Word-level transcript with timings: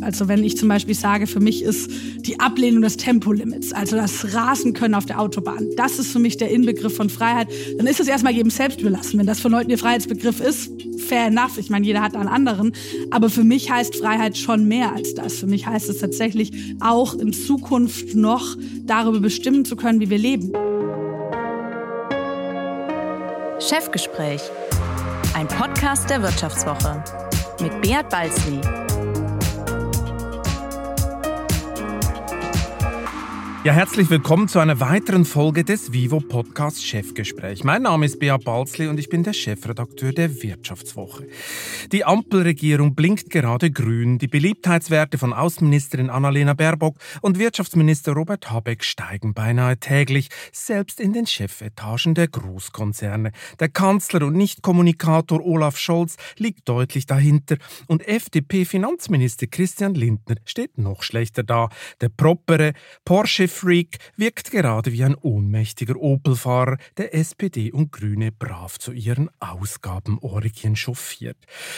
Also 0.00 0.28
wenn 0.28 0.42
ich 0.42 0.56
zum 0.56 0.68
Beispiel 0.68 0.94
sage, 0.94 1.26
für 1.26 1.40
mich 1.40 1.62
ist 1.62 1.90
die 2.26 2.40
Ablehnung 2.40 2.82
des 2.82 2.96
Tempolimits, 2.96 3.72
also 3.72 3.96
das 3.96 4.34
Rasen 4.34 4.72
können 4.72 4.94
auf 4.94 5.06
der 5.06 5.20
Autobahn, 5.20 5.68
das 5.76 5.98
ist 5.98 6.10
für 6.10 6.18
mich 6.18 6.36
der 6.36 6.50
Inbegriff 6.50 6.96
von 6.96 7.08
Freiheit, 7.08 7.48
dann 7.78 7.86
ist 7.86 8.00
es 8.00 8.08
erstmal 8.08 8.32
jedem 8.32 8.50
selbst 8.50 8.80
überlassen. 8.80 9.18
Wenn 9.18 9.26
das 9.26 9.40
von 9.40 9.52
Leuten 9.52 9.70
ihr 9.70 9.78
Freiheitsbegriff 9.78 10.40
ist, 10.40 10.70
fair 11.02 11.26
enough. 11.26 11.58
Ich 11.58 11.70
meine, 11.70 11.86
jeder 11.86 12.00
hat 12.00 12.14
einen 12.14 12.28
anderen. 12.28 12.72
Aber 13.10 13.28
für 13.28 13.44
mich 13.44 13.70
heißt 13.70 13.96
Freiheit 13.96 14.36
schon 14.38 14.66
mehr 14.66 14.92
als 14.92 15.14
das. 15.14 15.34
Für 15.34 15.46
mich 15.46 15.66
heißt 15.66 15.88
es 15.88 15.98
tatsächlich 15.98 16.76
auch 16.80 17.14
in 17.14 17.32
Zukunft 17.32 18.14
noch 18.14 18.56
darüber 18.84 19.20
bestimmen 19.20 19.64
zu 19.64 19.76
können, 19.76 20.00
wie 20.00 20.10
wir 20.10 20.18
leben. 20.18 20.52
Chefgespräch. 23.60 24.40
Ein 25.34 25.48
Podcast 25.48 26.10
der 26.10 26.22
Wirtschaftswoche 26.22 27.02
mit 27.60 27.80
Beat 27.82 28.08
Balzli. 28.08 28.81
Ja, 33.64 33.72
herzlich 33.72 34.10
willkommen 34.10 34.48
zu 34.48 34.58
einer 34.58 34.80
weiteren 34.80 35.24
Folge 35.24 35.62
des 35.62 35.92
Vivo 35.92 36.18
Podcast 36.18 36.84
Chefgespräch. 36.84 37.62
Mein 37.62 37.82
Name 37.82 38.06
ist 38.06 38.18
Bea 38.18 38.36
Balzli 38.36 38.88
und 38.88 38.98
ich 38.98 39.08
bin 39.08 39.22
der 39.22 39.34
Chefredakteur 39.34 40.10
der 40.12 40.42
Wirtschaftswoche. 40.42 41.28
Die 41.92 42.04
Ampelregierung 42.04 42.96
blinkt 42.96 43.30
gerade 43.30 43.70
grün. 43.70 44.18
Die 44.18 44.26
Beliebtheitswerte 44.26 45.16
von 45.16 45.32
Außenministerin 45.32 46.10
Annalena 46.10 46.54
Baerbock 46.54 46.96
und 47.20 47.38
Wirtschaftsminister 47.38 48.14
Robert 48.14 48.50
Habeck 48.50 48.82
steigen 48.82 49.32
beinahe 49.32 49.78
täglich, 49.78 50.30
selbst 50.50 50.98
in 50.98 51.12
den 51.12 51.28
Chefetagen 51.28 52.16
der 52.16 52.26
Großkonzerne. 52.26 53.30
Der 53.60 53.68
Kanzler 53.68 54.26
und 54.26 54.34
Nicht-Kommunikator 54.34 55.40
Olaf 55.40 55.78
Scholz 55.78 56.16
liegt 56.36 56.68
deutlich 56.68 57.06
dahinter 57.06 57.58
und 57.86 58.08
FDP-Finanzminister 58.08 59.46
Christian 59.46 59.94
Lindner 59.94 60.34
steht 60.46 60.78
noch 60.78 61.04
schlechter 61.04 61.44
da. 61.44 61.68
Der 62.00 62.08
propere 62.08 62.72
Porsche 63.04 63.51
Freak 63.52 63.98
wirkt 64.16 64.50
gerade 64.50 64.92
wie 64.92 65.04
ein 65.04 65.14
ohnmächtiger 65.14 65.96
Opel-Fahrer, 65.96 66.78
der 66.96 67.14
SPD 67.14 67.70
und 67.70 67.92
Grüne 67.92 68.32
brav 68.32 68.78
zu 68.78 68.92
ihren 68.92 69.30
Ausgabenorgien 69.38 70.74
chauffiert. 70.74 71.36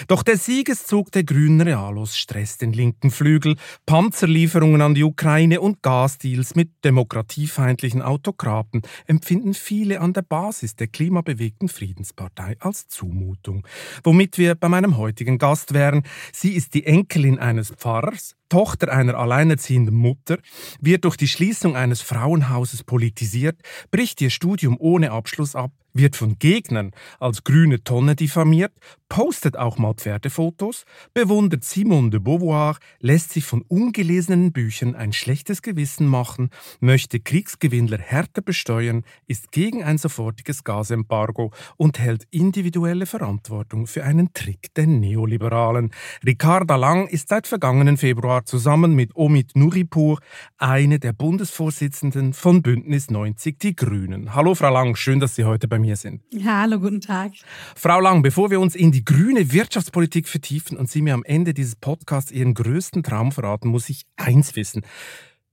Doch 0.08 0.22
der 0.22 0.38
Siegeszug 0.38 1.12
der 1.12 1.24
grünen 1.24 1.60
Realos 1.60 2.16
stresst 2.16 2.62
den 2.62 2.72
linken 2.72 3.10
Flügel, 3.10 3.56
Panzerlieferungen 3.86 4.80
an 4.80 4.94
die 4.94 5.04
Ukraine 5.04 5.60
und 5.60 5.82
Gasdeals 5.82 6.54
mit 6.54 6.70
demokratiefeindlichen 6.84 8.00
Autokraten 8.00 8.82
empfinden 9.06 9.54
viele 9.54 10.00
an 10.00 10.12
der 10.12 10.22
Basis 10.22 10.76
der 10.76 10.86
klimabewegten 10.86 11.68
Friedenspartei 11.68 12.56
als 12.60 12.88
Zumutung. 12.88 13.66
Womit 14.02 14.38
wir 14.38 14.54
bei 14.54 14.68
meinem 14.68 14.96
heutigen 14.96 15.38
Gast 15.38 15.74
wären. 15.74 16.04
Sie 16.32 16.54
ist 16.54 16.74
die 16.74 16.86
Enkelin 16.86 17.38
eines 17.38 17.70
Pfarrers, 17.70 18.36
Tochter 18.54 18.92
einer 18.92 19.16
alleinerziehenden 19.16 19.96
Mutter, 19.96 20.38
wird 20.80 21.04
durch 21.04 21.16
die 21.16 21.26
Schließung 21.26 21.74
eines 21.74 22.02
Frauenhauses 22.02 22.84
politisiert, 22.84 23.60
bricht 23.90 24.20
ihr 24.20 24.30
Studium 24.30 24.76
ohne 24.78 25.10
Abschluss 25.10 25.56
ab, 25.56 25.72
wird 25.94 26.16
von 26.16 26.38
Gegnern 26.38 26.90
als 27.20 27.44
grüne 27.44 27.82
Tonne 27.82 28.16
diffamiert, 28.16 28.72
postet 29.08 29.56
auch 29.56 29.78
mal 29.78 29.94
Pferdefotos, 29.94 30.84
bewundert 31.14 31.64
Simone 31.64 32.10
de 32.10 32.18
Beauvoir, 32.18 32.76
lässt 32.98 33.30
sich 33.30 33.44
von 33.44 33.62
ungelesenen 33.62 34.52
Büchern 34.52 34.96
ein 34.96 35.12
schlechtes 35.12 35.62
Gewissen 35.62 36.08
machen, 36.08 36.50
möchte 36.80 37.20
Kriegsgewinnler 37.20 37.98
härter 37.98 38.42
besteuern, 38.42 39.04
ist 39.28 39.52
gegen 39.52 39.84
ein 39.84 39.98
sofortiges 39.98 40.64
Gasembargo 40.64 41.52
und 41.76 42.00
hält 42.00 42.26
individuelle 42.32 43.06
Verantwortung 43.06 43.86
für 43.86 44.02
einen 44.02 44.34
Trick 44.34 44.74
der 44.74 44.88
Neoliberalen. 44.88 45.92
Ricarda 46.26 46.74
Lang 46.74 47.06
ist 47.06 47.28
seit 47.28 47.46
vergangenen 47.46 47.96
Februar 47.96 48.44
zusammen 48.44 48.94
mit 48.94 49.14
Omid 49.14 49.52
Nuripur 49.54 50.18
eine 50.58 50.98
der 50.98 51.12
Bundesvorsitzenden 51.12 52.32
von 52.32 52.62
Bündnis 52.62 53.10
90 53.10 53.60
Die 53.60 53.76
Grünen. 53.76 54.34
Hallo 54.34 54.56
Frau 54.56 54.72
Lang, 54.72 54.96
schön, 54.96 55.20
dass 55.20 55.36
Sie 55.36 55.44
heute 55.44 55.68
bei 55.68 55.78
mir 55.78 55.83
sind. 55.96 56.22
Ja, 56.30 56.62
hallo, 56.62 56.80
guten 56.80 57.00
Tag. 57.00 57.32
Frau 57.76 58.00
Lang, 58.00 58.22
bevor 58.22 58.50
wir 58.50 58.60
uns 58.60 58.74
in 58.74 58.92
die 58.92 59.04
grüne 59.04 59.52
Wirtschaftspolitik 59.52 60.28
vertiefen 60.28 60.76
und 60.76 60.90
Sie 60.90 61.02
mir 61.02 61.14
am 61.14 61.24
Ende 61.24 61.54
dieses 61.54 61.76
Podcasts 61.76 62.32
Ihren 62.32 62.54
größten 62.54 63.02
Traum 63.02 63.30
verraten, 63.30 63.68
muss 63.68 63.88
ich 63.88 64.06
eins 64.16 64.56
wissen. 64.56 64.82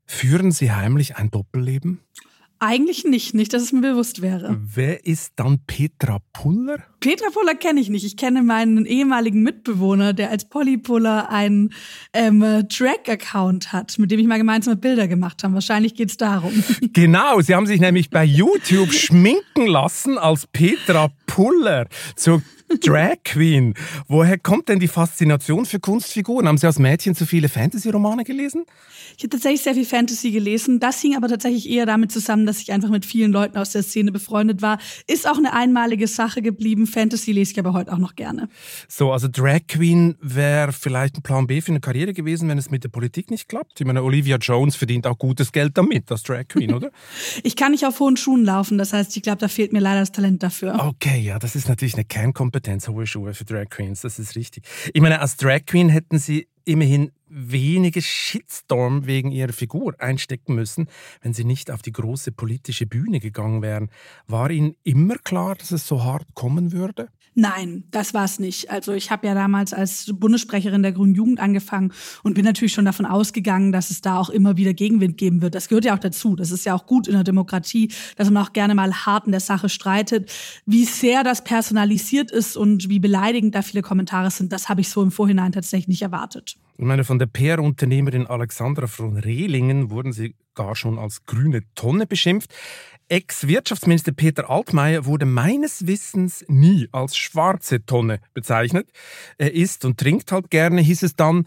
Führen 0.06 0.52
Sie 0.52 0.72
heimlich 0.72 1.18
ein 1.18 1.30
Doppelleben? 1.30 2.00
Eigentlich 2.64 3.06
nicht, 3.06 3.34
nicht, 3.34 3.54
dass 3.54 3.64
es 3.64 3.72
mir 3.72 3.82
bewusst 3.82 4.22
wäre. 4.22 4.56
Wer 4.76 5.04
ist 5.08 5.34
dann 5.38 5.62
Petra 5.66 6.20
Puller? 6.32 6.78
Petra 7.00 7.32
Puller 7.34 7.56
kenne 7.56 7.80
ich 7.80 7.90
nicht. 7.90 8.06
Ich 8.06 8.18
kenne 8.18 8.44
meinen 8.44 8.86
ehemaligen 8.86 9.42
Mitbewohner, 9.42 10.14
der 10.14 10.30
als 10.30 10.46
Polypuller 10.46 11.32
einen 11.32 11.74
ähm, 12.14 12.68
Track-Account 12.70 13.74
hat, 13.74 13.98
mit 13.98 14.12
dem 14.12 14.20
ich 14.20 14.28
mal 14.28 14.38
gemeinsame 14.38 14.76
Bilder 14.76 15.08
gemacht 15.08 15.44
habe. 15.44 15.56
Wahrscheinlich 15.56 15.96
geht 15.96 16.12
es 16.12 16.18
darum. 16.18 16.52
Genau, 16.94 17.40
Sie 17.42 17.56
haben 17.56 17.66
sich 17.66 17.80
nämlich 17.80 18.10
bei 18.10 18.24
YouTube 18.24 18.92
schminken 18.94 19.66
lassen 19.66 20.18
als 20.18 20.46
Petra 20.46 21.10
Puller 21.26 21.88
zur 22.16 22.44
Drag 22.80 23.18
Queen. 23.24 23.74
Woher 24.08 24.38
kommt 24.38 24.70
denn 24.70 24.80
die 24.80 24.88
Faszination 24.88 25.66
für 25.66 25.80
Kunstfiguren? 25.80 26.48
Haben 26.48 26.58
Sie 26.58 26.66
als 26.66 26.80
Mädchen 26.80 27.16
zu 27.16 27.26
viele 27.26 27.50
Fantasy-Romane 27.50 28.24
gelesen? 28.24 28.66
Ich 29.18 29.24
habe 29.24 29.30
tatsächlich 29.30 29.62
sehr 29.62 29.74
viel 29.74 29.86
Fantasy 29.86 30.32
gelesen. 30.32 30.80
Das 30.80 31.02
hing 31.02 31.16
aber 31.16 31.28
tatsächlich 31.28 31.70
eher 31.70 31.86
damit 31.86 32.12
zusammen, 32.12 32.46
dass 32.46 32.62
ich 32.62 32.72
einfach 32.72 32.90
mit 32.90 33.06
vielen 33.06 33.32
Leuten 33.32 33.58
aus 33.58 33.72
der 33.72 33.84
Szene 33.84 34.12
befreundet 34.12 34.62
war. 34.62 34.80
Ist 35.08 35.28
auch 35.28 35.38
eine 35.38 35.54
einmalige 35.54 36.08
Sache 36.08 36.42
geblieben. 36.42 36.88
Fantasy 36.88 37.32
lese 37.32 37.52
ich 37.52 37.59
aber 37.59 37.74
heute 37.74 37.92
auch 37.92 37.98
noch 37.98 38.16
gerne. 38.16 38.48
So, 38.88 39.12
also 39.12 39.28
Drag 39.28 39.68
Queen 39.68 40.16
wäre 40.22 40.72
vielleicht 40.72 41.18
ein 41.18 41.22
Plan 41.22 41.48
B 41.48 41.62
für 41.62 41.72
eine 41.72 41.82
Karriere 41.82 42.14
gewesen, 42.14 42.48
wenn 42.50 42.58
es 42.58 42.72
mit 42.72 42.84
der 42.84 42.90
Politik 42.90 43.32
nicht 43.32 43.50
klappt. 43.50 43.80
Ich 43.82 43.86
meine, 43.86 44.03
Olivia 44.03 44.38
Jones 44.38 44.76
verdient 44.76 45.06
auch 45.08 45.18
gutes 45.18 45.52
Geld 45.52 45.78
damit 45.78 46.12
als 46.12 46.24
Drag 46.24 46.48
Queen, 46.48 46.74
oder? 46.74 46.92
ich 47.44 47.56
kann 47.56 47.72
nicht 47.72 47.86
auf 47.86 48.00
hohen 48.00 48.18
Schuhen 48.18 48.46
laufen. 48.46 48.78
Das 48.78 48.94
heißt, 48.94 49.16
ich 49.18 49.24
glaube, 49.24 49.40
da 49.40 49.48
fehlt 49.48 49.74
mir 49.74 49.80
leider 49.80 50.00
das 50.00 50.12
Talent 50.12 50.42
dafür. 50.42 50.80
Okay, 50.88 51.20
ja, 51.20 51.38
das 51.38 51.56
ist 51.56 51.68
natürlich 51.68 51.96
eine 51.96 52.06
Kernkompetenz 52.06 52.61
Kompetenz, 52.62 52.88
hohe 52.88 53.08
Schuhe 53.08 53.34
für 53.34 53.44
Drag 53.44 53.70
Queens, 53.72 54.02
das 54.02 54.20
ist 54.20 54.36
richtig. 54.36 54.64
Ich 54.94 55.02
meine, 55.02 55.20
als 55.20 55.36
Drag 55.36 55.66
Queen 55.66 55.90
hätten 55.90 56.20
sie 56.20 56.48
immerhin 56.64 57.12
wenige 57.28 58.04
Shitstorm 58.04 59.08
wegen 59.08 59.32
ihrer 59.32 59.52
Figur 59.52 59.96
einstecken 60.00 60.54
müssen, 60.54 60.88
wenn 61.24 61.34
sie 61.34 61.44
nicht 61.44 61.72
auf 61.72 61.82
die 61.82 61.92
große 61.92 62.32
politische 62.32 62.86
Bühne 62.86 63.20
gegangen 63.20 63.64
wären. 63.64 63.90
War 64.28 64.52
Ihnen 64.52 64.76
immer 64.84 65.16
klar, 65.16 65.56
dass 65.56 65.72
es 65.72 65.88
so 65.88 66.04
hart 66.04 66.28
kommen 66.36 66.72
würde? 66.72 67.10
Nein, 67.34 67.86
das 67.92 68.14
war 68.14 68.25
es 68.25 68.40
nicht. 68.40 68.69
Also 68.69 68.92
ich 68.92 69.09
habe 69.09 69.25
ja 69.25 69.34
damals 69.34 69.74
als 69.74 70.12
Bundessprecherin 70.14 70.84
der 70.84 70.92
Grünen 70.92 71.16
Jugend 71.16 71.40
angefangen 71.40 71.94
und 72.24 72.34
bin 72.34 72.44
natürlich 72.44 72.74
schon 72.74 72.84
davon 72.84 73.06
ausgegangen, 73.06 73.72
dass 73.72 73.90
es 73.90 74.02
da 74.02 74.18
auch 74.18 74.30
immer 74.30 74.58
wieder 74.58 74.74
Gegenwind 74.74 75.18
geben 75.18 75.41
wird. 75.41 75.56
Das 75.56 75.70
gehört 75.70 75.86
ja 75.86 75.96
auch 75.96 76.00
dazu. 76.00 76.36
Das 76.36 76.52
ist 76.52 76.66
ja 76.66 76.75
auch 76.75 76.86
gut 76.86 77.08
in 77.08 77.14
der 77.14 77.24
Demokratie, 77.24 77.90
dass 78.18 78.30
man 78.30 78.44
auch 78.44 78.52
gerne 78.52 78.75
mal 78.75 78.94
hart 79.06 79.28
in 79.28 79.31
der 79.31 79.40
Sache 79.40 79.70
streitet. 79.70 80.30
Wie 80.66 80.84
sehr 80.84 81.24
das 81.24 81.41
personalisiert 81.44 82.31
ist 82.31 82.58
und 82.58 82.90
wie 82.90 83.00
beleidigend 83.00 83.56
da 83.56 83.62
viele 83.62 83.81
Kommentare 83.81 84.30
sind, 84.30 84.52
das 84.52 84.68
habe 84.68 84.81
ich 84.81 84.90
so 84.90 85.02
im 85.02 85.12
Vorhinein 85.12 85.53
tatsächlich 85.53 85.88
nicht 85.88 86.02
erwartet. 86.02 86.58
Ich 86.78 86.86
meine, 86.86 87.06
von 87.06 87.20
der 87.20 87.28
PR-Unternehmerin 87.28 88.28
Alexandra 88.28 88.88
von 88.88 89.16
Rehlingen 89.16 89.90
wurden 89.90 90.12
sie 90.12 90.36
gar 90.53 90.75
schon 90.75 91.00
als 91.00 91.25
grüne 91.25 91.62
Tonne 91.75 92.08
beschimpft. 92.08 92.53
Ex-Wirtschaftsminister 93.12 94.14
Peter 94.14 94.50
Altmaier 94.50 95.04
wurde 95.04 95.26
meines 95.26 95.86
Wissens 95.86 96.46
nie 96.48 96.88
als 96.94 97.18
schwarze 97.18 97.86
Tonne 97.86 98.22
bezeichnet. 98.34 98.90
Er 99.38 99.54
isst 99.54 99.84
und 99.84 100.00
trinkt 100.00 100.32
halt 100.32 100.50
gerne, 100.50 100.80
hieß 100.80 101.04
es 101.04 101.18
dann. 101.18 101.46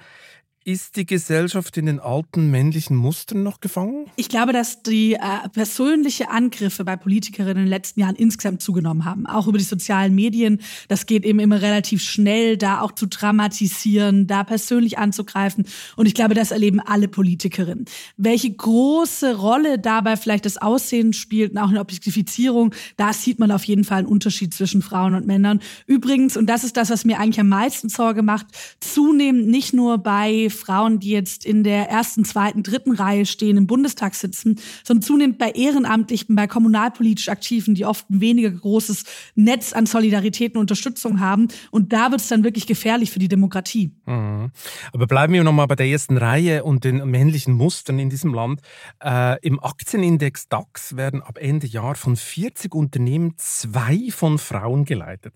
Ist 0.66 0.96
die 0.96 1.04
Gesellschaft 1.04 1.76
in 1.76 1.84
den 1.84 2.00
alten 2.00 2.50
männlichen 2.50 2.96
Mustern 2.96 3.42
noch 3.42 3.60
gefangen? 3.60 4.06
Ich 4.16 4.30
glaube, 4.30 4.54
dass 4.54 4.82
die 4.82 5.12
äh, 5.12 5.18
persönliche 5.52 6.30
Angriffe 6.30 6.86
bei 6.86 6.96
Politikerinnen 6.96 7.58
in 7.58 7.64
den 7.64 7.68
letzten 7.68 8.00
Jahren 8.00 8.14
insgesamt 8.16 8.62
zugenommen 8.62 9.04
haben. 9.04 9.26
Auch 9.26 9.46
über 9.46 9.58
die 9.58 9.64
sozialen 9.64 10.14
Medien. 10.14 10.62
Das 10.88 11.04
geht 11.04 11.26
eben 11.26 11.38
immer 11.38 11.60
relativ 11.60 12.02
schnell, 12.02 12.56
da 12.56 12.80
auch 12.80 12.92
zu 12.92 13.06
dramatisieren, 13.06 14.26
da 14.26 14.42
persönlich 14.42 14.96
anzugreifen. 14.96 15.66
Und 15.96 16.06
ich 16.06 16.14
glaube, 16.14 16.32
das 16.32 16.50
erleben 16.50 16.80
alle 16.80 17.08
Politikerinnen. 17.08 17.84
Welche 18.16 18.50
große 18.50 19.36
Rolle 19.36 19.78
dabei 19.78 20.16
vielleicht 20.16 20.46
das 20.46 20.56
Aussehen 20.56 21.12
spielt 21.12 21.52
und 21.52 21.58
auch 21.58 21.68
eine 21.68 21.80
Objektifizierung, 21.80 22.74
da 22.96 23.12
sieht 23.12 23.38
man 23.38 23.50
auf 23.50 23.64
jeden 23.64 23.84
Fall 23.84 23.98
einen 23.98 24.06
Unterschied 24.06 24.54
zwischen 24.54 24.80
Frauen 24.80 25.14
und 25.14 25.26
Männern. 25.26 25.60
Übrigens, 25.86 26.38
und 26.38 26.46
das 26.46 26.64
ist 26.64 26.78
das, 26.78 26.88
was 26.88 27.04
mir 27.04 27.20
eigentlich 27.20 27.40
am 27.40 27.50
meisten 27.50 27.90
Sorge 27.90 28.22
macht, 28.22 28.46
zunehmend 28.80 29.48
nicht 29.48 29.74
nur 29.74 29.98
bei 29.98 30.48
Frauen, 30.54 31.00
die 31.00 31.10
jetzt 31.10 31.44
in 31.44 31.64
der 31.64 31.90
ersten, 31.90 32.24
zweiten, 32.24 32.62
dritten 32.62 32.92
Reihe 32.92 33.26
stehen, 33.26 33.56
im 33.56 33.66
Bundestag 33.66 34.14
sitzen, 34.14 34.58
sondern 34.82 35.02
zunehmend 35.02 35.38
bei 35.38 35.50
Ehrenamtlichen, 35.50 36.34
bei 36.34 36.46
kommunalpolitisch 36.46 37.28
Aktiven, 37.28 37.74
die 37.74 37.84
oft 37.84 38.08
ein 38.10 38.20
weniger 38.20 38.50
großes 38.50 39.04
Netz 39.34 39.72
an 39.72 39.86
Solidarität 39.86 40.54
und 40.54 40.60
Unterstützung 40.60 41.20
haben. 41.20 41.48
Und 41.70 41.92
da 41.92 42.10
wird 42.10 42.20
es 42.20 42.28
dann 42.28 42.44
wirklich 42.44 42.66
gefährlich 42.66 43.10
für 43.10 43.18
die 43.18 43.28
Demokratie. 43.28 43.92
Mhm. 44.06 44.50
Aber 44.92 45.06
bleiben 45.06 45.32
wir 45.32 45.44
nochmal 45.44 45.66
bei 45.66 45.76
der 45.76 45.86
ersten 45.86 46.16
Reihe 46.16 46.64
und 46.64 46.84
den 46.84 47.08
männlichen 47.10 47.54
Mustern 47.54 47.98
in 47.98 48.10
diesem 48.10 48.32
Land. 48.32 48.60
Äh, 49.02 49.38
Im 49.46 49.62
Aktienindex 49.62 50.48
DAX 50.48 50.96
werden 50.96 51.22
ab 51.22 51.38
Ende 51.40 51.66
Jahr 51.66 51.94
von 51.94 52.16
40 52.16 52.74
Unternehmen 52.74 53.34
zwei 53.36 54.08
von 54.10 54.38
Frauen 54.38 54.84
geleitet. 54.84 55.34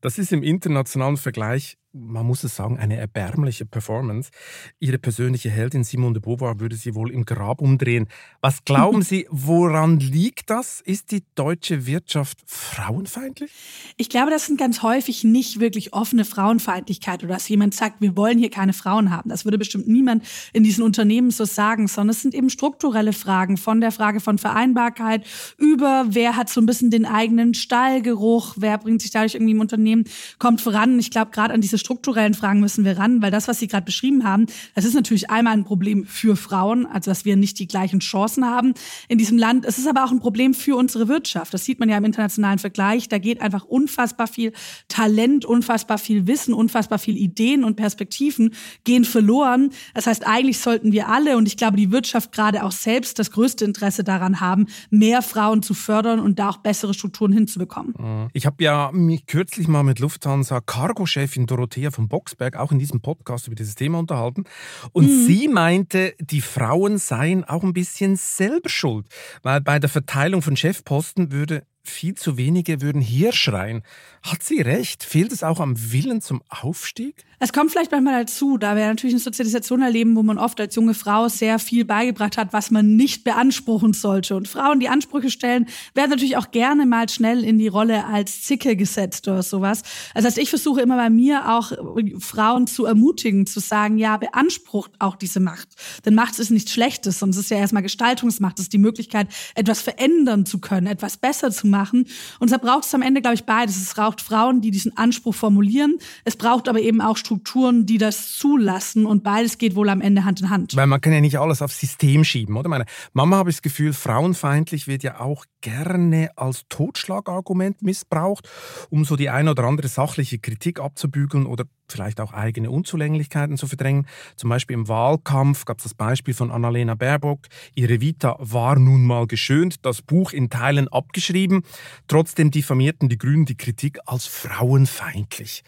Das 0.00 0.18
ist 0.18 0.32
im 0.32 0.42
internationalen 0.42 1.16
Vergleich 1.16 1.78
man 1.98 2.26
muss 2.26 2.44
es 2.44 2.56
sagen, 2.56 2.78
eine 2.78 2.96
erbärmliche 2.96 3.66
Performance. 3.66 4.30
Ihre 4.78 4.98
persönliche 4.98 5.50
Heldin 5.50 5.84
Simone 5.84 6.14
de 6.14 6.22
Beauvoir 6.22 6.60
würde 6.60 6.76
sie 6.76 6.94
wohl 6.94 7.10
im 7.10 7.24
Grab 7.24 7.60
umdrehen. 7.60 8.08
Was 8.40 8.64
glauben 8.64 9.02
Sie, 9.08 9.26
woran 9.30 9.98
liegt 9.98 10.50
das? 10.50 10.80
Ist 10.80 11.10
die 11.10 11.22
deutsche 11.34 11.86
Wirtschaft 11.86 12.38
frauenfeindlich? 12.46 13.50
Ich 13.96 14.08
glaube, 14.08 14.30
das 14.30 14.46
sind 14.46 14.58
ganz 14.58 14.82
häufig 14.82 15.24
nicht 15.24 15.60
wirklich 15.60 15.92
offene 15.92 16.24
Frauenfeindlichkeit 16.24 17.24
oder 17.24 17.34
dass 17.34 17.48
jemand 17.48 17.74
sagt, 17.74 18.00
wir 18.00 18.16
wollen 18.16 18.38
hier 18.38 18.50
keine 18.50 18.72
Frauen 18.72 19.10
haben. 19.10 19.30
Das 19.30 19.44
würde 19.44 19.58
bestimmt 19.58 19.88
niemand 19.88 20.24
in 20.52 20.64
diesen 20.64 20.82
Unternehmen 20.82 21.30
so 21.30 21.44
sagen, 21.44 21.88
sondern 21.88 22.10
es 22.14 22.22
sind 22.22 22.34
eben 22.34 22.50
strukturelle 22.50 23.12
Fragen 23.12 23.56
von 23.56 23.80
der 23.80 23.92
Frage 23.92 24.20
von 24.20 24.38
Vereinbarkeit 24.38 25.24
über 25.56 26.06
wer 26.08 26.36
hat 26.36 26.48
so 26.48 26.60
ein 26.60 26.66
bisschen 26.66 26.90
den 26.90 27.06
eigenen 27.06 27.54
Stallgeruch, 27.54 28.54
wer 28.56 28.78
bringt 28.78 29.02
sich 29.02 29.10
dadurch 29.10 29.34
irgendwie 29.34 29.52
im 29.52 29.60
Unternehmen, 29.60 30.04
kommt 30.38 30.60
voran. 30.60 30.98
Ich 30.98 31.10
glaube, 31.10 31.30
gerade 31.30 31.54
an 31.54 31.60
diese 31.60 31.78
strukturellen 31.88 32.34
Fragen 32.34 32.60
müssen 32.60 32.84
wir 32.84 32.98
ran, 32.98 33.22
weil 33.22 33.30
das, 33.30 33.48
was 33.48 33.60
Sie 33.60 33.66
gerade 33.66 33.86
beschrieben 33.86 34.22
haben, 34.22 34.44
das 34.74 34.84
ist 34.84 34.92
natürlich 34.92 35.30
einmal 35.30 35.54
ein 35.54 35.64
Problem 35.64 36.04
für 36.04 36.36
Frauen, 36.36 36.84
also 36.84 37.10
dass 37.10 37.24
wir 37.24 37.34
nicht 37.34 37.58
die 37.58 37.66
gleichen 37.66 38.00
Chancen 38.00 38.44
haben 38.44 38.74
in 39.08 39.16
diesem 39.16 39.38
Land. 39.38 39.64
Es 39.64 39.78
ist 39.78 39.88
aber 39.88 40.04
auch 40.04 40.10
ein 40.10 40.20
Problem 40.20 40.52
für 40.52 40.76
unsere 40.76 41.08
Wirtschaft. 41.08 41.54
Das 41.54 41.64
sieht 41.64 41.80
man 41.80 41.88
ja 41.88 41.96
im 41.96 42.04
internationalen 42.04 42.58
Vergleich. 42.58 43.08
Da 43.08 43.16
geht 43.16 43.40
einfach 43.40 43.64
unfassbar 43.64 44.26
viel 44.26 44.52
Talent, 44.88 45.46
unfassbar 45.46 45.96
viel 45.96 46.26
Wissen, 46.26 46.52
unfassbar 46.52 46.98
viel 46.98 47.16
Ideen 47.16 47.64
und 47.64 47.76
Perspektiven 47.76 48.52
gehen 48.84 49.06
verloren. 49.06 49.70
Das 49.94 50.06
heißt, 50.06 50.26
eigentlich 50.26 50.58
sollten 50.58 50.92
wir 50.92 51.08
alle 51.08 51.38
und 51.38 51.48
ich 51.48 51.56
glaube, 51.56 51.78
die 51.78 51.90
Wirtschaft 51.90 52.32
gerade 52.32 52.64
auch 52.64 52.72
selbst 52.72 53.18
das 53.18 53.30
größte 53.30 53.64
Interesse 53.64 54.04
daran 54.04 54.40
haben, 54.40 54.66
mehr 54.90 55.22
Frauen 55.22 55.62
zu 55.62 55.72
fördern 55.72 56.20
und 56.20 56.38
da 56.38 56.50
auch 56.50 56.58
bessere 56.58 56.92
Strukturen 56.92 57.32
hinzubekommen. 57.32 58.28
Ich 58.34 58.44
habe 58.44 58.62
ja 58.62 58.90
mich 58.92 59.24
kürzlich 59.24 59.68
mal 59.68 59.84
mit 59.84 60.00
Lufthansa 60.00 60.60
Cargo-Chefin 60.60 61.46
Dorothea 61.46 61.67
Dorothea 61.68 61.90
von 61.90 62.08
Boxberg 62.08 62.56
auch 62.56 62.72
in 62.72 62.78
diesem 62.78 63.00
Podcast 63.00 63.46
über 63.46 63.54
dieses 63.54 63.74
Thema 63.74 63.98
unterhalten. 63.98 64.44
Und 64.92 65.06
mhm. 65.06 65.26
sie 65.26 65.48
meinte, 65.48 66.14
die 66.18 66.40
Frauen 66.40 66.98
seien 66.98 67.44
auch 67.44 67.62
ein 67.62 67.72
bisschen 67.72 68.16
selber 68.16 68.68
schuld, 68.68 69.06
weil 69.42 69.60
bei 69.60 69.78
der 69.78 69.88
Verteilung 69.88 70.42
von 70.42 70.56
Chefposten 70.56 71.30
würde 71.30 71.64
viel 71.88 72.14
zu 72.14 72.36
wenige 72.36 72.80
würden 72.80 73.00
hier 73.00 73.32
schreien. 73.32 73.82
Hat 74.22 74.42
sie 74.42 74.60
recht? 74.60 75.04
Fehlt 75.04 75.32
es 75.32 75.42
auch 75.42 75.60
am 75.60 75.92
Willen 75.92 76.20
zum 76.20 76.42
Aufstieg? 76.48 77.24
Es 77.40 77.52
kommt 77.52 77.70
vielleicht 77.70 77.92
manchmal 77.92 78.24
dazu, 78.24 78.58
da 78.58 78.74
wir 78.74 78.88
natürlich 78.88 79.14
eine 79.14 79.22
Sozialisation 79.22 79.80
erleben, 79.80 80.16
wo 80.16 80.24
man 80.24 80.38
oft 80.38 80.60
als 80.60 80.74
junge 80.74 80.92
Frau 80.92 81.28
sehr 81.28 81.60
viel 81.60 81.84
beigebracht 81.84 82.36
hat, 82.36 82.52
was 82.52 82.72
man 82.72 82.96
nicht 82.96 83.22
beanspruchen 83.22 83.92
sollte. 83.92 84.34
Und 84.34 84.48
Frauen, 84.48 84.80
die 84.80 84.88
Ansprüche 84.88 85.30
stellen, 85.30 85.66
werden 85.94 86.10
natürlich 86.10 86.36
auch 86.36 86.50
gerne 86.50 86.84
mal 86.84 87.08
schnell 87.08 87.44
in 87.44 87.58
die 87.58 87.68
Rolle 87.68 88.06
als 88.06 88.42
Zicke 88.42 88.74
gesetzt 88.74 89.28
oder 89.28 89.44
sowas. 89.44 89.82
Das 90.14 90.24
heißt, 90.24 90.38
ich 90.38 90.50
versuche 90.50 90.80
immer 90.80 90.96
bei 90.96 91.10
mir 91.10 91.48
auch 91.48 91.70
Frauen 92.18 92.66
zu 92.66 92.86
ermutigen, 92.86 93.46
zu 93.46 93.60
sagen, 93.60 93.98
ja, 93.98 94.16
beansprucht 94.16 94.90
auch 94.98 95.14
diese 95.14 95.38
Macht. 95.38 95.68
Denn 96.04 96.16
Macht 96.16 96.40
ist 96.40 96.50
nichts 96.50 96.72
Schlechtes, 96.72 97.20
sondern 97.20 97.38
es 97.38 97.44
ist 97.44 97.50
ja 97.50 97.58
erstmal 97.58 97.84
Gestaltungsmacht, 97.84 98.58
es 98.58 98.64
ist 98.64 98.72
die 98.72 98.78
Möglichkeit, 98.78 99.28
etwas 99.54 99.80
verändern 99.80 100.44
zu 100.44 100.58
können, 100.58 100.88
etwas 100.88 101.16
besser 101.16 101.52
zu 101.52 101.68
machen. 101.68 101.77
Und 101.86 102.06
deshalb 102.42 102.62
braucht 102.62 102.84
es 102.84 102.94
am 102.94 103.02
Ende, 103.02 103.20
glaube 103.20 103.34
ich, 103.34 103.44
beides. 103.44 103.76
Es 103.76 103.94
braucht 103.94 104.20
Frauen, 104.20 104.60
die 104.60 104.70
diesen 104.70 104.96
Anspruch 104.96 105.34
formulieren. 105.34 105.98
Es 106.24 106.36
braucht 106.36 106.68
aber 106.68 106.80
eben 106.80 107.00
auch 107.00 107.16
Strukturen, 107.16 107.86
die 107.86 107.98
das 107.98 108.36
zulassen. 108.36 109.06
Und 109.06 109.22
beides 109.22 109.58
geht 109.58 109.74
wohl 109.74 109.88
am 109.88 110.00
Ende 110.00 110.24
Hand 110.24 110.40
in 110.40 110.50
Hand. 110.50 110.76
Weil 110.76 110.86
man 110.86 111.00
kann 111.00 111.12
ja 111.12 111.20
nicht 111.20 111.38
alles 111.38 111.62
aufs 111.62 111.80
System 111.80 112.24
schieben, 112.24 112.56
oder? 112.56 112.68
Meine 112.68 112.84
Mama 113.12 113.36
habe 113.36 113.50
ich 113.50 113.56
das 113.56 113.62
Gefühl, 113.62 113.92
frauenfeindlich 113.92 114.86
wird 114.86 115.02
ja 115.02 115.20
auch 115.20 115.44
gerne 115.60 116.30
als 116.36 116.64
Totschlagargument 116.68 117.82
missbraucht, 117.82 118.48
um 118.90 119.04
so 119.04 119.16
die 119.16 119.30
eine 119.30 119.50
oder 119.50 119.64
andere 119.64 119.88
sachliche 119.88 120.38
Kritik 120.38 120.80
abzubügeln 120.80 121.46
oder 121.46 121.64
vielleicht 121.92 122.20
auch 122.20 122.32
eigene 122.32 122.70
Unzulänglichkeiten 122.70 123.56
zu 123.56 123.66
verdrängen. 123.66 124.06
Zum 124.36 124.50
Beispiel 124.50 124.74
im 124.74 124.88
Wahlkampf 124.88 125.64
gab 125.64 125.78
es 125.78 125.84
das 125.84 125.94
Beispiel 125.94 126.34
von 126.34 126.50
Annalena 126.50 126.94
Baerbock. 126.94 127.40
Ihre 127.74 128.00
Vita 128.00 128.36
war 128.38 128.78
nun 128.78 129.04
mal 129.04 129.26
geschönt, 129.26 129.84
das 129.84 130.02
Buch 130.02 130.32
in 130.32 130.50
Teilen 130.50 130.88
abgeschrieben. 130.88 131.62
Trotzdem 132.06 132.50
diffamierten 132.50 133.08
die 133.08 133.18
Grünen 133.18 133.44
die 133.44 133.56
Kritik 133.56 133.98
als 134.06 134.26
frauenfeindlich. 134.26 135.64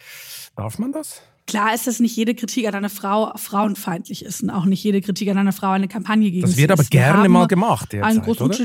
Darf 0.55 0.79
man 0.79 0.91
das? 0.91 1.21
Klar 1.51 1.73
ist, 1.73 1.85
dass 1.85 1.99
nicht 1.99 2.15
jede 2.15 2.33
Kritik 2.33 2.65
an 2.65 2.75
einer 2.75 2.89
Frau 2.89 3.33
frauenfeindlich 3.35 4.23
ist 4.23 4.41
und 4.41 4.51
auch 4.51 4.63
nicht 4.63 4.81
jede 4.85 5.01
Kritik 5.01 5.27
an 5.27 5.37
einer 5.37 5.51
Frau 5.51 5.71
eine 5.71 5.89
Kampagne 5.89 6.31
gegen 6.31 6.43
Das 6.43 6.55
wird 6.55 6.71
aber 6.71 6.85
gerne 6.85 7.27
mal 7.27 7.47
gemacht. 7.47 7.91
Derzeit, 7.91 8.25
oder? 8.39 8.57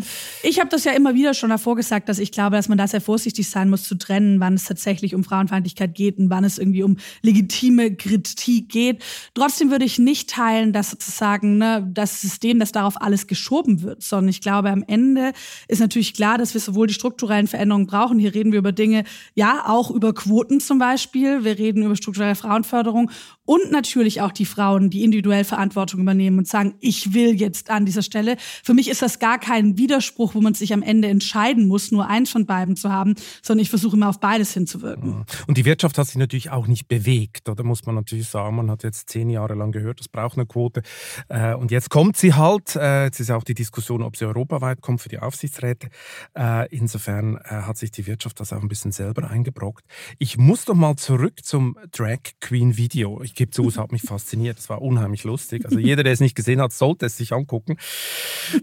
Ich 0.45 0.61
habe 0.61 0.69
das 0.69 0.85
ja 0.85 0.93
immer 0.93 1.17
wieder 1.17 1.35
schon 1.35 1.51
davor 1.51 1.75
gesagt, 1.75 2.09
dass 2.09 2.21
ich 2.21 2.31
glaube, 2.31 2.55
dass 2.55 2.69
man 2.69 2.79
da 2.79 2.87
sehr 2.87 3.01
vorsichtig 3.01 3.51
sein 3.51 3.71
muss 3.71 3.83
zu 3.83 3.97
trennen, 3.97 4.39
wann 4.39 4.55
es 4.55 4.67
tatsächlich 4.67 5.17
um 5.17 5.25
Frauenfeindlichkeit 5.25 5.97
geht 5.97 6.19
und 6.19 6.31
wann 6.31 6.45
es 6.45 6.59
irgendwie 6.59 6.85
um 6.85 6.97
legitime 7.23 7.97
Kritik 7.97 8.69
geht. 8.69 9.03
Trotzdem 9.35 9.73
würde 9.73 9.85
ich 9.85 9.99
nicht 9.99 10.31
teilen, 10.31 10.73
dass 10.73 10.93
sozusagen 10.93 11.59
ne, 11.59 11.85
das 11.93 12.21
System, 12.21 12.61
dass 12.61 12.71
darauf 12.71 13.03
alles 13.03 13.27
geschoben 13.27 13.83
wird, 13.83 14.05
sondern 14.05 14.29
ich 14.29 14.41
glaube, 14.41 14.71
am 14.71 14.85
Ende 14.87 15.33
ist 15.67 15.81
natürlich 15.81 16.15
klar, 16.15 16.39
dass 16.39 16.55
wir 16.55 16.61
sowohl 16.61 16.87
die 16.87 16.95
strukturellen 16.95 17.49
Veränderungen 17.49 17.89
brauchen. 17.89 18.21
Hier 18.21 18.33
reden 18.33 18.53
wir 18.53 18.61
über 18.61 18.71
Dinge, 18.71 19.03
ja, 19.35 19.65
auch 19.67 19.91
über 19.91 20.15
Quoten 20.15 20.61
zum 20.61 20.79
Beispiel. 20.79 21.43
Wir 21.43 21.59
reden 21.59 21.83
über 21.83 21.97
strukturelle 21.97 22.37
Frauenförderung 22.37 22.76
Frauenförderung 22.77 23.11
und 23.47 23.71
natürlich 23.71 24.21
auch 24.21 24.33
die 24.33 24.45
Frauen, 24.45 24.91
die 24.91 25.05
individuell 25.05 25.45
Verantwortung 25.45 26.01
übernehmen 26.01 26.39
und 26.39 26.49
sagen, 26.49 26.75
ich 26.81 27.15
will 27.15 27.35
jetzt 27.35 27.71
an 27.71 27.87
dieser 27.87 28.03
Stelle. 28.03 28.37
Für 28.63 28.75
mich 28.75 28.91
ist 28.91 29.01
das 29.01 29.19
gar 29.19 29.39
kein 29.39 29.79
Widerspruch, 29.79 30.35
wo 30.35 30.41
man 30.41 30.53
sich 30.53 30.75
am 30.75 30.83
Ende 30.83 31.09
entscheiden 31.09 31.67
muss, 31.67 31.93
nur 31.93 32.09
eins 32.09 32.31
von 32.31 32.45
beiden 32.45 32.77
zu 32.77 32.91
haben, 32.91 33.15
sondern 33.41 33.63
ich 33.63 33.71
versuche 33.71 33.97
immer 33.97 34.09
auf 34.09 34.21
beides 34.21 34.53
hinzuwirken. 34.53 35.25
Und 35.47 35.57
die 35.57 35.65
Wirtschaft 35.65 35.97
hat 35.97 36.09
sich 36.09 36.17
natürlich 36.17 36.51
auch 36.51 36.67
nicht 36.67 36.89
bewegt, 36.89 37.49
oder 37.49 37.65
muss 37.65 37.87
man 37.87 37.95
natürlich 37.95 38.29
sagen. 38.29 38.57
Man 38.57 38.71
hat 38.71 38.83
jetzt 38.83 39.09
zehn 39.09 39.31
Jahre 39.31 39.55
lang 39.55 39.73
gehört, 39.73 40.01
es 40.01 40.09
braucht 40.09 40.37
eine 40.37 40.47
Quote. 40.47 40.83
Äh, 41.29 41.55
und 41.55 41.71
jetzt 41.71 41.89
kommt 41.89 42.17
sie 42.17 42.35
halt. 42.35 42.77
Äh, 42.77 43.05
jetzt 43.05 43.21
ist 43.21 43.31
auch 43.31 43.45
die 43.45 43.55
Diskussion, 43.55 44.03
ob 44.03 44.17
sie 44.17 44.27
europaweit 44.27 44.81
kommt 44.81 45.01
für 45.01 45.09
die 45.09 45.19
Aufsichtsräte. 45.19 45.89
Äh, 46.37 46.69
insofern 46.75 47.39
hat 47.47 47.79
sich 47.79 47.91
die 47.91 48.07
Wirtschaft 48.07 48.41
das 48.41 48.53
auch 48.53 48.61
ein 48.61 48.69
bisschen 48.69 48.93
selber 48.93 49.31
eingebrockt. 49.31 49.85
Ich 50.19 50.37
muss 50.37 50.65
doch 50.65 50.75
mal 50.75 50.97
zurück 50.97 51.45
zum 51.45 51.77
Drag 51.93 52.19
Queen 52.41 52.57
Queen-Video. 52.57 53.23
Ich 53.23 53.35
gebe 53.37 53.51
zu, 53.51 53.69
es 53.69 53.79
hat 53.79 53.93
mich 53.93 54.03
fasziniert. 54.03 54.59
Es 54.59 54.69
war 54.69 54.83
unheimlich 54.83 55.25
lustig. 55.25 55.65
Also 55.65 55.79
jeder, 55.79 56.03
der 56.03 56.13
es 56.13 56.21
nicht 56.21 56.35
gesehen 56.35 56.61
hat, 56.61 56.73
sollte 56.73 57.07
es 57.07 57.17
sich 57.17 57.33
angucken. 57.33 57.77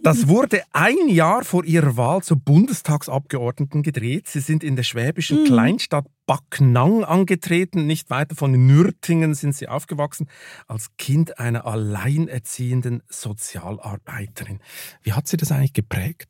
Das 0.02 0.28
wurde 0.28 0.62
ein 0.72 1.08
Jahr 1.08 1.46
vor 1.46 1.64
ihrer 1.64 1.96
Wahl 1.96 2.22
zur 2.24 2.38
Bundestagsabgeordneten 2.38 3.84
gedreht. 3.84 4.28
Sie 4.28 4.42
sind 4.42 4.64
in 4.64 4.76
der 4.76 4.84
schwäbischen 4.84 5.42
mhm. 5.42 5.46
Kleinstadt 5.46 6.06
Backnang 6.26 7.04
angetreten. 7.04 7.86
Nicht 7.86 8.10
weiter 8.10 8.36
von 8.36 8.52
Nürtingen 8.52 9.34
sind 9.34 9.56
sie 9.56 9.68
aufgewachsen. 9.68 10.28
Als 10.68 10.96
Kind 10.98 11.40
einer 11.40 11.66
alleinerziehenden 11.66 13.04
Sozialarbeiterin. 13.10 14.60
Wie 15.02 15.14
hat 15.14 15.28
sie 15.28 15.38
das 15.38 15.52
eigentlich 15.52 15.74
geprägt? 15.74 16.28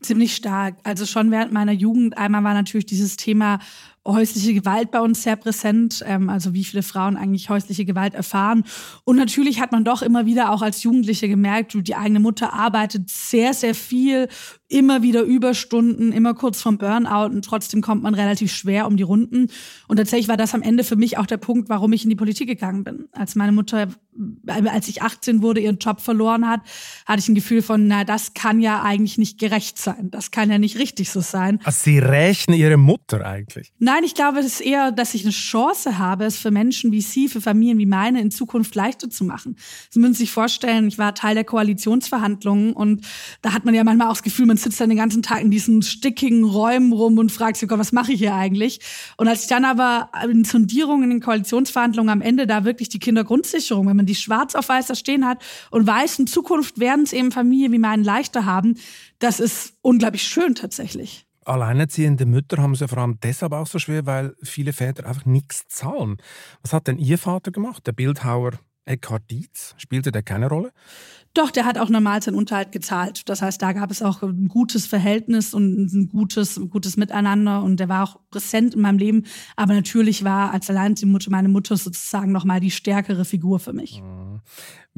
Ziemlich 0.00 0.36
stark. 0.36 0.76
Also 0.84 1.06
schon 1.06 1.32
während 1.32 1.52
meiner 1.52 1.72
Jugend 1.72 2.16
einmal 2.16 2.44
war 2.44 2.54
natürlich 2.54 2.86
dieses 2.86 3.16
Thema 3.16 3.58
häusliche 4.14 4.54
Gewalt 4.54 4.90
bei 4.90 5.00
uns 5.00 5.22
sehr 5.22 5.36
präsent, 5.36 6.02
ähm, 6.06 6.28
also 6.28 6.54
wie 6.54 6.64
viele 6.64 6.82
Frauen 6.82 7.16
eigentlich 7.16 7.50
häusliche 7.50 7.84
Gewalt 7.84 8.14
erfahren. 8.14 8.64
Und 9.04 9.16
natürlich 9.16 9.60
hat 9.60 9.72
man 9.72 9.84
doch 9.84 10.02
immer 10.02 10.26
wieder 10.26 10.50
auch 10.52 10.62
als 10.62 10.82
Jugendliche 10.82 11.28
gemerkt, 11.28 11.74
die 11.74 11.94
eigene 11.94 12.20
Mutter 12.20 12.52
arbeitet 12.52 13.10
sehr, 13.10 13.54
sehr 13.54 13.74
viel, 13.74 14.28
immer 14.68 15.02
wieder 15.02 15.22
Überstunden, 15.22 16.12
immer 16.12 16.34
kurz 16.34 16.60
vom 16.60 16.78
Burnout 16.78 17.32
und 17.32 17.44
trotzdem 17.44 17.80
kommt 17.80 18.02
man 18.02 18.14
relativ 18.14 18.52
schwer 18.52 18.86
um 18.86 18.96
die 18.96 19.02
Runden. 19.02 19.48
Und 19.86 19.96
tatsächlich 19.96 20.28
war 20.28 20.36
das 20.36 20.54
am 20.54 20.62
Ende 20.62 20.84
für 20.84 20.96
mich 20.96 21.16
auch 21.16 21.26
der 21.26 21.38
Punkt, 21.38 21.68
warum 21.68 21.92
ich 21.92 22.04
in 22.04 22.10
die 22.10 22.16
Politik 22.16 22.48
gegangen 22.48 22.84
bin. 22.84 23.08
Als 23.12 23.34
meine 23.34 23.52
Mutter, 23.52 23.88
äh, 24.46 24.68
als 24.68 24.88
ich 24.88 25.02
18 25.02 25.40
wurde, 25.40 25.60
ihren 25.60 25.78
Job 25.78 26.00
verloren 26.00 26.46
hat, 26.46 26.60
hatte 27.06 27.20
ich 27.20 27.28
ein 27.28 27.34
Gefühl 27.34 27.62
von, 27.62 27.88
na, 27.88 28.04
das 28.04 28.34
kann 28.34 28.60
ja 28.60 28.82
eigentlich 28.82 29.16
nicht 29.16 29.38
gerecht 29.38 29.78
sein. 29.78 30.10
Das 30.10 30.30
kann 30.30 30.50
ja 30.50 30.58
nicht 30.58 30.78
richtig 30.78 31.10
so 31.10 31.20
sein. 31.20 31.60
Also 31.64 31.84
Sie 31.84 31.98
rächen 31.98 32.52
Ihre 32.52 32.76
Mutter 32.76 33.24
eigentlich? 33.24 33.72
Nein, 33.78 33.97
ich 34.04 34.14
glaube, 34.14 34.38
es 34.38 34.46
ist 34.46 34.60
eher, 34.60 34.92
dass 34.92 35.14
ich 35.14 35.22
eine 35.22 35.32
Chance 35.32 35.98
habe, 35.98 36.24
es 36.24 36.36
für 36.36 36.50
Menschen 36.50 36.92
wie 36.92 37.00
Sie, 37.00 37.28
für 37.28 37.40
Familien 37.40 37.78
wie 37.78 37.86
meine 37.86 38.20
in 38.20 38.30
Zukunft 38.30 38.74
leichter 38.74 39.08
zu 39.08 39.24
machen. 39.24 39.56
Sie 39.90 40.00
müssen 40.00 40.14
sich 40.14 40.30
vorstellen, 40.30 40.88
ich 40.88 40.98
war 40.98 41.14
Teil 41.14 41.34
der 41.34 41.44
Koalitionsverhandlungen 41.44 42.72
und 42.72 43.06
da 43.42 43.52
hat 43.52 43.64
man 43.64 43.74
ja 43.74 43.84
manchmal 43.84 44.08
auch 44.08 44.14
das 44.14 44.22
Gefühl, 44.22 44.46
man 44.46 44.56
sitzt 44.56 44.80
dann 44.80 44.88
den 44.88 44.98
ganzen 44.98 45.22
Tag 45.22 45.40
in 45.42 45.50
diesen 45.50 45.82
stickigen 45.82 46.44
Räumen 46.44 46.92
rum 46.92 47.18
und 47.18 47.30
fragt 47.30 47.56
sich, 47.56 47.70
was 47.70 47.92
mache 47.92 48.12
ich 48.12 48.18
hier 48.18 48.34
eigentlich? 48.34 48.80
Und 49.16 49.28
als 49.28 49.42
ich 49.42 49.48
dann 49.48 49.64
aber 49.64 50.10
in 50.28 50.44
Sondierungen 50.44 51.04
in 51.04 51.10
den 51.10 51.20
Koalitionsverhandlungen 51.20 52.10
am 52.10 52.20
Ende 52.20 52.46
da 52.46 52.64
wirklich 52.64 52.88
die 52.88 52.98
Kindergrundsicherung, 52.98 53.86
wenn 53.86 53.96
man 53.96 54.06
die 54.06 54.14
schwarz 54.14 54.54
auf 54.54 54.68
weiß 54.68 54.86
da 54.86 54.94
stehen 54.94 55.26
hat 55.26 55.42
und 55.70 55.86
weiß, 55.86 56.18
in 56.18 56.26
Zukunft 56.26 56.80
werden 56.80 57.04
es 57.04 57.12
eben 57.12 57.32
Familien 57.32 57.72
wie 57.72 57.78
meinen 57.78 58.04
leichter 58.04 58.44
haben, 58.44 58.76
das 59.18 59.40
ist 59.40 59.74
unglaublich 59.82 60.22
schön 60.22 60.54
tatsächlich. 60.54 61.27
Alleinerziehende 61.48 62.26
Mütter 62.26 62.58
haben 62.58 62.72
es 62.72 62.80
ja 62.80 62.88
vor 62.88 62.98
allem 62.98 63.18
deshalb 63.22 63.52
auch 63.52 63.66
so 63.66 63.78
schwer, 63.78 64.06
weil 64.06 64.34
viele 64.42 64.72
Väter 64.72 65.06
einfach 65.06 65.24
nichts 65.24 65.66
zahlen. 65.68 66.18
Was 66.62 66.72
hat 66.72 66.86
denn 66.86 66.98
Ihr 66.98 67.18
Vater 67.18 67.50
gemacht, 67.50 67.86
der 67.86 67.92
Bildhauer 67.92 68.52
Eckhard 68.88 69.30
Dietz, 69.30 69.74
spielte 69.76 70.10
der 70.10 70.22
keine 70.22 70.48
Rolle? 70.48 70.72
Doch, 71.34 71.50
der 71.50 71.66
hat 71.66 71.78
auch 71.78 71.90
normal 71.90 72.22
seinen 72.22 72.36
Unterhalt 72.36 72.72
gezahlt. 72.72 73.28
Das 73.28 73.42
heißt, 73.42 73.60
da 73.60 73.72
gab 73.72 73.90
es 73.90 74.02
auch 74.02 74.22
ein 74.22 74.48
gutes 74.48 74.86
Verhältnis 74.86 75.52
und 75.52 75.92
ein 75.92 76.08
gutes, 76.08 76.60
gutes 76.70 76.96
Miteinander 76.96 77.62
und 77.62 77.78
der 77.78 77.88
war 77.88 78.04
auch 78.04 78.16
präsent 78.30 78.74
in 78.74 78.80
meinem 78.80 78.98
Leben. 78.98 79.24
Aber 79.54 79.74
natürlich 79.74 80.24
war 80.24 80.52
als 80.52 80.68
Mutter 81.04 81.30
meine 81.30 81.48
Mutter 81.48 81.76
sozusagen 81.76 82.32
nochmal 82.32 82.60
die 82.60 82.70
stärkere 82.70 83.24
Figur 83.24 83.60
für 83.60 83.74
mich. 83.74 84.02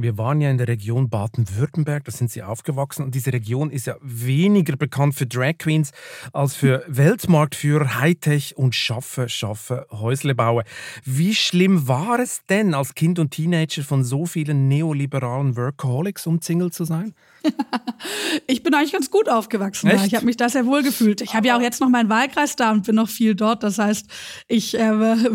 Wir 0.03 0.19
waren 0.19 0.41
ja 0.41 0.51
in 0.51 0.59
der 0.59 0.69
Region 0.69 1.09
Baden-Württemberg, 1.09 2.05
da 2.05 2.13
sind 2.13 2.31
Sie 2.31 2.43
aufgewachsen 2.43 3.05
und 3.05 3.15
diese 3.15 3.33
Region 3.33 3.71
ist 3.71 3.87
ja 3.87 3.97
weniger 4.01 4.77
bekannt 4.77 5.15
für 5.15 5.27
Drag 5.27 5.59
Queens 5.59 5.93
als 6.33 6.55
für 6.55 6.85
Weltmarktführer, 6.87 8.01
Hightech 8.01 8.57
und 8.57 8.75
Schaffe, 8.75 9.29
Schaffe, 9.29 9.87
Häusle 9.91 10.35
bauen. 10.35 10.65
Wie 11.05 11.35
schlimm 11.35 11.89
war 11.89 12.19
es 12.19 12.45
denn 12.49 12.75
als 12.75 12.95
Kind 12.95 13.19
und 13.19 13.31
Teenager 13.31 13.83
von 13.83 14.05
so 14.05 14.27
vielen 14.27 14.69
neoliberalen 14.69 15.57
Workaholics 15.57 16.27
umzingelt 16.27 16.75
zu 16.75 16.85
sein? 16.85 17.15
ich 18.47 18.63
bin 18.63 18.75
eigentlich 18.75 18.93
ganz 18.93 19.11
gut 19.11 19.29
aufgewachsen. 19.29 19.89
Echt? 19.89 20.07
Ich 20.07 20.15
habe 20.15 20.27
mich 20.27 20.37
da 20.37 20.49
sehr 20.49 20.67
wohl 20.67 20.83
gefühlt. 20.83 21.21
Ich 21.21 21.35
habe 21.35 21.47
ja 21.47 21.57
auch 21.57 21.61
jetzt 21.61 21.81
noch 21.81 21.89
meinen 21.89 22.09
Wahlkreis 22.09 22.57
da 22.57 22.71
und 22.73 22.87
bin 22.87 22.95
noch 22.95 23.09
viel 23.09 23.35
dort. 23.35 23.63
Das 23.63 23.79
heißt, 23.79 24.07
ich. 24.49 24.75
Äh, 24.75 24.81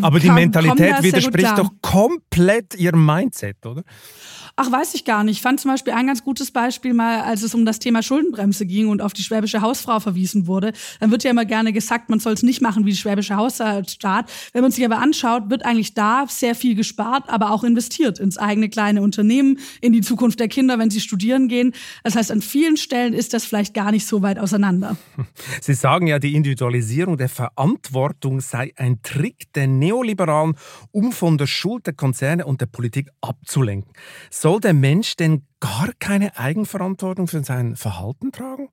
Aber 0.01 0.19
die 0.19 0.29
Mentalität 0.29 1.03
widerspricht 1.03 1.57
doch 1.57 1.69
komplett 1.81 2.75
ihrem 2.75 3.05
Mindset, 3.05 3.65
oder? 3.65 3.83
Ach, 4.57 4.71
weiß 4.71 4.93
ich 4.93 5.03
gar 5.03 5.25
nicht. 5.25 5.35
Ich 5.35 5.41
fand 5.41 5.59
zum 5.59 5.71
Beispiel 5.71 5.91
ein 5.91 6.07
ganz 6.07 6.23
gutes 6.23 6.49
Beispiel 6.49 6.93
mal, 6.93 7.21
als 7.21 7.43
es 7.43 7.53
um 7.53 7.65
das 7.65 7.79
Thema 7.79 8.01
Schuldenbremse 8.01 8.65
ging 8.65 8.87
und 8.87 9.01
auf 9.01 9.11
die 9.11 9.21
schwäbische 9.21 9.59
Hausfrau 9.59 9.99
verwiesen 9.99 10.47
wurde. 10.47 10.71
Dann 11.01 11.11
wird 11.11 11.25
ja 11.25 11.31
immer 11.31 11.43
gerne 11.43 11.73
gesagt, 11.73 12.09
man 12.09 12.19
soll 12.19 12.33
es 12.33 12.41
nicht 12.41 12.61
machen 12.61 12.85
wie 12.85 12.91
die 12.91 12.95
schwäbische 12.95 13.35
Hausstaat. 13.35 14.31
Wenn 14.53 14.61
man 14.61 14.71
sich 14.71 14.85
aber 14.85 14.99
anschaut, 14.99 15.49
wird 15.49 15.65
eigentlich 15.65 15.93
da 15.93 16.25
sehr 16.29 16.55
viel 16.55 16.75
gespart, 16.75 17.27
aber 17.27 17.51
auch 17.51 17.65
investiert 17.65 18.17
ins 18.17 18.37
eigene 18.37 18.69
kleine 18.69 19.01
Unternehmen, 19.01 19.59
in 19.81 19.91
die 19.91 19.99
Zukunft 19.99 20.39
der 20.39 20.47
Kinder, 20.47 20.79
wenn 20.79 20.89
sie 20.89 21.01
studieren 21.01 21.49
gehen. 21.49 21.73
Das 22.03 22.15
heißt, 22.15 22.31
an 22.31 22.41
vielen 22.41 22.77
Stellen 22.77 23.13
ist 23.13 23.33
das 23.33 23.45
vielleicht 23.45 23.73
gar 23.73 23.91
nicht 23.91 24.05
so 24.05 24.21
weit 24.21 24.39
auseinander. 24.39 24.97
Sie 25.61 25.73
sagen 25.73 26.07
ja, 26.07 26.19
die 26.19 26.35
Individualisierung 26.35 27.17
der 27.17 27.29
Verantwortung 27.29 28.41
sei 28.41 28.73
ein 28.75 29.01
Trick 29.01 29.51
der 29.53 29.67
Neoliberalen, 29.67 30.55
um 30.91 31.11
von 31.11 31.37
der 31.37 31.47
Schuld 31.47 31.87
der 31.87 31.93
Konzerne 31.93 32.45
und 32.45 32.61
der 32.61 32.67
Politik 32.67 33.09
abzulenken. 33.21 33.91
Soll 34.29 34.59
der 34.59 34.73
Mensch 34.73 35.15
denn 35.15 35.43
gar 35.65 35.89
keine 35.99 36.37
Eigenverantwortung 36.37 37.27
für 37.27 37.43
sein 37.43 37.75
Verhalten 37.75 38.31
tragen? 38.31 38.69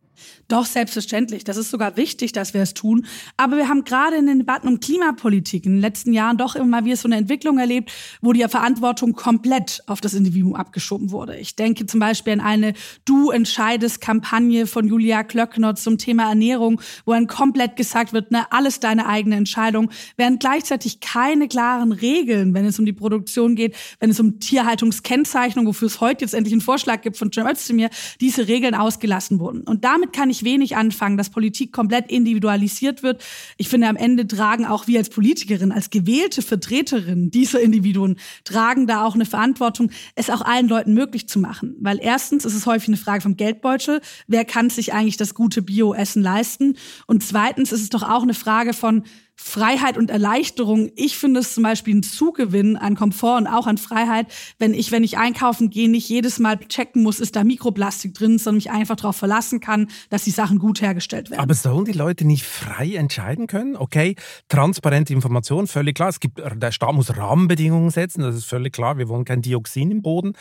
Doch, 0.49 0.67
selbstverständlich. 0.67 1.45
Das 1.45 1.57
ist 1.57 1.71
sogar 1.71 1.97
wichtig, 1.97 2.33
dass 2.33 2.53
wir 2.53 2.61
es 2.61 2.75
tun. 2.75 3.07
Aber 3.37 3.57
wir 3.57 3.69
haben 3.69 3.85
gerade 3.85 4.17
in 4.17 4.27
den 4.27 4.39
Debatten 4.39 4.69
um 4.69 4.81
Klimapolitik 4.81 5.65
in 5.65 5.73
den 5.73 5.81
letzten 5.81 6.13
Jahren 6.13 6.37
doch 6.37 6.55
immer 6.55 6.85
wieder 6.85 6.97
so 6.97 7.09
eine 7.09 7.17
Entwicklung 7.17 7.59
erlebt, 7.59 7.91
wo 8.21 8.33
die 8.33 8.47
Verantwortung 8.49 9.15
komplett 9.15 9.83
auf 9.87 10.01
das 10.01 10.15
Individuum 10.15 10.55
abgeschoben 10.55 11.11
wurde. 11.11 11.39
Ich 11.39 11.57
denke 11.57 11.87
zum 11.87 12.01
Beispiel 12.01 12.35
an 12.35 12.41
eine 12.41 12.75
Du 13.05 13.31
entscheidest 13.31 14.01
Kampagne 14.01 14.67
von 14.67 14.87
Julia 14.87 15.23
Klöckner 15.23 15.75
zum 15.75 15.97
Thema 15.97 16.29
Ernährung, 16.29 16.81
wo 17.07 17.13
dann 17.13 17.27
komplett 17.27 17.77
gesagt 17.77 18.13
wird, 18.13 18.31
ne, 18.31 18.51
alles 18.51 18.81
deine 18.81 19.07
eigene 19.07 19.37
Entscheidung, 19.37 19.91
während 20.17 20.41
gleichzeitig 20.41 21.01
keine 21.01 21.49
klaren 21.49 21.93
Regeln, 21.93 22.53
wenn 22.53 22.67
es 22.67 22.79
um 22.79 22.85
die 22.85 22.93
Produktion 22.93 23.55
geht, 23.55 23.75
wenn 24.01 24.11
es 24.11 24.21
um 24.21 24.39
Tierhaltungskennzeichnung, 24.39 25.67
wofür 25.67 25.87
es 25.87 26.01
heute 26.01 26.25
jetzt 26.25 26.35
endlich 26.35 26.53
einen 26.53 26.61
Vorschlag 26.61 26.82
gibt 27.03 27.17
von 27.17 27.33
Cem 27.33 27.47
Özdemir, 27.47 27.91
diese 28.21 28.49
Regeln 28.49 28.75
ausgelassen 28.75 29.39
wurden. 29.39 29.63
Und 29.63 29.85
damit 29.85 30.13
kann 30.13 30.31
ich 30.31 30.45
wenig 30.45 30.77
anfangen, 30.77 31.17
dass 31.17 31.31
Politik 31.31 31.73
komplett 31.73 32.11
individualisiert 32.11 33.03
wird. 33.03 33.23
Ich 33.57 33.69
finde, 33.69 33.89
am 33.89 33.97
Ende 33.97 34.27
tragen 34.27 34.67
auch 34.67 34.87
wir 34.87 34.99
als 34.99 35.11
Politikerin, 35.11 35.73
als 35.73 35.91
gewählte 35.91 36.43
Vertreterin 36.43 37.31
dieser 37.31 37.61
Individuen, 37.61 38.17
tragen 38.45 38.87
da 38.87 39.05
auch 39.05 39.15
eine 39.15 39.27
Verantwortung, 39.27 39.91
es 40.15 40.31
auch 40.31 40.43
allen 40.43 40.69
Leuten 40.69 40.95
möglich 40.95 41.29
zu 41.29 41.39
machen. 41.39 41.77
Weil 41.81 41.99
erstens 42.01 42.45
ist 42.45 42.55
es 42.55 42.67
häufig 42.67 42.89
eine 42.89 42.97
Frage 42.97 43.23
vom 43.23 43.37
Geldbeutel. 43.37 44.01
Wer 44.27 44.45
kann 44.45 44.71
sich 44.71 44.93
eigentlich 44.93 45.17
das 45.17 45.35
gute 45.35 45.63
Bio-Essen 45.63 46.23
leisten? 46.23 46.77
Und 47.07 47.23
zweitens 47.23 47.73
ist 47.73 47.83
es 47.83 47.89
doch 47.89 48.03
auch 48.03 48.23
eine 48.23 48.35
Frage 48.35 48.73
von, 48.73 49.05
Freiheit 49.35 49.99
und 49.99 50.11
Erleichterung. 50.11 50.91
Ich 50.95 51.17
finde 51.17 51.41
es 51.41 51.55
zum 51.55 51.63
Beispiel 51.63 51.97
ein 51.97 52.03
Zugewinn 52.03 52.77
an 52.77 52.95
Komfort 52.95 53.39
und 53.39 53.47
auch 53.47 53.67
an 53.67 53.79
Freiheit, 53.79 54.27
wenn 54.59 54.75
ich, 54.75 54.93
wenn 54.93 55.05
ich 55.05 55.19
einkaufen 55.19 55.71
gehe, 55.71 55.91
nicht 55.91 56.09
jedes 56.09 56.39
Mal 56.39 56.59
checken 56.59 57.03
muss, 57.03 57.19
ist 57.19 57.35
da 57.35 57.45
Mikroplastik 57.45 58.15
drin, 58.15 58.39
sondern 58.39 58.57
mich 58.57 58.71
einfach 58.71 58.97
darauf 58.97 59.17
verlassen 59.17 59.61
kann, 59.61 59.89
dass 60.11 60.25
die 60.25 60.31
Sachen 60.31 60.59
gut 60.59 60.81
hergestellt 60.81 61.31
werden. 61.31 61.41
Aber 61.41 61.55
sollen 61.55 61.85
die 61.85 61.93
Leute 61.93 62.25
nicht 62.25 62.45
frei 62.45 62.95
entscheiden 62.95 63.47
können? 63.47 63.77
Okay, 63.77 64.17
transparente 64.49 65.13
Information, 65.13 65.67
völlig 65.67 65.97
klar. 65.97 66.11
Es 66.11 66.21
gibt, 66.21 66.39
der 66.39 66.73
Staat 66.73 66.95
muss 66.95 67.17
Rahmenbedingungen 67.17 67.91
setzen, 67.91 68.23
das 68.23 68.37
ist 68.37 68.45
völlig 68.45 68.73
klar. 68.73 68.99
Wir 68.99 69.09
wollen 69.09 69.25
kein 69.25 69.43
Dioxin 69.43 69.91
im 69.91 70.03
Boden. 70.03 70.35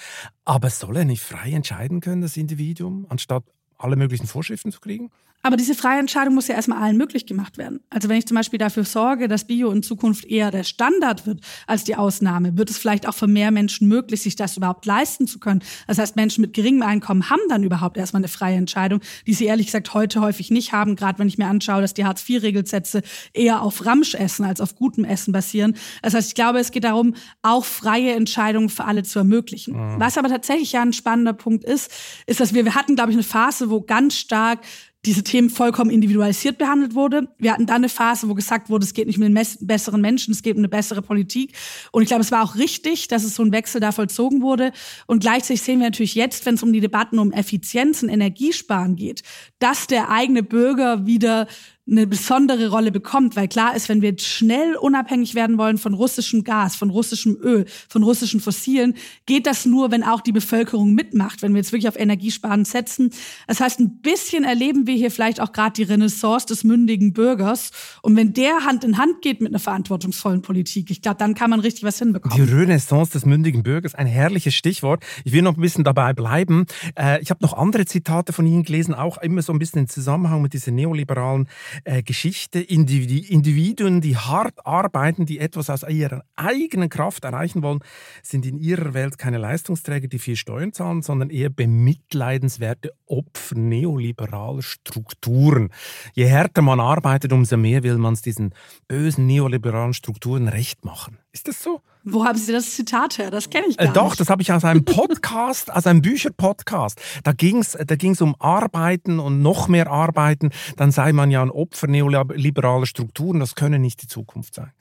Aber 0.46 0.70
soll 0.70 0.98
er 0.98 1.06
nicht 1.06 1.22
frei 1.22 1.52
entscheiden 1.52 2.02
können, 2.02 2.22
das 2.22 2.38
Individuum, 2.38 3.06
anstatt 3.10 3.44
alle 3.78 3.96
möglichen 3.96 4.28
Vorschriften 4.28 4.72
zu 4.72 4.80
kriegen? 4.80 5.10
Aber 5.44 5.58
diese 5.58 5.76
freie 5.76 6.00
Entscheidung 6.00 6.36
muss 6.36 6.48
ja 6.48 6.56
erstmal 6.56 6.82
allen 6.82 6.98
möglich 6.98 7.26
gemacht 7.26 7.58
werden. 7.58 7.82
Also 7.90 8.10
wenn 8.10 8.18
ich 8.18 8.28
zum 8.28 8.36
Beispiel 8.36 8.60
dafür 8.60 8.84
sorge, 8.84 9.28
dass 9.28 9.46
Bio 9.46 9.72
in 9.72 9.84
Zukunft 9.84 10.26
eher 10.26 10.52
der 10.52 10.64
Standard 10.64 11.26
wird 11.26 11.42
als 11.68 11.84
die 11.84 11.96
Ausnahme, 11.96 12.58
wird 12.58 12.70
es 12.70 12.78
vielleicht 12.78 13.08
auch 13.08 13.16
für 13.16 13.28
mehr 13.28 13.52
Menschen 13.52 13.88
möglich, 13.88 14.22
sich 14.22 14.36
das 14.36 14.58
überhaupt 14.58 14.86
leisten 14.86 15.28
zu 15.28 15.40
können. 15.40 15.64
Das 15.88 15.98
heißt, 15.98 16.16
Menschen 16.16 16.42
mit 16.42 16.54
geringem 16.54 16.84
Einkommen 16.84 17.30
haben 17.30 17.42
dann 17.50 17.64
überhaupt 17.64 17.98
erstmal 17.98 18.22
eine 18.22 18.28
freie 18.28 18.56
Entscheidung, 18.56 19.02
die 19.26 19.34
sie 19.34 19.46
ehrlich 19.46 19.68
gesagt 19.68 19.94
heute 19.94 20.22
häufig 20.22 20.52
nicht 20.52 20.74
haben, 20.74 20.96
gerade 20.96 21.20
wenn 21.20 21.28
ich 21.28 21.38
mir 21.38 21.48
anschaue, 21.48 21.82
dass 21.82 21.94
die 21.94 22.06
Hartz-IV-Regelsätze 22.06 23.02
eher 23.34 23.62
auf 23.62 23.86
Ramschessen 23.86 24.46
als 24.46 24.62
auf 24.62 24.76
gutem 24.76 25.06
Essen 25.06 25.32
basieren. 25.32 25.76
Das 26.02 26.14
heißt, 26.14 26.30
ich 26.30 26.36
glaube, 26.36 26.60
es 26.60 26.72
geht 26.72 26.84
darum, 26.84 27.16
auch 27.42 27.66
freie 27.66 28.14
Entscheidungen 28.14 28.70
für 28.70 28.86
alle 28.86 29.04
zu 29.04 29.20
ermöglichen. 29.20 29.74
Mhm. 29.76 30.00
Was 30.00 30.18
aber 30.18 30.30
tatsächlich 30.30 30.74
ja 30.74 30.82
ein 30.82 30.94
spannender 30.94 31.34
Punkt 31.34 31.64
ist, 31.64 31.92
ist, 32.28 32.40
dass 32.40 32.54
wir, 32.54 32.66
wir 32.66 32.76
hatten, 32.76 32.96
glaube 32.96 33.12
ich, 33.12 33.16
eine 33.16 33.24
Phase, 33.24 33.70
wo 33.70 33.82
ganz 33.82 34.16
stark 34.16 34.60
diese 35.06 35.24
Themen 35.24 35.50
vollkommen 35.50 35.90
individualisiert 35.90 36.58
behandelt 36.58 36.94
wurde. 36.94 37.28
Wir 37.40 37.54
hatten 37.54 37.66
dann 37.66 37.78
eine 37.78 37.90
Phase, 37.90 38.30
wo 38.30 38.36
gesagt 38.36 38.70
wurde, 38.70 38.86
es 38.86 38.94
geht 38.94 39.08
nicht 39.08 39.18
um 39.18 39.24
den 39.24 39.48
besseren 39.62 40.02
Menschen, 40.02 40.32
es 40.32 40.44
geht 40.44 40.56
um 40.56 40.60
eine 40.60 40.70
bessere 40.70 41.02
Politik. 41.02 41.54
Und 41.92 42.04
ich 42.04 42.08
glaube, 42.08 42.22
es 42.22 42.32
war 42.32 42.44
auch 42.44 42.56
richtig, 42.56 43.08
dass 43.08 43.24
es 43.24 43.36
so 43.36 43.44
ein 43.44 43.52
Wechsel 43.52 43.82
da 43.82 43.92
vollzogen 43.92 44.42
wurde. 44.42 44.72
Und 45.08 45.22
gleichzeitig 45.22 45.64
sehen 45.64 45.80
wir 45.80 45.88
natürlich 45.88 46.14
jetzt, 46.14 46.46
wenn 46.46 46.56
es 46.56 46.64
um 46.64 46.72
die 46.72 46.82
Debatten 46.82 47.18
um 47.18 47.32
Effizienz 47.32 48.04
und 48.04 48.10
Energiesparen 48.10 48.96
geht, 48.96 49.24
dass 49.58 49.88
der 49.88 50.10
eigene 50.10 50.44
Bürger 50.44 51.08
wieder 51.08 51.48
eine 51.92 52.08
besondere 52.08 52.70
Rolle 52.70 52.92
bekommt, 52.92 53.36
weil 53.36 53.50
klar 53.50 53.76
ist, 53.76 53.90
wenn 53.90 54.02
wir 54.02 54.18
schnell 54.18 54.76
unabhängig 54.78 55.36
werden 55.36 55.58
wollen 55.58 55.78
von 55.78 55.94
russischem 55.94 56.46
Gas, 56.46 56.78
von 56.78 56.90
russischem 56.90 57.38
Öl, 57.42 57.66
von 57.90 58.04
russischen 58.04 58.40
Fossilen, 58.40 58.96
geht 59.26 59.46
das 59.46 59.66
nur, 59.66 59.92
wenn 59.92 60.04
auch 60.04 60.22
die 60.22 60.32
Bevölkerung 60.32 60.94
mitmacht, 60.94 61.42
wenn 61.42 61.54
wir 61.54 61.60
jetzt 61.60 61.74
wirklich 61.74 61.90
auf 61.90 62.00
Energiesparen 62.00 62.64
setzen. 62.64 63.12
Das 63.46 63.60
heißt, 63.60 63.82
ein 63.82 64.00
bisschen 64.02 64.46
erleben 64.46 64.88
wir 64.88 64.96
hier 64.96 65.12
vielleicht 65.12 65.42
auch 65.42 65.52
gerade 65.52 65.74
die 65.74 65.84
Renaissance 65.84 66.46
des 66.46 66.64
mündigen 66.64 67.12
Bürgers. 67.12 67.72
Und 68.02 68.16
wenn 68.16 68.34
der 68.34 68.64
Hand 68.66 68.86
in 68.86 68.98
Hand 68.98 69.22
geht 69.22 69.42
mit 69.42 69.52
einer 69.52 69.60
verantwortungsvollen 69.60 70.42
Politik, 70.42 70.90
ich 70.92 71.02
glaube, 71.02 71.18
dann 71.18 71.36
kann 71.36 71.50
man 71.50 71.60
richtig 71.60 71.84
was 71.84 72.00
hinbekommen. 72.00 72.38
Die 72.38 72.54
Renaissance 72.54 73.12
des 73.12 73.26
mündigen 73.26 73.64
Bürgers, 73.64 73.96
ein 73.96 74.08
herrliches 74.08 74.56
Stichwort. 74.56 75.04
Ich 75.26 75.34
will 75.34 75.42
noch 75.42 75.58
ein 75.58 75.62
bisschen 75.62 75.84
dabei 75.84 76.14
bleiben. 76.14 76.68
Äh, 76.98 77.22
ich 77.22 77.32
habe 77.32 77.44
noch 77.44 77.54
andere 77.54 77.84
Zitate 77.84 78.32
von 78.32 78.48
Ihnen 78.48 78.64
gelesen, 78.64 78.94
auch 78.94 79.18
immer 79.18 79.42
so 79.42 79.52
ein 79.52 79.60
bisschen 79.60 79.82
im 79.82 79.90
Zusammenhang 79.90 80.42
mit 80.42 80.54
diesen 80.54 80.76
neoliberalen 80.76 81.50
äh, 81.86 82.04
Geschichte. 82.04 82.60
Individuen, 82.60 84.02
die 84.02 84.18
hart 84.18 84.66
arbeiten, 84.66 85.26
die 85.26 85.40
etwas 85.40 85.70
aus 85.70 85.84
ihrer 85.84 86.24
eigenen 86.36 86.90
Kraft 86.90 87.24
erreichen 87.24 87.64
wollen, 87.64 87.80
sind 88.22 88.46
in 88.46 88.58
ihrer 88.58 88.94
Welt 88.94 89.18
keine 89.18 89.38
Leistungsträger, 89.38 90.08
die 90.08 90.20
viel 90.20 90.36
Steuern 90.36 90.74
zahlen, 90.74 91.02
sondern 91.02 91.30
eher 91.30 91.50
bemitleidenswerte 91.50 92.92
Opfer 93.06 93.56
neoliberaler 93.56 94.62
Strukturen. 94.62 95.70
Je 96.14 96.26
härter 96.26 96.62
man 96.62 96.80
arbeitet, 96.80 97.34
umso 97.34 97.58
mehr 97.58 97.84
will 97.84 97.98
man 97.98 98.14
es 98.14 98.22
diesen 98.22 98.54
bösen 98.88 99.28
neoliberalen 99.28 99.94
Strukturen 99.94 100.48
recht 100.48 100.86
machen. 100.86 101.21
Ist 101.34 101.48
das 101.48 101.64
so? 101.64 101.82
Wo 102.04 102.26
haben 102.26 102.38
Sie 102.38 102.52
das 102.52 102.72
Zitat 102.72 103.18
her? 103.18 103.32
Das 103.32 103.50
kenne 103.50 103.68
ich 103.68 103.78
gar 103.78 103.90
äh, 103.90 103.94
doch, 103.94 104.10
nicht. 104.10 104.20
das 104.20 104.30
habe 104.30 104.42
ich 104.42 104.52
aus 104.52 104.66
einem 104.66 104.84
Podcast, 104.84 105.72
aus 105.72 105.88
einem 105.88 106.02
Bücherpodcast. 106.02 107.00
Da 107.24 107.32
ging 107.32 107.60
es 107.60 107.72
da 107.72 107.96
ging's 107.96 108.22
um 108.22 108.36
Arbeiten 108.40 109.20
und 109.20 109.42
noch 109.42 109.68
mehr 109.68 109.90
Arbeiten. 109.90 110.50
Dann 110.76 110.92
sei 110.92 111.14
man 111.14 111.32
ja 111.32 111.42
ein 111.42 111.52
Opfer 111.52 111.88
neoliberaler 111.88 112.86
Strukturen. 112.86 113.40
Das 113.40 113.56
könne 113.56 113.80
nicht 113.80 114.02
die 114.02 114.08
Zukunft 114.08 114.56
sein 114.56 114.72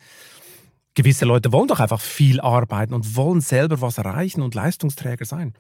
gewisse 0.95 1.25
Leute 1.25 1.53
wollen 1.53 1.69
doch 1.69 1.79
einfach 1.79 2.01
viel 2.01 2.41
arbeiten 2.41 2.95
und 2.95 3.15
wollen 3.15 3.41
selber 3.41 3.81
was 3.81 3.99
erreichen 3.99 4.43
und 4.43 4.55
Leistungsträger 4.55 5.25
sein. 5.25 5.55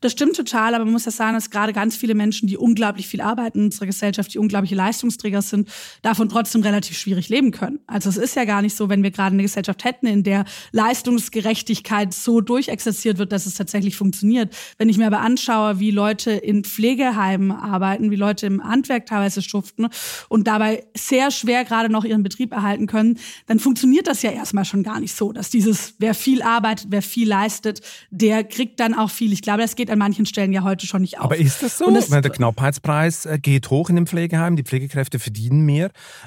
Das 0.00 0.12
stimmt 0.12 0.36
total, 0.36 0.74
aber 0.74 0.84
man 0.84 0.92
muss 0.92 1.06
ja 1.06 1.10
sagen, 1.10 1.34
dass 1.34 1.48
gerade 1.48 1.72
ganz 1.72 1.96
viele 1.96 2.14
Menschen, 2.14 2.48
die 2.48 2.58
unglaublich 2.58 3.08
viel 3.08 3.22
arbeiten 3.22 3.60
in 3.60 3.64
unserer 3.66 3.86
Gesellschaft, 3.86 4.34
die 4.34 4.38
unglaubliche 4.38 4.74
Leistungsträger 4.74 5.40
sind, 5.40 5.70
davon 6.02 6.28
trotzdem 6.28 6.62
relativ 6.62 6.98
schwierig 6.98 7.30
leben 7.30 7.50
können. 7.50 7.80
Also 7.86 8.10
es 8.10 8.18
ist 8.18 8.36
ja 8.36 8.44
gar 8.44 8.60
nicht 8.60 8.76
so, 8.76 8.90
wenn 8.90 9.02
wir 9.02 9.10
gerade 9.10 9.32
eine 9.32 9.42
Gesellschaft 9.42 9.84
hätten, 9.84 10.06
in 10.06 10.22
der 10.22 10.44
Leistungsgerechtigkeit 10.72 12.12
so 12.12 12.42
durchexerziert 12.42 13.16
wird, 13.16 13.32
dass 13.32 13.46
es 13.46 13.54
tatsächlich 13.54 13.96
funktioniert. 13.96 14.54
Wenn 14.76 14.90
ich 14.90 14.98
mir 14.98 15.06
aber 15.06 15.20
anschaue, 15.20 15.80
wie 15.80 15.92
Leute 15.92 16.32
in 16.32 16.62
Pflegeheimen 16.62 17.52
arbeiten, 17.52 18.10
wie 18.10 18.16
Leute 18.16 18.46
im 18.46 18.62
Handwerk 18.62 19.06
teilweise 19.06 19.40
schuften 19.40 19.88
und 20.28 20.46
dabei 20.46 20.84
sehr 20.94 21.30
schwer 21.30 21.64
gerade 21.64 21.88
noch 21.88 22.04
ihren 22.04 22.22
Betrieb 22.22 22.52
erhalten 22.52 22.86
können, 22.86 23.18
dann 23.46 23.58
funktioniert 23.58 24.06
das 24.06 24.20
ja 24.20 24.30
erstmal 24.30 24.66
schon 24.66 24.73
schon 24.74 24.82
gar 24.82 25.00
nicht 25.00 25.14
so, 25.14 25.32
dass 25.32 25.50
dieses, 25.50 25.94
wer 25.98 26.14
viel 26.14 26.42
arbeitet, 26.42 26.88
wer 26.90 27.02
viel 27.02 27.28
leistet, 27.28 27.80
der 28.10 28.42
kriegt 28.42 28.80
dann 28.80 28.94
auch 28.94 29.10
viel. 29.10 29.32
Ich 29.32 29.42
glaube, 29.42 29.60
das 29.60 29.76
geht 29.76 29.90
an 29.90 29.98
manchen 29.98 30.26
Stellen 30.26 30.52
ja 30.52 30.64
heute 30.64 30.86
schon 30.86 31.02
nicht 31.02 31.18
auf. 31.18 31.26
Aber 31.26 31.36
ist 31.36 31.62
das 31.62 31.78
so? 31.78 31.90
Das, 31.90 32.08
der 32.08 32.22
Knappheitspreis 32.22 33.26
äh, 33.26 33.38
geht 33.38 33.70
hoch 33.70 33.88
in 33.88 33.96
den 33.96 34.06
Pflegeheimen, 34.06 34.56
die 34.56 34.64
Pflegekräfte 34.64 35.18
verdienen 35.18 35.64
mehr. 35.64 35.86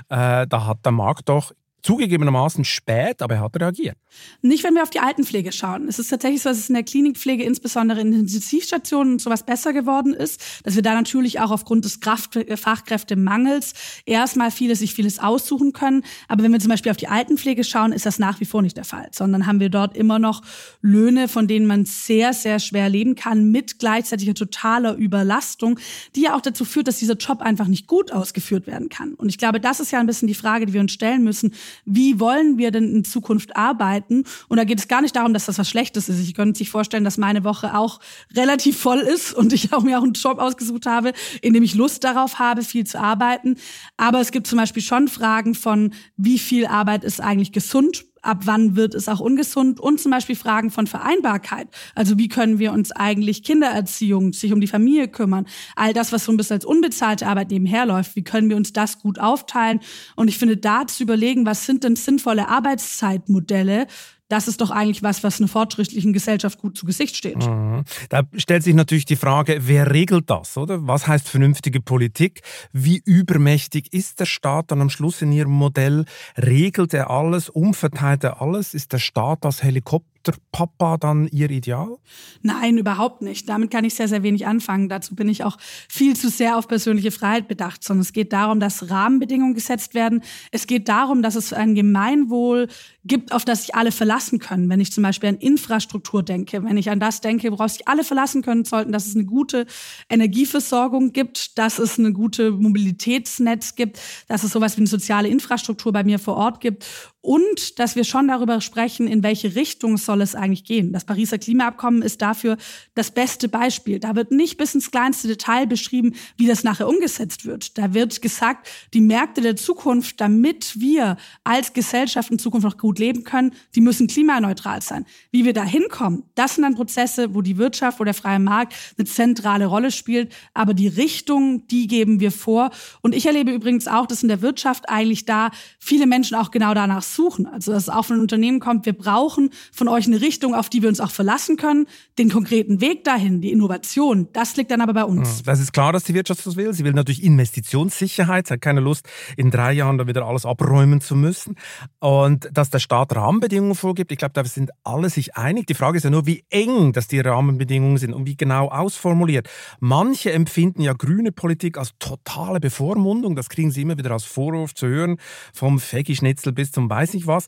Äh, 0.09 0.47
da 0.47 0.65
hat 0.65 0.85
der 0.85 0.93
Markt 0.93 1.27
doch 1.27 1.51
zugegebenermaßen 1.83 2.65
spät, 2.65 3.21
aber 3.21 3.35
er 3.35 3.41
hat 3.41 3.59
reagiert. 3.59 3.97
Nicht, 4.41 4.63
wenn 4.63 4.73
wir 4.73 4.83
auf 4.83 4.89
die 4.89 4.99
Altenpflege 4.99 5.51
schauen. 5.51 5.87
Es 5.87 5.99
ist 5.99 6.09
tatsächlich 6.09 6.41
so, 6.41 6.49
dass 6.49 6.57
es 6.57 6.69
in 6.69 6.75
der 6.75 6.83
Klinikpflege, 6.83 7.43
insbesondere 7.43 8.01
in 8.01 8.13
Intensivstationen 8.13 9.13
und 9.13 9.21
sowas 9.21 9.43
besser 9.43 9.73
geworden 9.73 10.13
ist, 10.13 10.43
dass 10.63 10.75
wir 10.75 10.81
da 10.81 10.93
natürlich 10.93 11.39
auch 11.39 11.51
aufgrund 11.51 11.85
des 11.85 11.99
Kraft 11.99 12.37
Fachkräftemangels 12.55 13.73
erstmal 14.05 14.51
vieles, 14.51 14.79
sich 14.79 14.93
vieles 14.93 15.19
aussuchen 15.19 15.71
können. 15.71 16.03
Aber 16.27 16.43
wenn 16.43 16.51
wir 16.51 16.59
zum 16.59 16.69
Beispiel 16.69 16.91
auf 16.91 16.97
die 16.97 17.07
Altenpflege 17.07 17.63
schauen, 17.63 17.91
ist 17.91 18.05
das 18.05 18.19
nach 18.19 18.39
wie 18.39 18.45
vor 18.45 18.61
nicht 18.61 18.77
der 18.77 18.83
Fall, 18.83 19.09
sondern 19.11 19.45
haben 19.45 19.59
wir 19.59 19.69
dort 19.69 19.95
immer 19.95 20.19
noch 20.19 20.41
Löhne, 20.81 21.27
von 21.27 21.47
denen 21.47 21.67
man 21.67 21.85
sehr, 21.85 22.33
sehr 22.33 22.59
schwer 22.59 22.89
leben 22.89 23.15
kann, 23.15 23.51
mit 23.51 23.79
gleichzeitiger 23.79 24.33
totaler 24.33 24.95
Überlastung, 24.95 25.79
die 26.15 26.21
ja 26.21 26.35
auch 26.35 26.41
dazu 26.41 26.65
führt, 26.65 26.87
dass 26.87 26.97
dieser 26.97 27.15
Job 27.15 27.41
einfach 27.41 27.67
nicht 27.67 27.87
gut 27.87 28.11
ausgeführt 28.11 28.67
werden 28.67 28.89
kann. 28.89 29.13
Und 29.13 29.29
ich 29.29 29.37
glaube, 29.37 29.59
das 29.59 29.79
ist 29.79 29.91
ja 29.91 29.99
ein 29.99 30.07
bisschen 30.07 30.27
die 30.27 30.33
Frage, 30.33 30.65
die 30.65 30.73
wir 30.73 30.81
uns 30.81 30.91
stellen 30.91 31.23
müssen 31.23 31.53
wie 31.85 32.19
wollen 32.19 32.57
wir 32.57 32.71
denn 32.71 32.93
in 32.93 33.03
Zukunft 33.03 33.55
arbeiten? 33.55 34.23
Und 34.47 34.57
da 34.57 34.63
geht 34.63 34.79
es 34.79 34.87
gar 34.87 35.01
nicht 35.01 35.15
darum, 35.15 35.33
dass 35.33 35.45
das 35.45 35.57
was 35.57 35.69
Schlechtes 35.69 36.09
ist. 36.09 36.19
Ich 36.19 36.33
könnte 36.33 36.57
sich 36.57 36.69
vorstellen, 36.69 37.03
dass 37.03 37.17
meine 37.17 37.43
Woche 37.43 37.77
auch 37.77 37.99
relativ 38.35 38.77
voll 38.77 38.99
ist 38.99 39.33
und 39.33 39.53
ich 39.53 39.73
auch 39.73 39.83
mir 39.83 39.99
auch 39.99 40.03
einen 40.03 40.13
Job 40.13 40.39
ausgesucht 40.39 40.85
habe, 40.85 41.13
in 41.41 41.53
dem 41.53 41.63
ich 41.63 41.75
Lust 41.75 42.03
darauf 42.03 42.39
habe, 42.39 42.63
viel 42.63 42.85
zu 42.85 42.99
arbeiten. 42.99 43.55
Aber 43.97 44.19
es 44.19 44.31
gibt 44.31 44.47
zum 44.47 44.57
Beispiel 44.57 44.83
schon 44.83 45.07
Fragen 45.07 45.55
von, 45.55 45.93
wie 46.17 46.39
viel 46.39 46.65
Arbeit 46.65 47.03
ist 47.03 47.21
eigentlich 47.21 47.51
gesund 47.51 48.05
ab 48.21 48.41
wann 48.45 48.75
wird 48.75 48.95
es 48.95 49.07
auch 49.07 49.19
ungesund 49.19 49.79
und 49.79 49.99
zum 49.99 50.11
Beispiel 50.11 50.35
Fragen 50.35 50.71
von 50.71 50.87
Vereinbarkeit. 50.87 51.67
Also 51.95 52.17
wie 52.17 52.27
können 52.27 52.59
wir 52.59 52.71
uns 52.71 52.91
eigentlich 52.91 53.43
Kindererziehung, 53.43 54.33
sich 54.33 54.53
um 54.53 54.61
die 54.61 54.67
Familie 54.67 55.07
kümmern, 55.07 55.45
all 55.75 55.93
das, 55.93 56.11
was 56.11 56.25
so 56.25 56.31
ein 56.31 56.37
bisschen 56.37 56.55
als 56.55 56.65
unbezahlte 56.65 57.27
Arbeit 57.27 57.51
nebenher 57.51 57.85
läuft, 57.85 58.15
wie 58.15 58.23
können 58.23 58.49
wir 58.49 58.57
uns 58.57 58.73
das 58.73 58.99
gut 58.99 59.19
aufteilen? 59.19 59.79
Und 60.15 60.27
ich 60.27 60.37
finde, 60.37 60.57
da 60.57 60.87
zu 60.87 61.03
überlegen, 61.03 61.45
was 61.45 61.65
sind 61.65 61.83
denn 61.83 61.95
sinnvolle 61.95 62.47
Arbeitszeitmodelle, 62.47 63.87
das 64.29 64.47
ist 64.47 64.61
doch 64.61 64.71
eigentlich 64.71 65.03
was, 65.03 65.23
was 65.23 65.39
einer 65.39 65.47
fortschrittlichen 65.47 66.13
Gesellschaft 66.13 66.59
gut 66.59 66.77
zu 66.77 66.85
Gesicht 66.85 67.15
steht. 67.15 67.37
Mhm. 67.37 67.83
Da 68.09 68.23
stellt 68.35 68.63
sich 68.63 68.75
natürlich 68.75 69.05
die 69.05 69.15
Frage, 69.15 69.59
wer 69.61 69.91
regelt 69.91 70.29
das, 70.29 70.57
oder? 70.57 70.85
Was 70.87 71.07
heißt 71.07 71.29
vernünftige 71.29 71.79
Politik? 71.79 72.41
Wie 72.73 73.01
übermächtig 73.03 73.93
ist 73.93 74.19
der 74.19 74.25
Staat 74.25 74.71
dann 74.71 74.81
am 74.81 74.89
Schluss 74.89 75.21
in 75.21 75.31
ihrem 75.31 75.51
Modell? 75.51 76.05
Regelt 76.37 76.93
er 76.93 77.09
alles? 77.09 77.49
Umverteilt 77.49 78.23
er 78.23 78.41
alles? 78.41 78.73
Ist 78.73 78.93
der 78.93 78.99
Staat 78.99 79.45
das 79.45 79.63
Helikopter? 79.63 80.16
Papa 80.51 80.97
dann 80.97 81.27
Ihr 81.27 81.49
Ideal? 81.49 81.97
Nein, 82.41 82.77
überhaupt 82.77 83.21
nicht. 83.21 83.47
Damit 83.49 83.71
kann 83.71 83.85
ich 83.85 83.95
sehr, 83.95 84.07
sehr 84.07 84.23
wenig 84.23 84.47
anfangen. 84.47 84.89
Dazu 84.89 85.15
bin 85.15 85.29
ich 85.29 85.43
auch 85.43 85.57
viel 85.89 86.15
zu 86.15 86.29
sehr 86.29 86.57
auf 86.57 86.67
persönliche 86.67 87.11
Freiheit 87.11 87.47
bedacht, 87.47 87.83
sondern 87.83 88.01
es 88.01 88.13
geht 88.13 88.33
darum, 88.33 88.59
dass 88.59 88.89
Rahmenbedingungen 88.89 89.53
gesetzt 89.53 89.93
werden. 89.93 90.23
Es 90.51 90.67
geht 90.67 90.89
darum, 90.89 91.21
dass 91.21 91.35
es 91.35 91.53
ein 91.53 91.75
Gemeinwohl 91.75 92.67
gibt, 93.03 93.31
auf 93.31 93.45
das 93.45 93.61
sich 93.61 93.75
alle 93.75 93.91
verlassen 93.91 94.39
können. 94.39 94.69
Wenn 94.69 94.79
ich 94.79 94.91
zum 94.91 95.03
Beispiel 95.03 95.29
an 95.29 95.37
Infrastruktur 95.37 96.23
denke, 96.23 96.63
wenn 96.63 96.77
ich 96.77 96.89
an 96.89 96.99
das 96.99 97.21
denke, 97.21 97.51
worauf 97.51 97.71
sich 97.71 97.87
alle 97.87 98.03
verlassen 98.03 98.41
können 98.41 98.65
sollten, 98.65 98.91
dass 98.91 99.07
es 99.07 99.15
eine 99.15 99.25
gute 99.25 99.65
Energieversorgung 100.09 101.13
gibt, 101.13 101.57
dass 101.57 101.79
es 101.79 101.97
eine 101.97 102.13
gute 102.13 102.51
Mobilitätsnetz 102.51 103.75
gibt, 103.75 103.99
dass 104.27 104.43
es 104.43 104.51
sowas 104.51 104.77
wie 104.77 104.81
eine 104.81 104.87
soziale 104.87 105.29
Infrastruktur 105.29 105.91
bei 105.91 106.03
mir 106.03 106.19
vor 106.19 106.35
Ort 106.35 106.59
gibt 106.59 106.85
und 107.21 107.79
dass 107.79 107.95
wir 107.95 108.03
schon 108.03 108.27
darüber 108.27 108.61
sprechen, 108.61 109.07
in 109.07 109.23
welche 109.23 109.55
Richtung 109.55 109.97
soll 109.97 110.21
es 110.21 110.35
eigentlich 110.35 110.63
gehen. 110.63 110.93
Das 110.93 111.03
Pariser 111.03 111.37
Klimaabkommen 111.37 112.01
ist 112.01 112.21
dafür 112.21 112.57
das 112.93 113.11
beste 113.11 113.49
Beispiel. 113.49 113.99
Da 113.99 114.15
wird 114.15 114.31
nicht 114.31 114.57
bis 114.57 114.75
ins 114.75 114.91
kleinste 114.91 115.27
Detail 115.27 115.65
beschrieben, 115.65 116.13
wie 116.37 116.47
das 116.47 116.63
nachher 116.63 116.87
umgesetzt 116.87 117.45
wird. 117.45 117.77
Da 117.77 117.93
wird 117.93 118.21
gesagt, 118.21 118.69
die 118.93 119.01
Märkte 119.01 119.41
der 119.41 119.55
Zukunft, 119.55 120.21
damit 120.21 120.79
wir 120.79 121.17
als 121.43 121.73
Gesellschaft 121.73 122.31
in 122.31 122.39
Zukunft 122.39 122.65
noch 122.65 122.77
gut 122.77 122.99
leben 122.99 123.23
können, 123.23 123.53
die 123.75 123.81
müssen 123.81 124.07
klimaneutral 124.07 124.81
sein. 124.81 125.05
Wie 125.31 125.43
wir 125.43 125.53
da 125.53 125.63
hinkommen, 125.63 126.23
das 126.35 126.55
sind 126.55 126.63
dann 126.63 126.75
Prozesse, 126.75 127.33
wo 127.33 127.41
die 127.41 127.57
Wirtschaft, 127.57 127.99
wo 127.99 128.03
der 128.03 128.13
freie 128.13 128.39
Markt 128.39 128.73
eine 128.97 129.05
zentrale 129.05 129.65
Rolle 129.65 129.91
spielt. 129.91 130.33
Aber 130.53 130.73
die 130.73 130.87
Richtung, 130.87 131.67
die 131.67 131.87
geben 131.87 132.19
wir 132.19 132.31
vor. 132.31 132.69
Und 133.01 133.15
ich 133.15 133.25
erlebe 133.25 133.51
übrigens 133.51 133.87
auch, 133.87 134.05
dass 134.05 134.21
in 134.21 134.29
der 134.29 134.41
Wirtschaft 134.41 134.87
eigentlich 134.87 135.25
da 135.25 135.51
viele 135.79 136.05
Menschen 136.05 136.35
auch 136.35 136.51
genau 136.51 136.73
danach 136.73 137.06
suchen. 137.15 137.45
Also 137.45 137.71
dass 137.71 137.83
es 137.83 137.89
auch 137.89 138.05
von 138.05 138.19
Unternehmen 138.19 138.59
kommt, 138.59 138.85
wir 138.85 138.93
brauchen 138.93 139.49
von 139.71 139.87
euch 139.87 140.07
eine 140.07 140.21
Richtung, 140.21 140.55
auf 140.55 140.69
die 140.69 140.81
wir 140.81 140.89
uns 140.89 140.99
auch 140.99 141.11
verlassen 141.11 141.57
können. 141.57 141.87
Den 142.17 142.29
konkreten 142.29 142.81
Weg 142.81 143.03
dahin, 143.03 143.41
die 143.41 143.51
Innovation, 143.51 144.27
das 144.33 144.55
liegt 144.57 144.71
dann 144.71 144.81
aber 144.81 144.93
bei 144.93 145.03
uns. 145.03 145.43
Das 145.43 145.59
ist 145.59 145.73
klar, 145.73 145.93
dass 145.93 146.03
die 146.03 146.13
Wirtschaft 146.13 146.45
das 146.45 146.55
will. 146.55 146.73
Sie 146.73 146.83
will 146.83 146.93
natürlich 146.93 147.23
Investitionssicherheit, 147.23 148.47
sie 148.47 148.53
hat 148.53 148.61
keine 148.61 148.79
Lust, 148.79 149.07
in 149.35 149.51
drei 149.51 149.73
Jahren 149.73 149.97
da 149.97 150.07
wieder 150.07 150.25
alles 150.25 150.45
abräumen 150.45 151.01
zu 151.01 151.15
müssen. 151.15 151.55
Und 151.99 152.49
dass 152.51 152.69
der 152.69 152.79
Staat 152.79 153.15
Rahmenbedingungen 153.15 153.75
vorgibt, 153.75 154.11
ich 154.11 154.17
glaube, 154.17 154.33
da 154.33 154.43
sind 154.43 154.71
alle 154.83 155.09
sich 155.09 155.35
einig. 155.35 155.67
Die 155.67 155.73
Frage 155.73 155.97
ist 155.97 156.03
ja 156.03 156.09
nur, 156.09 156.25
wie 156.25 156.43
eng 156.49 156.93
dass 156.93 157.07
die 157.07 157.19
Rahmenbedingungen 157.19 157.97
sind 157.97 158.13
und 158.13 158.25
wie 158.25 158.35
genau 158.35 158.69
ausformuliert. 158.69 159.49
Manche 159.79 160.31
empfinden 160.31 160.81
ja 160.81 160.93
grüne 160.93 161.31
Politik 161.31 161.77
als 161.77 161.93
totale 161.99 162.59
Bevormundung. 162.59 163.35
Das 163.35 163.49
kriegen 163.49 163.71
sie 163.71 163.83
immer 163.83 163.97
wieder 163.97 164.11
als 164.11 164.25
Vorwurf 164.25 164.73
zu 164.73 164.87
hören, 164.87 165.17
vom 165.53 165.79
Feggi-Schnitzel 165.79 166.53
bis 166.53 166.71
zum 166.71 166.87
weiß 166.97 167.13
nicht 167.13 167.27
was. 167.27 167.47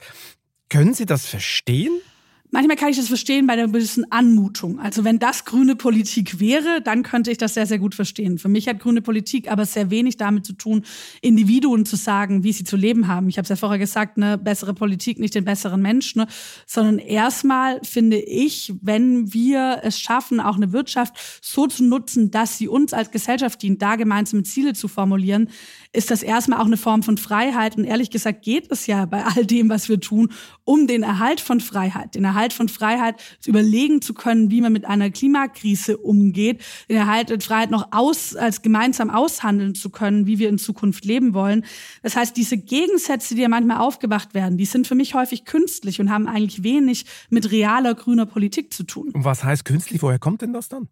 Können 0.70 0.94
Sie 0.94 1.08
das 1.08 1.26
verstehen? 1.26 2.02
Manchmal 2.52 2.78
kann 2.78 2.90
ich 2.90 2.98
das 2.98 3.08
verstehen 3.08 3.46
bei 3.46 3.54
einer 3.54 3.68
gewissen 3.68 4.12
Anmutung. 4.12 4.80
Also 4.80 5.04
wenn 5.04 5.20
das 5.20 5.46
grüne 5.46 5.76
Politik 5.76 6.40
wäre, 6.40 6.82
dann 6.82 7.04
könnte 7.04 7.30
ich 7.30 7.38
das 7.38 7.54
sehr, 7.54 7.68
sehr 7.68 7.78
gut 7.78 7.94
verstehen. 7.94 8.40
Für 8.40 8.50
mich 8.50 8.68
hat 8.68 8.80
grüne 8.80 9.04
Politik 9.04 9.52
aber 9.52 9.68
sehr 9.68 9.92
wenig 9.92 10.18
damit 10.18 10.48
zu 10.48 10.54
tun, 10.54 10.84
Individuen 11.22 11.86
zu 11.86 11.96
sagen, 11.96 12.44
wie 12.44 12.52
sie 12.52 12.64
zu 12.64 12.76
leben 12.76 13.08
haben. 13.08 13.30
Ich 13.30 13.38
habe 13.38 13.44
es 13.44 13.50
ja 13.50 13.56
vorher 13.56 13.78
gesagt, 13.78 14.18
eine 14.18 14.40
bessere 14.40 14.74
Politik, 14.74 15.20
nicht 15.20 15.36
den 15.36 15.46
besseren 15.46 15.80
Menschen, 15.80 16.22
ne? 16.22 16.28
sondern 16.66 16.98
erstmal 16.98 17.82
finde 17.84 18.18
ich, 18.18 18.74
wenn 18.82 19.32
wir 19.32 19.82
es 19.84 20.00
schaffen, 20.00 20.40
auch 20.40 20.56
eine 20.56 20.72
Wirtschaft 20.72 21.40
so 21.44 21.68
zu 21.68 21.84
nutzen, 21.84 22.32
dass 22.32 22.58
sie 22.58 22.68
uns 22.68 22.94
als 22.94 23.12
Gesellschaft 23.12 23.62
dient, 23.62 23.80
da 23.80 23.96
gemeinsame 23.96 24.42
Ziele 24.42 24.74
zu 24.74 24.88
formulieren, 24.88 25.50
ist 25.92 26.12
das 26.12 26.22
erstmal 26.22 26.60
auch 26.60 26.66
eine 26.66 26.78
Form 26.78 27.02
von 27.02 27.18
Freiheit. 27.18 27.76
Und 27.76 27.84
ehrlich 27.84 28.12
gesagt 28.12 28.44
geht 28.44 28.72
es 28.72 28.86
ja 28.86 29.06
bei 29.06 29.26
all 29.26 29.46
dem, 29.46 29.70
was 29.70 29.90
wir 29.90 30.00
tun, 30.00 30.32
um 30.64 30.86
den 30.86 31.02
Erhalt 31.02 31.42
von 31.42 31.60
Freiheit, 31.60 32.14
den 32.14 32.26
Erhalt 32.26 32.54
von 32.54 32.70
Freiheit, 32.70 33.16
überlegen 33.46 34.02
zu 34.02 34.14
können, 34.14 34.52
wie 34.52 34.62
man 34.62 34.72
mit 34.72 34.86
einer 34.86 35.10
Klimakrise 35.10 35.98
umgeht, 35.98 36.62
den 36.90 36.98
Erhalt 36.98 37.30
von 37.32 37.42
Freiheit 37.42 37.72
noch 37.72 37.88
aus, 37.92 38.36
als 38.36 38.62
gemeinsam 38.62 39.10
aushandeln 39.10 39.74
zu 39.74 39.90
können, 39.90 40.28
wie 40.28 40.38
wir 40.38 40.50
in 40.50 40.60
Zukunft 40.60 41.06
leben 41.06 41.34
wollen. 41.34 41.66
Das 42.04 42.16
heißt, 42.16 42.38
diese 42.38 42.58
Gegensätze, 42.58 43.34
die 43.34 43.42
ja 43.42 43.50
manchmal 43.50 43.78
aufgewacht 43.78 44.36
werden, 44.36 44.58
die 44.58 44.66
sind 44.66 44.86
für 44.86 44.96
mich 44.96 45.16
häufig 45.16 45.46
künstlich 45.46 46.00
und 46.00 46.12
haben 46.12 46.28
eigentlich 46.28 46.62
wenig 46.62 47.06
mit 47.30 47.52
realer 47.52 47.96
grüner 47.96 48.28
Politik 48.28 48.74
zu 48.74 48.84
tun. 48.84 49.10
Und 49.14 49.26
was 49.26 49.44
heißt 49.44 49.66
künstlich? 49.66 50.04
Woher 50.04 50.20
kommt 50.20 50.44
denn 50.44 50.54
das 50.54 50.70
dann? 50.70 50.88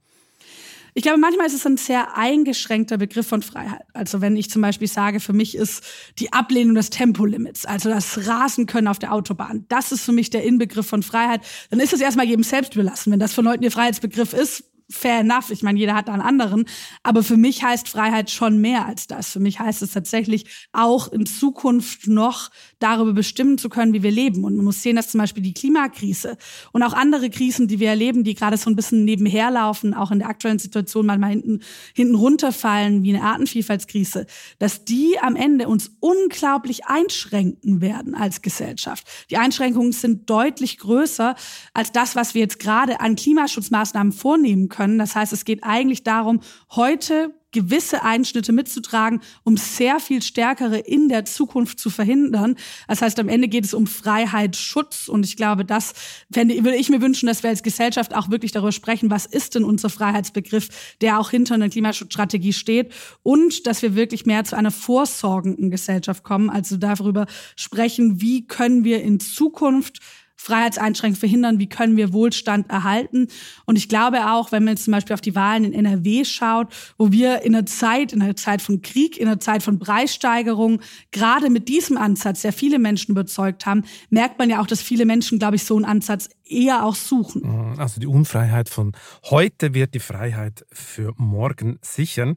Ich 0.97 1.03
glaube, 1.03 1.19
manchmal 1.19 1.45
ist 1.45 1.53
es 1.53 1.63
ein 1.63 1.77
sehr 1.77 2.17
eingeschränkter 2.17 2.97
Begriff 2.97 3.27
von 3.27 3.43
Freiheit. 3.43 3.83
Also 3.93 4.19
wenn 4.19 4.35
ich 4.35 4.49
zum 4.49 4.63
Beispiel 4.63 4.87
sage, 4.87 5.19
für 5.19 5.31
mich 5.31 5.55
ist 5.55 5.83
die 6.17 6.33
Ablehnung 6.33 6.73
des 6.73 6.89
Tempolimits, 6.89 7.67
also 7.67 7.89
das 7.89 8.25
Rasen 8.25 8.65
können 8.65 8.87
auf 8.87 8.97
der 8.97 9.13
Autobahn, 9.13 9.65
das 9.67 9.91
ist 9.91 10.01
für 10.01 10.11
mich 10.11 10.31
der 10.31 10.43
Inbegriff 10.43 10.87
von 10.87 11.03
Freiheit, 11.03 11.41
dann 11.69 11.79
ist 11.79 11.93
es 11.93 12.01
erstmal 12.01 12.25
jedem 12.25 12.41
selbst 12.41 12.73
überlassen. 12.73 13.11
Wenn 13.11 13.19
das 13.19 13.35
von 13.35 13.45
Leuten 13.45 13.63
ihr 13.63 13.69
Freiheitsbegriff 13.69 14.33
ist, 14.33 14.63
fair 14.89 15.19
enough. 15.19 15.51
Ich 15.51 15.61
meine, 15.61 15.77
jeder 15.77 15.93
hat 15.93 16.07
da 16.07 16.13
einen 16.13 16.21
anderen. 16.23 16.65
Aber 17.03 17.21
für 17.21 17.37
mich 17.37 17.63
heißt 17.63 17.87
Freiheit 17.87 18.31
schon 18.31 18.59
mehr 18.59 18.87
als 18.87 19.05
das. 19.05 19.29
Für 19.31 19.39
mich 19.39 19.59
heißt 19.59 19.83
es 19.83 19.91
tatsächlich 19.91 20.45
auch 20.71 21.11
in 21.11 21.27
Zukunft 21.27 22.07
noch 22.07 22.49
darüber 22.79 23.13
bestimmen 23.13 23.57
zu 23.57 23.69
können, 23.69 23.93
wie 23.93 24.03
wir 24.03 24.11
leben. 24.11 24.43
Und 24.43 24.55
man 24.55 24.65
muss 24.65 24.81
sehen, 24.81 24.95
dass 24.95 25.09
zum 25.09 25.19
Beispiel 25.19 25.43
die 25.43 25.53
Klimakrise 25.53 26.37
und 26.71 26.83
auch 26.83 26.93
andere 26.93 27.29
Krisen, 27.29 27.67
die 27.67 27.79
wir 27.79 27.89
erleben, 27.89 28.23
die 28.23 28.33
gerade 28.33 28.57
so 28.57 28.69
ein 28.69 28.75
bisschen 28.75 29.05
nebenher 29.05 29.51
laufen, 29.51 29.93
auch 29.93 30.11
in 30.11 30.19
der 30.19 30.29
aktuellen 30.29 30.59
Situation 30.59 31.05
manchmal 31.05 31.31
hinten, 31.31 31.59
hinten 31.93 32.15
runterfallen, 32.15 33.03
wie 33.03 33.15
eine 33.15 33.23
Artenvielfaltskrise, 33.23 34.25
dass 34.57 34.85
die 34.85 35.19
am 35.21 35.35
Ende 35.35 35.67
uns 35.67 35.91
unglaublich 35.99 36.85
einschränken 36.85 37.81
werden 37.81 38.15
als 38.15 38.41
Gesellschaft. 38.41 39.05
Die 39.29 39.37
Einschränkungen 39.37 39.91
sind 39.91 40.29
deutlich 40.29 40.77
größer 40.77 41.35
als 41.73 41.91
das, 41.91 42.15
was 42.15 42.33
wir 42.33 42.41
jetzt 42.41 42.59
gerade 42.59 42.99
an 42.99 43.15
Klimaschutzmaßnahmen 43.15 44.13
vornehmen 44.13 44.69
können 44.69 44.87
können. 44.87 44.99
Das 44.99 45.15
heißt, 45.15 45.33
es 45.33 45.43
geht 45.43 45.63
eigentlich 45.63 46.03
darum, 46.03 46.39
heute 46.71 47.33
gewisse 47.51 48.03
Einschnitte 48.03 48.51
mitzutragen, 48.51 49.21
um 49.43 49.57
sehr 49.57 49.99
viel 49.99 50.21
stärkere 50.21 50.77
in 50.77 51.09
der 51.09 51.25
Zukunft 51.25 51.79
zu 51.79 51.89
verhindern. 51.89 52.55
Das 52.87 53.01
heißt, 53.01 53.19
am 53.19 53.29
Ende 53.29 53.47
geht 53.47 53.63
es 53.63 53.73
um 53.73 53.87
Freiheitsschutz 53.87 55.07
und 55.07 55.25
ich 55.25 55.37
glaube, 55.37 55.65
das 55.65 55.93
würde 56.29 56.75
ich 56.75 56.89
mir 56.89 57.01
wünschen, 57.01 57.27
dass 57.27 57.43
wir 57.43 57.49
als 57.49 57.63
Gesellschaft 57.63 58.13
auch 58.15 58.29
wirklich 58.29 58.51
darüber 58.51 58.71
sprechen, 58.71 59.09
was 59.09 59.25
ist 59.25 59.55
denn 59.55 59.63
unser 59.63 59.89
Freiheitsbegriff, 59.89 60.69
der 61.01 61.19
auch 61.19 61.31
hinter 61.31 61.55
einer 61.55 61.69
Klimaschutzstrategie 61.69 62.53
steht. 62.53 62.93
Und 63.23 63.65
dass 63.65 63.81
wir 63.81 63.95
wirklich 63.95 64.25
mehr 64.25 64.43
zu 64.43 64.57
einer 64.57 64.71
vorsorgenden 64.71 65.71
Gesellschaft 65.71 66.23
kommen, 66.23 66.49
also 66.49 66.77
darüber 66.77 67.27
sprechen, 67.55 68.21
wie 68.21 68.45
können 68.45 68.83
wir 68.83 69.01
in 69.01 69.19
Zukunft 69.19 69.99
Freiheitseinschränkungen 70.37 71.19
verhindern, 71.19 71.59
wie 71.59 71.67
können 71.67 71.97
wir 71.97 72.13
Wohlstand 72.13 72.69
erhalten. 72.69 73.27
Und 73.65 73.75
ich 73.75 73.89
glaube 73.89 74.31
auch, 74.31 74.51
wenn 74.51 74.63
man 74.63 74.75
jetzt 74.75 74.85
zum 74.85 74.93
Beispiel 74.93 75.13
auf 75.13 75.21
die 75.21 75.35
Wahlen 75.35 75.65
in 75.65 75.73
NRW 75.73 76.23
schaut, 76.25 76.67
wo 76.97 77.11
wir 77.11 77.41
in 77.41 77.55
einer 77.55 77.65
Zeit, 77.65 78.13
in 78.13 78.21
einer 78.21 78.35
Zeit 78.35 78.61
von 78.61 78.81
Krieg, 78.81 79.17
in 79.17 79.27
einer 79.27 79.39
Zeit 79.39 79.63
von 79.63 79.79
Preissteigerung, 79.79 80.81
gerade 81.11 81.49
mit 81.49 81.67
diesem 81.67 81.97
Ansatz 81.97 82.43
sehr 82.43 82.53
viele 82.53 82.79
Menschen 82.79 83.11
überzeugt 83.11 83.65
haben, 83.65 83.83
merkt 84.09 84.39
man 84.39 84.49
ja 84.49 84.61
auch, 84.61 84.67
dass 84.67 84.81
viele 84.81 85.05
Menschen, 85.05 85.39
glaube 85.39 85.55
ich, 85.55 85.63
so 85.63 85.75
einen 85.75 85.85
Ansatz 85.85 86.29
eher 86.45 86.85
auch 86.85 86.95
suchen. 86.95 87.41
Mhm, 87.43 87.79
also 87.79 87.99
die 87.99 88.07
Unfreiheit 88.07 88.69
von 88.69 88.93
heute 89.25 89.73
wird 89.73 89.93
die 89.93 89.99
Freiheit 89.99 90.65
für 90.71 91.13
morgen 91.17 91.79
sichern. 91.81 92.35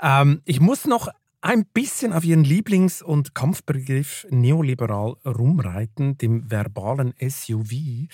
Ähm, 0.00 0.40
ich 0.44 0.60
muss 0.60 0.86
noch 0.86 1.08
ein 1.44 1.66
bisschen 1.66 2.14
auf 2.14 2.24
Ihren 2.24 2.42
Lieblings- 2.42 3.02
und 3.02 3.34
Kampfbegriff 3.34 4.26
neoliberal 4.30 5.16
rumreiten, 5.26 6.16
dem 6.16 6.50
verbalen 6.50 7.12
SUV. 7.20 8.08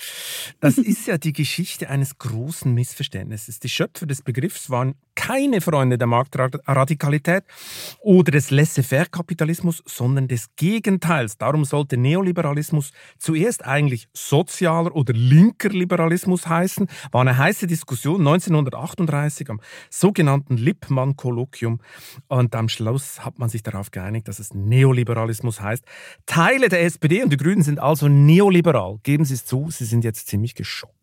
Das 0.58 0.78
ist 0.78 1.06
ja 1.06 1.16
die 1.16 1.32
Geschichte 1.32 1.88
eines 1.88 2.18
großen 2.18 2.74
Missverständnisses. 2.74 3.60
Die 3.60 3.68
Schöpfer 3.68 4.06
des 4.06 4.22
Begriffs 4.22 4.68
waren 4.68 4.96
keine 5.20 5.60
Freunde 5.60 5.98
der 5.98 6.06
Marktradikalität 6.06 7.44
oder 8.00 8.32
des 8.32 8.50
Laissez-faire-Kapitalismus, 8.50 9.82
sondern 9.84 10.28
des 10.28 10.48
Gegenteils. 10.56 11.36
Darum 11.36 11.66
sollte 11.66 11.98
Neoliberalismus 11.98 12.92
zuerst 13.18 13.66
eigentlich 13.66 14.08
sozialer 14.14 14.96
oder 14.96 15.12
linker 15.12 15.68
Liberalismus 15.68 16.48
heißen. 16.48 16.88
War 17.12 17.20
eine 17.20 17.36
heiße 17.36 17.66
Diskussion 17.66 18.26
1938 18.26 19.50
am 19.50 19.60
sogenannten 19.90 20.56
Lippmann-Kolloquium 20.56 21.80
und 22.28 22.54
am 22.54 22.70
Schluss 22.70 23.22
hat 23.22 23.38
man 23.38 23.50
sich 23.50 23.62
darauf 23.62 23.90
geeinigt, 23.90 24.26
dass 24.26 24.38
es 24.38 24.54
Neoliberalismus 24.54 25.60
heißt. 25.60 25.84
Teile 26.24 26.70
der 26.70 26.82
SPD 26.82 27.22
und 27.22 27.30
die 27.30 27.36
Grünen 27.36 27.62
sind 27.62 27.78
also 27.78 28.08
neoliberal. 28.08 28.98
Geben 29.02 29.26
Sie 29.26 29.34
es 29.34 29.44
zu, 29.44 29.68
Sie 29.70 29.84
sind 29.84 30.02
jetzt 30.02 30.28
ziemlich 30.28 30.54
geschockt. 30.54 30.99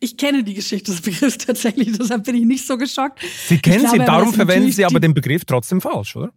Ich 0.00 0.16
kenne 0.16 0.44
die 0.44 0.54
Geschichte 0.54 0.92
des 0.92 1.00
Begriffs 1.00 1.38
tatsächlich, 1.38 1.92
deshalb 1.98 2.24
bin 2.24 2.34
ich 2.34 2.44
nicht 2.44 2.66
so 2.66 2.76
geschockt. 2.76 3.20
Sie 3.48 3.58
kennen 3.58 3.80
glaube, 3.80 3.98
sie, 3.98 4.04
darum 4.04 4.32
verwenden 4.32 4.72
Sie 4.72 4.84
aber 4.84 5.00
den 5.00 5.14
Begriff 5.14 5.44
trotzdem 5.44 5.80
falsch, 5.80 6.16
oder? 6.16 6.32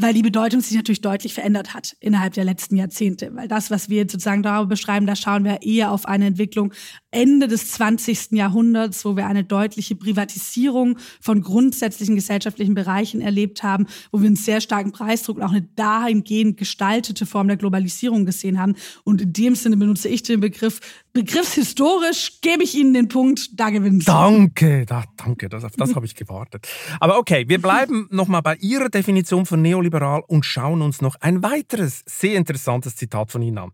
weil 0.00 0.14
die 0.14 0.22
Bedeutung 0.22 0.60
sich 0.60 0.76
natürlich 0.76 1.00
deutlich 1.00 1.34
verändert 1.34 1.74
hat 1.74 1.96
innerhalb 1.98 2.32
der 2.32 2.44
letzten 2.44 2.76
Jahrzehnte. 2.76 3.34
Weil 3.34 3.48
das, 3.48 3.70
was 3.70 3.88
wir 3.88 3.98
jetzt 3.98 4.12
sozusagen 4.12 4.44
darüber 4.44 4.68
beschreiben, 4.68 5.06
da 5.06 5.16
schauen 5.16 5.44
wir 5.44 5.62
eher 5.62 5.90
auf 5.90 6.06
eine 6.06 6.26
Entwicklung 6.26 6.72
Ende 7.10 7.48
des 7.48 7.72
20. 7.72 8.32
Jahrhunderts, 8.32 9.04
wo 9.04 9.16
wir 9.16 9.26
eine 9.26 9.42
deutliche 9.42 9.96
Privatisierung 9.96 10.98
von 11.20 11.42
grundsätzlichen 11.42 12.14
gesellschaftlichen 12.14 12.74
Bereichen 12.74 13.20
erlebt 13.20 13.64
haben, 13.64 13.86
wo 14.12 14.20
wir 14.20 14.28
einen 14.28 14.36
sehr 14.36 14.60
starken 14.60 14.92
Preisdruck 14.92 15.38
und 15.38 15.42
auch 15.42 15.50
eine 15.50 15.66
dahingehend 15.74 16.56
gestaltete 16.56 17.26
Form 17.26 17.48
der 17.48 17.56
Globalisierung 17.56 18.24
gesehen 18.24 18.60
haben. 18.60 18.76
Und 19.02 19.20
in 19.20 19.32
dem 19.32 19.56
Sinne 19.56 19.76
benutze 19.76 20.08
ich 20.08 20.22
den 20.22 20.38
Begriff 20.38 20.78
begriffshistorisch 21.12 22.40
gebe 22.40 22.62
ich 22.62 22.74
Ihnen 22.74 22.94
den 22.94 23.08
Punkt, 23.08 23.58
da 23.58 23.70
gewinnen 23.70 24.00
Sie. 24.00 24.06
Danke, 24.06 24.86
da, 24.86 25.04
danke, 25.16 25.48
das, 25.48 25.64
auf 25.64 25.72
das 25.76 25.94
habe 25.94 26.06
ich 26.06 26.14
gewartet. 26.14 26.68
Aber 27.00 27.18
okay, 27.18 27.44
wir 27.48 27.60
bleiben 27.60 28.08
nochmal 28.10 28.42
bei 28.42 28.56
Ihrer 28.56 28.88
Definition 28.88 29.46
von 29.46 29.62
neoliberal 29.62 30.22
und 30.26 30.44
schauen 30.44 30.82
uns 30.82 31.00
noch 31.00 31.16
ein 31.20 31.42
weiteres 31.42 32.02
sehr 32.06 32.36
interessantes 32.36 32.96
Zitat 32.96 33.30
von 33.30 33.42
Ihnen 33.42 33.58
an 33.58 33.72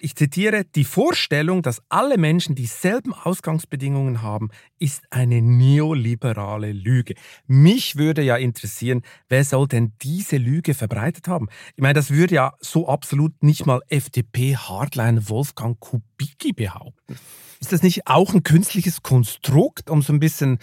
ich 0.00 0.14
zitiere, 0.14 0.64
die 0.64 0.84
Vorstellung, 0.84 1.62
dass 1.62 1.82
alle 1.88 2.18
Menschen 2.18 2.54
dieselben 2.54 3.12
Ausgangsbedingungen 3.12 4.22
haben, 4.22 4.50
ist 4.78 5.04
eine 5.10 5.42
neoliberale 5.42 6.72
Lüge. 6.72 7.14
Mich 7.46 7.96
würde 7.96 8.22
ja 8.22 8.36
interessieren, 8.36 9.02
wer 9.28 9.44
soll 9.44 9.66
denn 9.68 9.92
diese 10.02 10.36
Lüge 10.36 10.74
verbreitet 10.74 11.28
haben? 11.28 11.48
Ich 11.76 11.82
meine, 11.82 11.94
das 11.94 12.10
würde 12.10 12.34
ja 12.34 12.54
so 12.60 12.88
absolut 12.88 13.42
nicht 13.42 13.66
mal 13.66 13.80
FDP-Hardline 13.88 15.28
Wolfgang 15.28 15.78
Kubicki 15.80 16.52
behaupten. 16.52 17.16
Ist 17.60 17.72
das 17.72 17.82
nicht 17.82 18.06
auch 18.06 18.34
ein 18.34 18.42
künstliches 18.42 19.02
Konstrukt, 19.02 19.90
um 19.90 20.02
so 20.02 20.12
ein 20.12 20.20
bisschen 20.20 20.58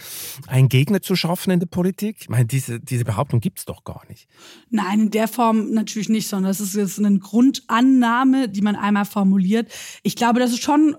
einen 0.46 0.68
Gegner 0.68 1.02
zu 1.02 1.14
schaffen 1.14 1.50
in 1.50 1.60
der 1.60 1.66
Politik? 1.66 2.16
Ich 2.20 2.28
meine, 2.28 2.46
diese, 2.46 2.80
diese 2.80 3.04
Behauptung 3.04 3.40
gibt 3.40 3.58
es 3.58 3.64
doch 3.64 3.84
gar 3.84 4.02
nicht. 4.08 4.28
Nein, 4.70 5.00
in 5.00 5.10
der 5.10 5.28
Form 5.28 5.72
natürlich 5.72 6.08
nicht, 6.08 6.28
sondern 6.28 6.50
es 6.50 6.60
ist 6.60 6.74
jetzt 6.74 6.98
eine 6.98 7.18
Grundannahme, 7.18 8.48
die 8.48 8.62
man 8.62 8.76
einmal 8.76 9.04
formuliert. 9.04 9.70
Ich 10.02 10.16
glaube, 10.16 10.40
das 10.40 10.50
ist 10.50 10.62
schon 10.62 10.96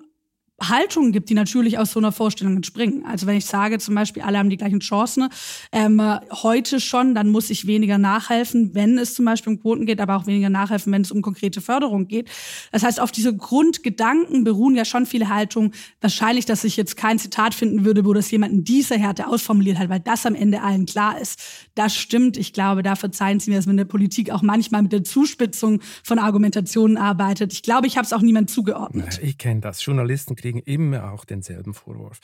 Haltungen 0.62 1.12
gibt, 1.12 1.30
die 1.30 1.36
natürlich 1.36 1.78
aus 1.78 1.92
so 1.92 2.00
einer 2.00 2.12
Vorstellung 2.12 2.56
entspringen. 2.56 3.06
Also 3.06 3.28
wenn 3.28 3.38
ich 3.38 3.46
sage 3.46 3.78
zum 3.78 3.94
Beispiel, 3.94 4.24
alle 4.24 4.40
haben 4.40 4.50
die 4.50 4.58
gleichen 4.58 4.80
Chancen, 4.80 5.30
ähm, 5.72 6.02
heute 6.32 6.80
schon, 6.80 7.14
dann 7.14 7.30
muss 7.30 7.52
ich 7.52 7.68
weniger 7.68 7.98
nachhelfen, 8.00 8.74
wenn 8.74 8.98
es 8.98 9.14
zum 9.14 9.26
Beispiel 9.26 9.54
um 9.54 9.62
Quoten 9.62 9.86
geht, 9.86 10.02
aber 10.02 10.16
auch 10.16 10.26
weniger 10.26 10.50
nachhelfen, 10.50 10.92
wenn 10.92 11.04
es 11.04 11.12
um 11.12 11.22
konkrete 11.22 11.62
Förderung 11.62 12.08
geht. 12.08 12.30
Das 12.72 12.84
heißt, 12.84 13.00
auf 13.00 13.12
diese 13.12 13.36
Grundgedanken 13.36 14.44
beruhen 14.44 14.76
ja 14.76 14.84
schon 14.84 15.06
viele 15.06 15.30
Haltungen. 15.30 15.74
Wahrscheinlich, 16.02 16.46
dass 16.46 16.64
ich 16.64 16.76
jetzt 16.76 16.98
kein 16.98 17.20
Zitat 17.20 17.54
finden 17.54 17.86
würde, 17.86 18.04
wo 18.04 18.14
das 18.14 18.32
jemand 18.32 18.54
in 18.54 18.64
dieser 18.64 18.98
Härte 18.98 19.28
ausformuliert 19.28 19.78
hat, 19.78 19.90
weil 19.90 20.00
das 20.00 20.26
am 20.26 20.34
Ende 20.34 20.64
allen 20.64 20.88
klar 20.88 21.22
ist. 21.22 21.40
Das 21.76 21.96
stimmt. 21.96 22.36
Ich 22.36 22.52
glaube, 22.52 22.82
da 22.82 22.96
verzeihen 22.96 23.40
Sie 23.40 23.52
mir, 23.52 23.58
dass 23.58 23.68
man 23.68 23.74
in 23.74 23.78
der 23.78 23.86
Politik 23.86 24.32
auch 24.32 24.42
manchmal 24.42 24.82
mit 24.82 24.92
der 24.92 25.04
Zuspitzung 25.04 25.82
von 26.04 26.18
Argumentationen 26.18 26.98
arbeitet. 26.98 27.54
Ich 27.54 27.62
glaube, 27.62 27.86
ich 27.86 27.98
habe 27.98 28.06
es 28.06 28.14
auch 28.14 28.22
niemand 28.22 28.50
zugeordnet. 28.50 29.20
Ich 29.22 29.38
kenne 29.38 29.62
das. 29.62 29.86
Journalisten 29.86 30.36
kriegen 30.36 30.47
immer 30.56 31.12
auch 31.12 31.26
denselben 31.26 31.74
Vorwurf. 31.74 32.20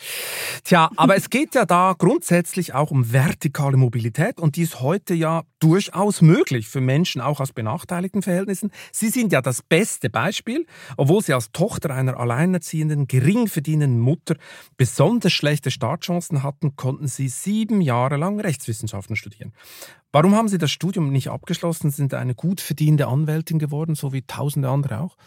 Tja, 0.63 0.89
aber 0.95 1.15
es 1.15 1.29
geht 1.29 1.55
ja 1.55 1.65
da 1.65 1.93
grundsätzlich 1.97 2.73
auch 2.73 2.91
um 2.91 3.12
vertikale 3.12 3.77
Mobilität 3.77 4.39
und 4.39 4.55
die 4.55 4.62
ist 4.62 4.81
heute 4.81 5.13
ja 5.13 5.43
durchaus 5.59 6.21
möglich 6.21 6.67
für 6.67 6.81
Menschen 6.81 7.21
auch 7.21 7.39
aus 7.39 7.53
benachteiligten 7.53 8.21
Verhältnissen. 8.21 8.71
Sie 8.91 9.09
sind 9.09 9.31
ja 9.31 9.41
das 9.41 9.62
beste 9.62 10.09
Beispiel, 10.09 10.65
obwohl 10.97 11.21
Sie 11.21 11.33
als 11.33 11.51
Tochter 11.51 11.91
einer 11.91 12.19
alleinerziehenden, 12.19 13.07
gering 13.07 13.47
verdienenden 13.47 13.99
Mutter 13.99 14.36
besonders 14.77 15.33
schlechte 15.33 15.71
Startchancen 15.71 16.43
hatten, 16.43 16.75
konnten 16.75 17.07
Sie 17.07 17.29
sieben 17.29 17.81
Jahre 17.81 18.17
lang 18.17 18.39
Rechtswissenschaften 18.39 19.15
studieren. 19.15 19.53
Warum 20.12 20.36
haben 20.36 20.47
Sie 20.47 20.57
das 20.57 20.71
Studium 20.71 21.12
nicht 21.12 21.29
abgeschlossen, 21.29 21.89
sind 21.89 22.13
eine 22.13 22.36
gut 22.36 22.62
verdienende 22.62 23.07
Anwältin 23.07 23.57
geworden, 23.57 23.95
so 23.95 24.13
wie 24.13 24.21
tausende 24.21 24.69
andere 24.69 24.99
auch? 24.99 25.17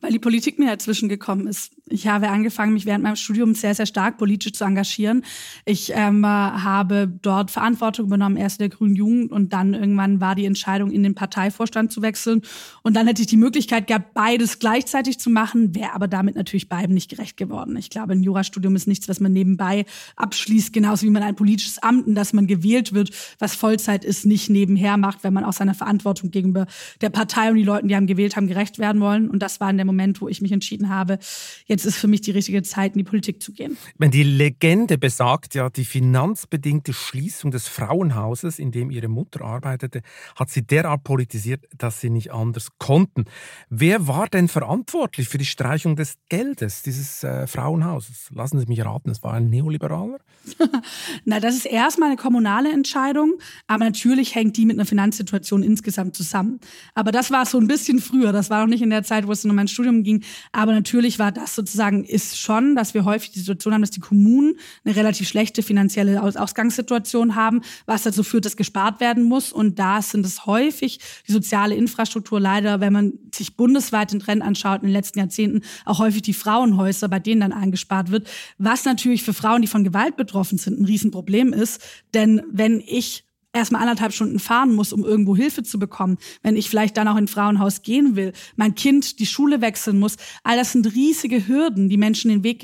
Weil 0.00 0.12
die 0.12 0.18
Politik 0.18 0.58
mir 0.58 0.66
dazwischen 0.66 1.08
gekommen 1.08 1.46
ist. 1.46 1.72
Ich 1.86 2.06
habe 2.06 2.28
angefangen, 2.28 2.72
mich 2.72 2.86
während 2.86 3.02
meinem 3.02 3.16
Studium 3.16 3.54
sehr, 3.54 3.74
sehr 3.74 3.86
stark 3.86 4.18
politisch 4.18 4.52
zu 4.52 4.64
engagieren. 4.64 5.24
Ich 5.64 5.92
ähm, 5.94 6.24
habe 6.24 7.08
dort 7.22 7.50
Verantwortung 7.50 8.06
übernommen, 8.06 8.36
erst 8.36 8.60
in 8.60 8.68
der 8.68 8.76
Grünen 8.76 8.94
Jugend 8.94 9.32
und 9.32 9.52
dann 9.52 9.74
irgendwann 9.74 10.20
war 10.20 10.34
die 10.34 10.44
Entscheidung, 10.44 10.90
in 10.90 11.02
den 11.02 11.14
Parteivorstand 11.14 11.90
zu 11.92 12.02
wechseln. 12.02 12.42
Und 12.82 12.94
dann 12.94 13.06
hätte 13.06 13.22
ich 13.22 13.28
die 13.28 13.36
Möglichkeit 13.36 13.86
gehabt, 13.86 14.14
beides 14.14 14.58
gleichzeitig 14.58 15.18
zu 15.18 15.30
machen, 15.30 15.74
wäre 15.74 15.94
aber 15.94 16.08
damit 16.08 16.36
natürlich 16.36 16.68
beiden 16.68 16.94
nicht 16.94 17.10
gerecht 17.10 17.36
geworden. 17.36 17.76
Ich 17.76 17.90
glaube, 17.90 18.12
ein 18.12 18.22
Jurastudium 18.22 18.76
ist 18.76 18.86
nichts, 18.86 19.08
was 19.08 19.20
man 19.20 19.32
nebenbei 19.32 19.84
abschließt, 20.16 20.72
genauso 20.72 21.06
wie 21.06 21.10
man 21.10 21.22
ein 21.22 21.36
politisches 21.36 21.78
Amt, 21.78 22.06
in 22.06 22.14
das 22.14 22.32
man 22.32 22.46
gewählt 22.46 22.92
wird, 22.92 23.10
was 23.38 23.54
Vollzeit 23.54 24.04
ist, 24.04 24.26
nicht 24.26 24.50
nebenher 24.50 24.96
macht, 24.96 25.24
wenn 25.24 25.32
man 25.32 25.44
auch 25.44 25.52
seiner 25.52 25.74
Verantwortung 25.74 26.30
gegenüber 26.30 26.66
der 27.00 27.10
Partei 27.10 27.50
und 27.50 27.56
die 27.56 27.64
Leuten, 27.64 27.88
die 27.88 27.96
haben 27.96 28.06
gewählt 28.06 28.36
haben, 28.36 28.46
gerecht 28.46 28.78
werden 28.78 29.00
wollen. 29.00 29.28
Und 29.28 29.42
das 29.42 29.60
war 29.60 29.70
in 29.70 29.76
der 29.76 29.87
Moment, 29.88 30.20
wo 30.20 30.28
ich 30.28 30.40
mich 30.40 30.52
entschieden 30.52 30.88
habe, 30.88 31.18
jetzt 31.66 31.84
ist 31.84 31.96
für 31.96 32.08
mich 32.08 32.20
die 32.20 32.30
richtige 32.30 32.62
Zeit, 32.62 32.92
in 32.92 32.98
die 32.98 33.04
Politik 33.04 33.42
zu 33.42 33.52
gehen. 33.52 33.76
Die 33.98 34.22
Legende 34.22 34.98
besagt 34.98 35.54
ja, 35.54 35.70
die 35.70 35.84
finanzbedingte 35.84 36.92
Schließung 36.92 37.50
des 37.50 37.66
Frauenhauses, 37.68 38.58
in 38.58 38.70
dem 38.70 38.90
ihre 38.90 39.08
Mutter 39.08 39.42
arbeitete, 39.42 40.02
hat 40.36 40.50
sie 40.50 40.62
derart 40.62 41.04
politisiert, 41.04 41.64
dass 41.76 42.00
sie 42.00 42.10
nicht 42.10 42.32
anders 42.32 42.68
konnten. 42.78 43.24
Wer 43.70 44.06
war 44.06 44.28
denn 44.28 44.48
verantwortlich 44.48 45.28
für 45.28 45.38
die 45.38 45.46
Streichung 45.46 45.96
des 45.96 46.16
Geldes 46.28 46.82
dieses 46.82 47.24
äh, 47.24 47.46
Frauenhauses? 47.46 48.28
Lassen 48.34 48.60
Sie 48.60 48.66
mich 48.66 48.84
raten, 48.84 49.10
es 49.10 49.22
war 49.22 49.34
ein 49.34 49.48
Neoliberaler? 49.48 50.18
Na, 51.24 51.40
das 51.40 51.56
ist 51.56 51.66
erstmal 51.66 52.10
eine 52.10 52.16
kommunale 52.16 52.72
Entscheidung, 52.72 53.38
aber 53.66 53.84
natürlich 53.84 54.34
hängt 54.34 54.56
die 54.56 54.66
mit 54.66 54.76
einer 54.76 54.86
Finanzsituation 54.86 55.62
insgesamt 55.62 56.14
zusammen. 56.14 56.60
Aber 56.94 57.12
das 57.12 57.30
war 57.30 57.46
so 57.46 57.58
ein 57.58 57.66
bisschen 57.66 57.98
früher, 57.98 58.32
das 58.32 58.50
war 58.50 58.60
noch 58.60 58.68
nicht 58.68 58.82
in 58.82 58.90
der 58.90 59.02
Zeit, 59.02 59.26
wo 59.26 59.32
es 59.32 59.44
um 59.44 59.54
mein 59.54 59.68
Studium 59.78 60.02
ging. 60.02 60.24
Aber 60.50 60.72
natürlich 60.72 61.20
war 61.20 61.30
das 61.30 61.54
sozusagen, 61.54 62.04
ist 62.04 62.38
schon, 62.38 62.74
dass 62.74 62.94
wir 62.94 63.04
häufig 63.04 63.30
die 63.30 63.38
Situation 63.38 63.74
haben, 63.74 63.82
dass 63.82 63.92
die 63.92 64.00
Kommunen 64.00 64.54
eine 64.84 64.96
relativ 64.96 65.28
schlechte 65.28 65.62
finanzielle 65.62 66.20
Ausgangssituation 66.20 67.36
haben, 67.36 67.62
was 67.86 68.02
dazu 68.02 68.24
führt, 68.24 68.44
dass 68.44 68.56
gespart 68.56 69.00
werden 69.00 69.22
muss. 69.22 69.52
Und 69.52 69.78
da 69.78 70.02
sind 70.02 70.26
es 70.26 70.46
häufig 70.46 70.98
die 71.28 71.32
soziale 71.32 71.76
Infrastruktur 71.76 72.40
leider, 72.40 72.80
wenn 72.80 72.92
man 72.92 73.12
sich 73.32 73.56
bundesweit 73.56 74.12
den 74.12 74.18
Trend 74.18 74.42
anschaut 74.42 74.82
in 74.82 74.88
den 74.88 74.92
letzten 74.92 75.20
Jahrzehnten, 75.20 75.62
auch 75.84 76.00
häufig 76.00 76.22
die 76.22 76.34
Frauenhäuser, 76.34 77.08
bei 77.08 77.20
denen 77.20 77.40
dann 77.40 77.52
eingespart 77.52 78.10
wird. 78.10 78.28
Was 78.58 78.84
natürlich 78.84 79.22
für 79.22 79.32
Frauen, 79.32 79.62
die 79.62 79.68
von 79.68 79.84
Gewalt 79.84 80.16
betroffen 80.16 80.58
sind, 80.58 80.80
ein 80.80 80.86
Riesenproblem 80.86 81.52
ist. 81.52 81.80
Denn 82.14 82.42
wenn 82.50 82.80
ich 82.80 83.27
erstmal 83.52 83.82
anderthalb 83.82 84.12
Stunden 84.12 84.38
fahren 84.38 84.74
muss, 84.74 84.92
um 84.92 85.04
irgendwo 85.04 85.36
Hilfe 85.36 85.62
zu 85.62 85.78
bekommen, 85.78 86.18
wenn 86.42 86.56
ich 86.56 86.68
vielleicht 86.68 86.96
dann 86.96 87.08
auch 87.08 87.16
in 87.16 87.24
ein 87.24 87.28
Frauenhaus 87.28 87.82
gehen 87.82 88.16
will, 88.16 88.32
mein 88.56 88.74
Kind 88.74 89.18
die 89.18 89.26
Schule 89.26 89.60
wechseln 89.60 89.98
muss, 89.98 90.16
all 90.44 90.56
das 90.56 90.72
sind 90.72 90.94
riesige 90.94 91.48
Hürden, 91.48 91.88
die 91.88 91.96
Menschen 91.96 92.30
in 92.30 92.38
den 92.38 92.44
Weg 92.44 92.60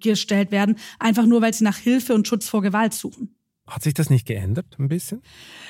gestellt 0.00 0.50
werden, 0.50 0.76
einfach 0.98 1.26
nur, 1.26 1.42
weil 1.42 1.54
sie 1.54 1.64
nach 1.64 1.76
Hilfe 1.76 2.14
und 2.14 2.28
Schutz 2.28 2.48
vor 2.48 2.62
Gewalt 2.62 2.94
suchen. 2.94 3.34
Hat 3.68 3.84
sich 3.84 3.94
das 3.94 4.10
nicht 4.10 4.26
geändert, 4.26 4.66
ein 4.80 4.88
bisschen? 4.88 5.22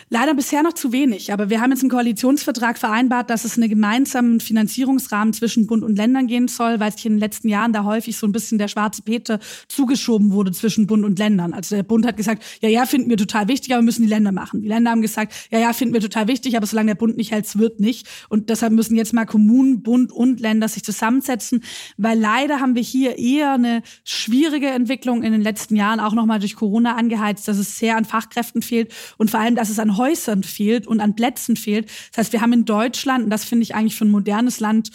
Leider 0.08 0.32
bisher 0.32 0.62
noch 0.62 0.72
zu 0.72 0.92
wenig. 0.92 1.30
Aber 1.30 1.50
wir 1.50 1.60
haben 1.60 1.72
jetzt 1.72 1.82
im 1.82 1.90
Koalitionsvertrag 1.90 2.78
vereinbart, 2.78 3.28
dass 3.28 3.44
es 3.44 3.58
einen 3.58 3.68
gemeinsamen 3.68 4.40
Finanzierungsrahmen 4.40 5.34
zwischen 5.34 5.66
Bund 5.66 5.84
und 5.84 5.96
Ländern 5.96 6.26
gehen 6.26 6.48
soll, 6.48 6.80
weil 6.80 6.90
sich 6.90 7.04
in 7.04 7.12
den 7.12 7.18
letzten 7.18 7.50
Jahren 7.50 7.74
da 7.74 7.84
häufig 7.84 8.16
so 8.16 8.26
ein 8.26 8.32
bisschen 8.32 8.56
der 8.56 8.68
schwarze 8.68 9.02
Peter 9.02 9.40
zugeschoben 9.68 10.32
wurde 10.32 10.52
zwischen 10.52 10.86
Bund 10.86 11.04
und 11.04 11.18
Ländern. 11.18 11.52
Also 11.52 11.76
der 11.76 11.82
Bund 11.82 12.06
hat 12.06 12.16
gesagt, 12.16 12.42
ja, 12.62 12.70
ja, 12.70 12.86
finden 12.86 13.10
wir 13.10 13.18
total 13.18 13.48
wichtig, 13.48 13.74
aber 13.74 13.82
müssen 13.82 14.02
die 14.02 14.08
Länder 14.08 14.32
machen. 14.32 14.62
Die 14.62 14.68
Länder 14.68 14.90
haben 14.90 15.02
gesagt, 15.02 15.34
ja, 15.50 15.58
ja, 15.58 15.74
finden 15.74 15.92
wir 15.92 16.00
total 16.00 16.28
wichtig, 16.28 16.56
aber 16.56 16.66
solange 16.66 16.92
der 16.92 16.94
Bund 16.94 17.18
nicht 17.18 17.30
hält, 17.30 17.58
wird 17.58 17.78
nicht. 17.78 18.08
Und 18.30 18.48
deshalb 18.48 18.72
müssen 18.72 18.96
jetzt 18.96 19.12
mal 19.12 19.26
Kommunen, 19.26 19.82
Bund 19.82 20.12
und 20.12 20.40
Länder 20.40 20.66
sich 20.66 20.82
zusammensetzen, 20.82 21.62
weil 21.98 22.18
leider 22.18 22.58
haben 22.58 22.74
wir 22.74 22.82
hier 22.82 23.18
eher 23.18 23.52
eine 23.52 23.82
schwierige 24.02 24.68
Entwicklung 24.68 25.22
in 25.22 25.32
den 25.32 25.42
letzten 25.42 25.76
Jahren, 25.76 26.00
auch 26.00 26.14
nochmal 26.14 26.38
durch 26.38 26.56
Corona 26.56 26.96
angeheizt, 26.96 27.46
dass 27.48 27.58
es 27.58 27.82
sehr 27.82 27.91
an 27.96 28.04
Fachkräften 28.04 28.62
fehlt 28.62 28.92
und 29.18 29.30
vor 29.30 29.40
allem, 29.40 29.54
dass 29.54 29.70
es 29.70 29.78
an 29.78 29.96
Häusern 29.96 30.42
fehlt 30.42 30.86
und 30.86 31.00
an 31.00 31.14
Plätzen 31.14 31.56
fehlt. 31.56 31.90
Das 32.10 32.18
heißt, 32.18 32.32
wir 32.32 32.40
haben 32.40 32.52
in 32.52 32.64
Deutschland, 32.64 33.24
und 33.24 33.30
das 33.30 33.44
finde 33.44 33.62
ich 33.62 33.74
eigentlich 33.74 33.96
für 33.96 34.04
ein 34.04 34.10
modernes 34.10 34.60
Land, 34.60 34.90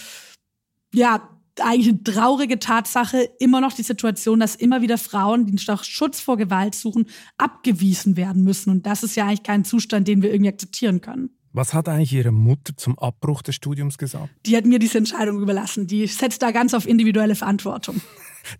ja, 0.93 1.29
eigentlich 1.59 1.89
eine 1.89 2.03
traurige 2.03 2.59
Tatsache, 2.59 3.29
immer 3.39 3.61
noch 3.61 3.73
die 3.73 3.83
Situation, 3.83 4.39
dass 4.39 4.55
immer 4.55 4.81
wieder 4.81 4.97
Frauen, 4.97 5.45
die 5.45 5.57
nach 5.67 5.83
Schutz 5.83 6.19
vor 6.19 6.37
Gewalt 6.37 6.75
suchen, 6.75 7.07
abgewiesen 7.37 8.15
werden 8.15 8.43
müssen. 8.43 8.69
Und 8.69 8.85
das 8.85 9.03
ist 9.03 9.15
ja 9.15 9.25
eigentlich 9.25 9.43
kein 9.43 9.65
Zustand, 9.65 10.07
den 10.07 10.21
wir 10.21 10.31
irgendwie 10.31 10.51
akzeptieren 10.51 11.01
können. 11.01 11.31
Was 11.53 11.73
hat 11.73 11.89
eigentlich 11.89 12.13
Ihre 12.13 12.31
Mutter 12.31 12.77
zum 12.77 12.99
Abbruch 12.99 13.41
des 13.41 13.55
Studiums 13.55 13.97
gesagt? 13.97 14.29
Die 14.45 14.55
hat 14.55 14.65
mir 14.65 14.77
diese 14.77 14.99
Entscheidung 14.99 15.41
überlassen. 15.41 15.87
Die 15.87 16.05
setzt 16.05 16.43
da 16.43 16.51
ganz 16.51 16.75
auf 16.75 16.87
individuelle 16.87 17.33
Verantwortung. 17.33 17.99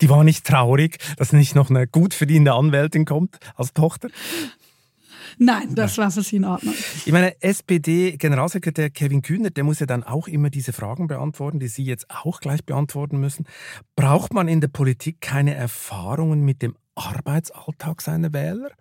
Die 0.01 0.09
war 0.09 0.23
nicht 0.23 0.45
traurig, 0.45 0.97
dass 1.17 1.33
nicht 1.33 1.55
noch 1.55 1.69
eine 1.69 1.87
gut 1.87 2.13
verdienende 2.13 2.53
Anwältin 2.53 3.05
kommt 3.05 3.37
als 3.55 3.73
Tochter? 3.73 4.09
Nein, 5.39 5.75
das 5.75 5.97
war 5.97 6.09
für 6.09 6.23
Sie 6.23 6.37
in 6.37 6.45
Ordnung. 6.45 6.73
Ich 7.05 7.11
meine, 7.11 7.39
SPD-Generalsekretär 7.41 8.89
Kevin 8.89 9.21
Kühner, 9.21 9.51
der 9.51 9.63
muss 9.63 9.79
ja 9.79 9.85
dann 9.85 10.03
auch 10.03 10.27
immer 10.27 10.49
diese 10.49 10.73
Fragen 10.73 11.07
beantworten, 11.07 11.59
die 11.59 11.67
Sie 11.67 11.83
jetzt 11.83 12.07
auch 12.09 12.39
gleich 12.39 12.65
beantworten 12.65 13.19
müssen. 13.19 13.45
Braucht 13.95 14.33
man 14.33 14.47
in 14.47 14.61
der 14.61 14.69
Politik 14.69 15.21
keine 15.21 15.53
Erfahrungen 15.53 16.43
mit 16.43 16.63
dem 16.63 16.75
Arbeitsalltag 16.97 18.01
seiner 18.01 18.33
Wähler? 18.33 18.71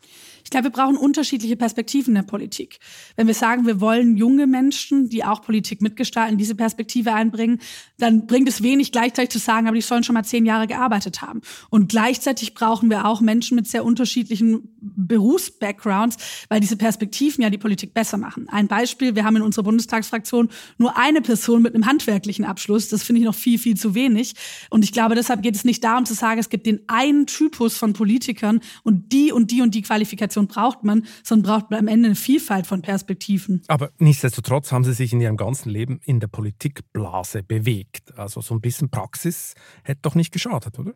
Ich 0.46 0.50
glaube, 0.50 0.66
wir 0.66 0.70
brauchen 0.70 0.96
unterschiedliche 0.96 1.56
Perspektiven 1.56 2.12
in 2.12 2.22
der 2.22 2.30
Politik. 2.30 2.78
Wenn 3.16 3.26
wir 3.26 3.34
sagen, 3.34 3.66
wir 3.66 3.80
wollen 3.80 4.16
junge 4.16 4.46
Menschen, 4.46 5.08
die 5.08 5.24
auch 5.24 5.42
Politik 5.42 5.82
mitgestalten, 5.82 6.38
diese 6.38 6.54
Perspektive 6.54 7.12
einbringen, 7.12 7.60
dann 7.98 8.28
bringt 8.28 8.48
es 8.48 8.62
wenig 8.62 8.92
gleichzeitig 8.92 9.30
zu 9.30 9.40
sagen, 9.40 9.66
aber 9.66 9.74
die 9.74 9.80
sollen 9.82 10.04
schon 10.04 10.14
mal 10.14 10.24
zehn 10.24 10.46
Jahre 10.46 10.68
gearbeitet 10.68 11.20
haben. 11.20 11.40
Und 11.68 11.88
gleichzeitig 11.88 12.54
brauchen 12.54 12.90
wir 12.90 13.06
auch 13.06 13.20
Menschen 13.20 13.56
mit 13.56 13.66
sehr 13.66 13.84
unterschiedlichen 13.84 14.68
Berufsbackgrounds, 14.80 16.16
weil 16.48 16.60
diese 16.60 16.76
Perspektiven 16.76 17.42
ja 17.42 17.50
die 17.50 17.58
Politik 17.58 17.92
besser 17.92 18.16
machen. 18.16 18.48
Ein 18.48 18.68
Beispiel, 18.68 19.16
wir 19.16 19.24
haben 19.24 19.34
in 19.34 19.42
unserer 19.42 19.64
Bundestagsfraktion 19.64 20.48
nur 20.78 20.96
eine 20.96 21.22
Person 21.22 21.60
mit 21.60 21.74
einem 21.74 21.86
handwerklichen 21.86 22.44
Abschluss. 22.44 22.88
Das 22.88 23.02
finde 23.02 23.20
ich 23.20 23.26
noch 23.26 23.34
viel, 23.34 23.58
viel 23.58 23.76
zu 23.76 23.96
wenig. 23.96 24.34
Und 24.70 24.84
ich 24.84 24.92
glaube, 24.92 25.16
deshalb 25.16 25.42
geht 25.42 25.56
es 25.56 25.64
nicht 25.64 25.82
darum 25.82 26.06
zu 26.06 26.14
sagen, 26.14 26.38
es 26.38 26.50
gibt 26.50 26.66
den 26.66 26.80
einen 26.86 27.26
Typus 27.26 27.76
von 27.76 27.94
Politikern 28.06 28.60
und 28.84 29.12
die 29.12 29.32
und 29.32 29.50
die 29.50 29.62
und 29.62 29.74
die 29.74 29.82
Qualifikation 29.82 30.46
braucht 30.46 30.84
man, 30.84 31.04
sondern 31.24 31.50
braucht 31.50 31.70
man 31.72 31.80
am 31.80 31.88
Ende 31.88 32.06
eine 32.06 32.14
Vielfalt 32.14 32.68
von 32.68 32.80
Perspektiven. 32.80 33.62
Aber 33.66 33.90
nichtsdestotrotz 33.98 34.70
haben 34.70 34.84
Sie 34.84 34.92
sich 34.92 35.12
in 35.12 35.20
Ihrem 35.20 35.36
ganzen 35.36 35.70
Leben 35.70 35.98
in 36.04 36.20
der 36.20 36.28
Politikblase 36.28 37.42
bewegt. 37.42 38.16
Also 38.16 38.40
so 38.40 38.54
ein 38.54 38.60
bisschen 38.60 38.90
Praxis 38.90 39.54
hätte 39.82 40.02
doch 40.02 40.14
nicht 40.14 40.32
geschadet, 40.32 40.78
oder? 40.78 40.94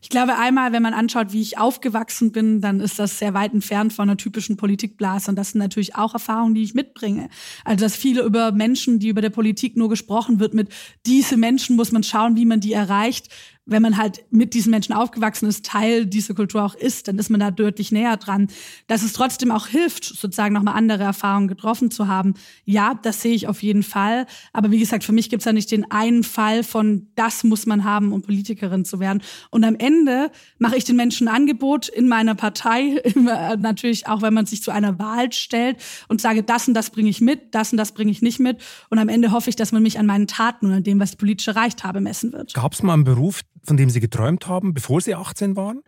Ich 0.00 0.10
glaube 0.10 0.36
einmal, 0.36 0.72
wenn 0.72 0.82
man 0.82 0.94
anschaut, 0.94 1.32
wie 1.32 1.40
ich 1.40 1.58
aufgewachsen 1.58 2.30
bin, 2.30 2.60
dann 2.60 2.80
ist 2.80 2.98
das 3.00 3.18
sehr 3.18 3.34
weit 3.34 3.52
entfernt 3.52 3.92
von 3.92 4.08
einer 4.08 4.16
typischen 4.16 4.56
Politikblase. 4.56 5.30
Und 5.30 5.36
das 5.36 5.50
sind 5.50 5.58
natürlich 5.58 5.96
auch 5.96 6.14
Erfahrungen, 6.14 6.54
die 6.54 6.62
ich 6.62 6.74
mitbringe. 6.74 7.28
Also, 7.64 7.84
dass 7.84 7.96
viele 7.96 8.22
über 8.22 8.52
Menschen, 8.52 9.00
die 9.00 9.08
über 9.08 9.20
der 9.20 9.30
Politik 9.30 9.76
nur 9.76 9.88
gesprochen 9.88 10.38
wird, 10.38 10.54
mit 10.54 10.68
diese 11.04 11.36
Menschen 11.36 11.74
muss 11.74 11.90
man 11.90 12.04
schauen, 12.04 12.36
wie 12.36 12.46
man 12.46 12.60
die 12.60 12.72
erreicht 12.72 13.28
wenn 13.68 13.82
man 13.82 13.98
halt 13.98 14.24
mit 14.30 14.54
diesen 14.54 14.70
Menschen 14.70 14.94
aufgewachsen 14.94 15.46
ist, 15.46 15.64
Teil 15.64 16.06
dieser 16.06 16.34
Kultur 16.34 16.64
auch 16.64 16.74
ist, 16.74 17.06
dann 17.06 17.18
ist 17.18 17.28
man 17.28 17.38
da 17.38 17.50
deutlich 17.50 17.92
näher 17.92 18.16
dran. 18.16 18.48
Dass 18.86 19.02
es 19.02 19.12
trotzdem 19.12 19.50
auch 19.50 19.66
hilft, 19.66 20.04
sozusagen 20.04 20.54
nochmal 20.54 20.74
andere 20.74 21.02
Erfahrungen 21.02 21.48
getroffen 21.48 21.90
zu 21.90 22.08
haben. 22.08 22.34
Ja, 22.64 22.94
das 22.94 23.20
sehe 23.20 23.34
ich 23.34 23.46
auf 23.46 23.62
jeden 23.62 23.82
Fall. 23.82 24.26
Aber 24.54 24.70
wie 24.70 24.78
gesagt, 24.78 25.04
für 25.04 25.12
mich 25.12 25.28
gibt 25.28 25.42
es 25.42 25.44
ja 25.44 25.52
nicht 25.52 25.70
den 25.70 25.90
einen 25.90 26.24
Fall 26.24 26.64
von, 26.64 27.08
das 27.14 27.44
muss 27.44 27.66
man 27.66 27.84
haben, 27.84 28.12
um 28.12 28.22
Politikerin 28.22 28.86
zu 28.86 29.00
werden. 29.00 29.22
Und 29.50 29.64
am 29.64 29.76
Ende 29.76 30.30
mache 30.58 30.76
ich 30.76 30.84
den 30.84 30.96
Menschen 30.96 31.28
ein 31.28 31.34
Angebot 31.34 31.88
in 31.88 32.08
meiner 32.08 32.34
Partei, 32.34 33.02
natürlich 33.14 34.06
auch, 34.06 34.22
wenn 34.22 34.32
man 34.32 34.46
sich 34.46 34.62
zu 34.62 34.70
einer 34.70 34.98
Wahl 34.98 35.30
stellt 35.32 35.76
und 36.08 36.22
sage, 36.22 36.42
das 36.42 36.68
und 36.68 36.74
das 36.74 36.90
bringe 36.90 37.10
ich 37.10 37.20
mit, 37.20 37.54
das 37.54 37.72
und 37.72 37.76
das 37.76 37.92
bringe 37.92 38.10
ich 38.10 38.22
nicht 38.22 38.40
mit. 38.40 38.58
Und 38.88 38.98
am 38.98 39.10
Ende 39.10 39.30
hoffe 39.30 39.50
ich, 39.50 39.56
dass 39.56 39.72
man 39.72 39.82
mich 39.82 39.98
an 39.98 40.06
meinen 40.06 40.26
Taten 40.26 40.66
und 40.66 40.72
an 40.72 40.82
dem, 40.82 40.98
was 41.00 41.12
ich 41.12 41.18
politisch 41.18 41.48
erreicht 41.48 41.84
habe, 41.84 42.00
messen 42.00 42.32
wird. 42.32 42.54
Gab 42.54 42.72
es 42.72 42.82
mal 42.82 42.94
einen 42.94 43.04
Beruf, 43.04 43.42
von 43.64 43.76
dem 43.76 43.90
Sie 43.90 44.00
geträumt 44.00 44.46
haben, 44.46 44.74
bevor 44.74 45.00
Sie 45.00 45.14
18 45.14 45.56
waren? 45.56 45.82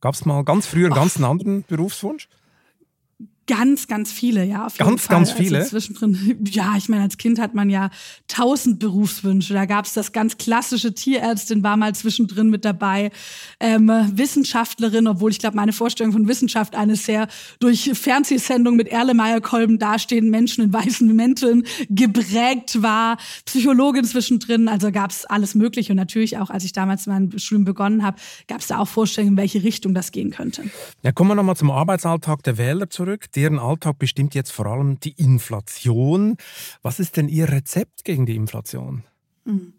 Gab 0.00 0.14
es 0.14 0.24
mal 0.24 0.44
ganz 0.44 0.66
früher 0.66 0.86
einen 0.86 0.94
ganz 0.94 1.20
anderen 1.20 1.64
Berufswunsch? 1.64 2.28
Ganz, 3.48 3.88
ganz 3.88 4.12
viele, 4.12 4.44
ja. 4.44 4.66
Auf 4.66 4.76
ganz, 4.76 5.06
Fall. 5.06 5.16
ganz 5.16 5.30
also 5.30 5.42
viele. 5.42 5.58
Also 5.58 5.70
zwischendrin, 5.70 6.38
ja, 6.50 6.74
ich 6.76 6.88
meine, 6.88 7.02
als 7.02 7.16
Kind 7.18 7.40
hat 7.40 7.54
man 7.54 7.70
ja 7.70 7.90
tausend 8.28 8.78
Berufswünsche. 8.78 9.52
Da 9.52 9.64
gab 9.66 9.84
es 9.84 9.94
das 9.94 10.12
ganz 10.12 10.38
klassische 10.38 10.94
Tierärztin 10.94 11.62
war 11.64 11.76
mal 11.76 11.92
zwischendrin 11.94 12.50
mit 12.50 12.64
dabei, 12.64 13.10
ähm, 13.58 13.90
Wissenschaftlerin, 14.12 15.08
obwohl 15.08 15.32
ich 15.32 15.40
glaube, 15.40 15.56
meine 15.56 15.72
Vorstellung 15.72 16.12
von 16.12 16.28
Wissenschaft 16.28 16.76
eine 16.76 16.94
sehr 16.94 17.26
durch 17.58 17.90
Fernsehsendungen 17.94 18.76
mit 18.76 18.88
Erlemeyer-Kolben 18.88 19.78
dastehenden 19.78 20.30
Menschen 20.30 20.62
in 20.64 20.72
weißen 20.72 21.12
Mänteln 21.14 21.64
geprägt 21.88 22.80
war. 22.80 23.16
Psychologin 23.44 24.04
zwischendrin, 24.04 24.68
also 24.68 24.92
gab 24.92 25.10
es 25.10 25.24
alles 25.24 25.56
Mögliche. 25.56 25.92
Und 25.92 25.96
natürlich 25.96 26.38
auch, 26.38 26.50
als 26.50 26.62
ich 26.64 26.72
damals 26.72 27.06
mein 27.08 27.36
Studium 27.38 27.64
begonnen 27.64 28.04
habe, 28.04 28.18
gab 28.46 28.60
es 28.60 28.68
da 28.68 28.78
auch 28.78 28.88
Vorstellungen, 28.88 29.32
in 29.32 29.36
welche 29.36 29.64
Richtung 29.64 29.94
das 29.94 30.12
gehen 30.12 30.30
könnte. 30.30 30.62
Ja, 31.02 31.10
kommen 31.10 31.30
wir 31.30 31.34
nochmal 31.34 31.56
zum 31.56 31.72
Arbeitsalltag 31.72 32.44
der 32.44 32.56
Wähler 32.56 32.88
zurück 32.88 33.31
deren 33.36 33.58
Alltag 33.58 33.98
bestimmt 33.98 34.34
jetzt 34.34 34.52
vor 34.52 34.66
allem 34.66 35.00
die 35.00 35.12
Inflation. 35.12 36.36
Was 36.82 37.00
ist 37.00 37.16
denn 37.16 37.28
Ihr 37.28 37.48
Rezept 37.48 38.04
gegen 38.04 38.26
die 38.26 38.36
Inflation? 38.36 39.04
Mhm. 39.44 39.72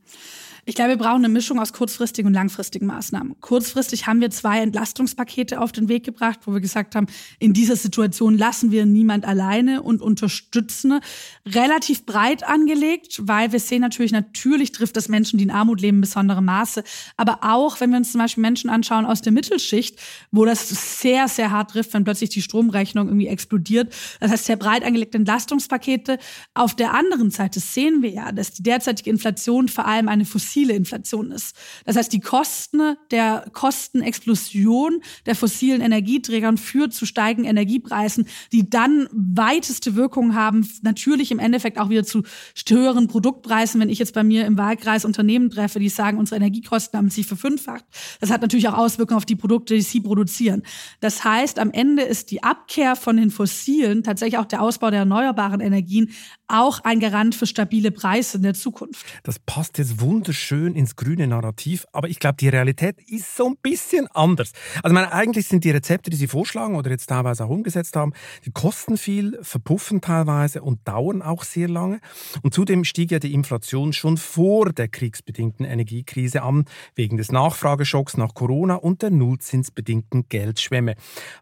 Ich 0.65 0.75
glaube, 0.75 0.91
wir 0.91 0.97
brauchen 0.97 1.25
eine 1.25 1.29
Mischung 1.29 1.59
aus 1.59 1.73
kurzfristigen 1.73 2.27
und 2.27 2.33
langfristigen 2.33 2.85
Maßnahmen. 2.85 3.35
Kurzfristig 3.41 4.07
haben 4.07 4.21
wir 4.21 4.29
zwei 4.29 4.61
Entlastungspakete 4.61 5.59
auf 5.59 5.73
den 5.73 5.89
Weg 5.89 6.05
gebracht, 6.05 6.39
wo 6.45 6.53
wir 6.53 6.61
gesagt 6.61 6.95
haben, 6.95 7.07
in 7.37 7.51
dieser 7.51 7.75
Situation 7.75 8.37
lassen 8.37 8.71
wir 8.71 8.85
niemand 8.85 9.25
alleine 9.25 9.81
und 9.81 10.01
unterstützen. 10.01 11.01
Relativ 11.45 12.05
breit 12.05 12.47
angelegt, 12.47 13.19
weil 13.23 13.51
wir 13.51 13.59
sehen 13.59 13.81
natürlich, 13.81 14.13
natürlich 14.13 14.71
trifft 14.71 14.95
das 14.95 15.09
Menschen, 15.09 15.37
die 15.37 15.43
in 15.43 15.51
Armut 15.51 15.81
leben, 15.81 15.97
in 15.97 16.01
besonderem 16.01 16.45
Maße. 16.45 16.85
Aber 17.17 17.39
auch, 17.41 17.81
wenn 17.81 17.89
wir 17.89 17.97
uns 17.97 18.13
zum 18.13 18.21
Beispiel 18.21 18.41
Menschen 18.41 18.69
anschauen 18.69 19.05
aus 19.05 19.21
der 19.21 19.33
Mittelschicht, 19.33 19.99
wo 20.31 20.45
das 20.45 20.69
sehr, 21.01 21.27
sehr 21.27 21.51
hart 21.51 21.71
trifft, 21.71 21.93
wenn 21.93 22.05
plötzlich 22.05 22.29
die 22.29 22.41
Stromrechnung 22.41 23.07
irgendwie 23.07 23.27
explodiert. 23.27 23.93
Das 24.21 24.31
heißt, 24.31 24.45
sehr 24.45 24.55
breit 24.55 24.85
angelegte 24.85 25.17
Entlastungspakete. 25.17 26.19
Auf 26.53 26.73
der 26.73 26.93
anderen 26.93 27.31
Seite 27.31 27.59
sehen 27.59 28.01
wir 28.01 28.11
ja, 28.11 28.31
dass 28.31 28.53
die 28.53 28.63
derzeitige 28.63 29.09
Inflation 29.09 29.67
vor 29.67 29.85
allem 29.85 30.07
eine 30.07 30.23
fossile 30.23 30.52
fossile 30.53 30.73
Inflation 30.73 31.31
ist. 31.31 31.55
Das 31.85 31.95
heißt, 31.95 32.13
die 32.13 32.19
Kosten 32.19 32.95
der 33.09 33.45
Kostenexplosion 33.53 35.01
der 35.25 35.35
fossilen 35.35 35.81
Energieträgern 35.81 36.57
führt 36.57 36.93
zu 36.93 37.07
steigenden 37.07 37.49
Energiepreisen, 37.49 38.27
die 38.51 38.69
dann 38.69 39.07
weiteste 39.11 39.95
Wirkungen 39.95 40.35
haben, 40.35 40.67
natürlich 40.83 41.31
im 41.31 41.39
Endeffekt 41.39 41.79
auch 41.79 41.89
wieder 41.89 42.03
zu 42.03 42.23
höheren 42.69 43.07
Produktpreisen. 43.07 43.81
Wenn 43.81 43.89
ich 43.89 43.99
jetzt 43.99 44.13
bei 44.13 44.23
mir 44.23 44.45
im 44.45 44.57
Wahlkreis 44.57 45.05
Unternehmen 45.05 45.49
treffe, 45.49 45.79
die 45.79 45.89
sagen, 45.89 46.17
unsere 46.17 46.37
Energiekosten 46.37 46.97
haben 46.97 47.09
sich 47.09 47.25
verfünffacht, 47.25 47.85
das 48.19 48.29
hat 48.29 48.41
natürlich 48.41 48.67
auch 48.67 48.77
Auswirkungen 48.77 49.17
auf 49.17 49.25
die 49.25 49.35
Produkte, 49.35 49.73
die 49.73 49.81
sie 49.81 50.01
produzieren. 50.01 50.61
Das 50.99 51.23
heißt, 51.23 51.57
am 51.57 51.71
Ende 51.71 52.03
ist 52.03 52.29
die 52.29 52.43
Abkehr 52.43 52.95
von 52.95 53.17
den 53.17 53.31
fossilen, 53.31 54.03
tatsächlich 54.03 54.37
auch 54.37 54.45
der 54.45 54.61
Ausbau 54.61 54.91
der 54.91 54.99
erneuerbaren 54.99 55.61
Energien, 55.61 56.11
auch 56.47 56.79
ein 56.83 56.99
Garant 56.99 57.33
für 57.33 57.47
stabile 57.47 57.91
Preise 57.91 58.37
in 58.37 58.43
der 58.43 58.53
Zukunft. 58.53 59.05
Das 59.23 59.39
passt 59.39 59.77
jetzt 59.77 59.99
wunderschön 59.99 60.42
schön 60.43 60.75
ins 60.75 60.95
grüne 60.95 61.27
Narrativ, 61.27 61.85
aber 61.91 62.09
ich 62.09 62.19
glaube, 62.19 62.37
die 62.39 62.49
Realität 62.49 62.97
ist 63.07 63.35
so 63.35 63.47
ein 63.47 63.57
bisschen 63.61 64.07
anders. 64.07 64.51
Also 64.83 64.93
meine, 64.93 65.11
eigentlich 65.11 65.47
sind 65.47 65.63
die 65.63 65.71
Rezepte, 65.71 66.09
die 66.09 66.17
Sie 66.17 66.27
vorschlagen 66.27 66.75
oder 66.75 66.91
jetzt 66.91 67.07
teilweise 67.07 67.45
auch 67.45 67.49
umgesetzt 67.49 67.95
haben, 67.95 68.13
die 68.45 68.51
kosten 68.51 68.97
viel, 68.97 69.39
verpuffen 69.41 70.01
teilweise 70.01 70.61
und 70.61 70.87
dauern 70.87 71.21
auch 71.21 71.43
sehr 71.43 71.67
lange. 71.67 71.99
Und 72.41 72.53
zudem 72.53 72.83
stieg 72.83 73.11
ja 73.11 73.19
die 73.19 73.33
Inflation 73.33 73.93
schon 73.93 74.17
vor 74.17 74.71
der 74.71 74.87
kriegsbedingten 74.87 75.65
Energiekrise 75.65 76.43
an, 76.43 76.65
wegen 76.95 77.17
des 77.17 77.31
Nachfrageschocks 77.31 78.17
nach 78.17 78.33
Corona 78.33 78.75
und 78.75 79.01
der 79.01 79.11
nullzinsbedingten 79.11 80.27
Geldschwemme. 80.29 80.95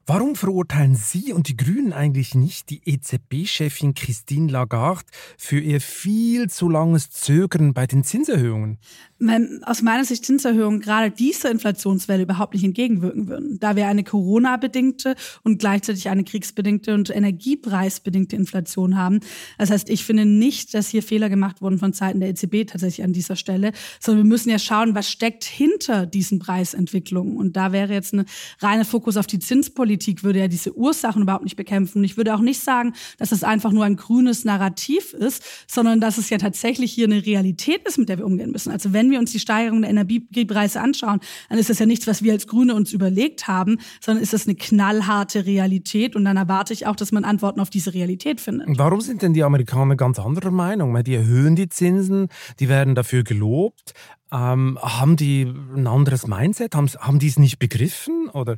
Warum 0.06 0.36
verurteilen 0.36 0.96
Sie 0.96 1.34
und 1.34 1.48
die 1.48 1.58
Grünen 1.58 1.94
eigentlich 1.94 2.36
nicht 2.36 2.70
die 2.70 2.82
EZB-Chefin 2.86 3.94
Christine 3.94 4.52
Lagarde 4.52 5.06
für 5.38 5.60
ihr 5.60 5.82
viel 5.82 6.50
zu 6.50 6.70
langes 6.70 7.10
Zögern 7.10 7.74
bei 7.74 7.88
den 7.88 8.04
Zinserhöhungen? 8.04 8.78
Aus 9.64 9.84
meiner 9.84 10.04
Sicht 10.04 10.26
Zinserhöhungen 10.26 10.80
gerade 10.80 11.12
dieser 11.12 11.52
Inflationswelle 11.52 12.24
überhaupt 12.24 12.56
nicht 12.56 12.64
entgegenwirken 12.64 13.28
würden, 13.28 13.60
da 13.60 13.76
wir 13.76 13.86
eine 13.86 14.04
Corona-bedingte 14.04 15.16
und 15.44 15.60
gleichzeitig 15.60 16.10
eine 16.10 16.24
kriegsbedingte 16.24 16.96
und 16.96 17.16
energiepreisbedingte 17.16 18.36
Inflation 18.36 18.98
haben. 18.98 19.20
Das 19.60 19.70
heißt, 19.70 19.92
ich 19.92 20.06
finde 20.06 20.26
nicht, 20.26 20.74
dass 20.74 20.88
hier 20.88 21.04
Fehler 21.04 21.30
gemacht 21.30 21.62
wurden 21.62 21.78
von 21.78 21.94
Seiten 21.94 22.20
der 22.20 22.30
EZB 22.30 22.66
tatsächlich 22.66 23.04
an 23.04 23.14
dieser 23.14 23.36
Stelle, 23.36 23.74
sondern 24.00 24.26
wir 24.26 24.30
müssen 24.30 24.50
ja 24.50 24.58
schauen, 24.58 24.96
was 24.96 25.08
steckt 25.08 25.44
hinter 25.44 26.08
diesen 26.08 26.40
Preisentwicklungen. 26.40 27.38
Und 27.38 27.56
da 27.56 27.72
wäre 27.72 27.94
jetzt 27.94 28.14
ein 28.14 28.26
reiner 28.60 28.86
Fokus 28.86 29.18
auf 29.18 29.28
die 29.28 29.38
Zinspolitik, 29.38 30.24
würde 30.24 30.40
ja 30.40 30.48
diese 30.48 30.76
Ursachen 30.76 31.22
überhaupt 31.22 31.44
nicht 31.44 31.58
bekämpfen. 31.58 32.00
Und 32.00 32.06
ich 32.06 32.18
würde 32.18 32.34
auch 32.34 32.42
nicht 32.42 32.62
sagen, 32.62 32.94
dass 33.20 33.30
das 33.30 33.44
einfach 33.44 33.72
nur 33.72 33.86
ein 33.86 33.98
grünes 33.98 34.46
Narrativ 34.46 35.14
ist, 35.14 35.44
sondern 35.68 36.02
dass 36.02 36.18
es 36.18 36.32
ja 36.32 36.40
tatsächlich 36.40 36.92
hier 36.92 37.06
eine 37.06 37.24
Realität 37.24 37.88
ist, 37.88 38.00
mit 38.00 38.10
der 38.10 38.18
wir 38.18 38.26
umgehen 38.26 38.50
müssen. 38.52 38.72
Also 38.72 38.81
wenn 38.86 39.12
wir 39.12 39.20
uns 39.20 39.32
die 39.32 39.40
Steigerung 39.40 39.82
der 39.82 39.90
Energiepreise 39.90 40.82
anschauen, 40.82 41.20
dann 41.50 41.58
ist 41.58 41.70
das 41.70 41.80
ja 41.80 41.86
nichts, 41.86 42.08
was 42.08 42.24
wir 42.24 42.34
als 42.34 42.48
Grüne 42.48 42.76
uns 42.76 42.94
überlegt 42.94 43.48
haben, 43.48 43.78
sondern 44.00 44.24
ist 44.24 44.34
das 44.34 44.48
eine 44.48 44.56
knallharte 44.56 45.46
Realität. 45.46 46.16
Und 46.16 46.26
dann 46.26 46.38
erwarte 46.38 46.74
ich 46.74 46.88
auch, 46.88 46.96
dass 46.96 47.12
man 47.12 47.24
Antworten 47.24 47.60
auf 47.60 47.70
diese 47.70 47.94
Realität 47.94 48.42
findet. 48.42 48.68
Warum 48.78 49.02
sind 49.02 49.22
denn 49.22 49.34
die 49.34 49.44
Amerikaner 49.44 49.96
ganz 49.96 50.20
anderer 50.20 50.52
Meinung? 50.52 51.02
Die 51.04 51.16
erhöhen 51.16 51.56
die 51.56 51.70
Zinsen, 51.70 52.28
die 52.60 52.70
werden 52.70 52.96
dafür 52.96 53.24
gelobt. 53.24 53.94
Ähm, 54.32 54.78
haben 54.82 55.18
die 55.18 55.44
ein 55.44 55.88
anderes 55.88 56.28
Mindset? 56.28 56.76
Haben, 56.76 56.88
haben 57.00 57.20
die 57.20 57.28
es 57.28 57.38
nicht 57.38 57.60
begriffen? 57.60 58.30
Oder 58.30 58.58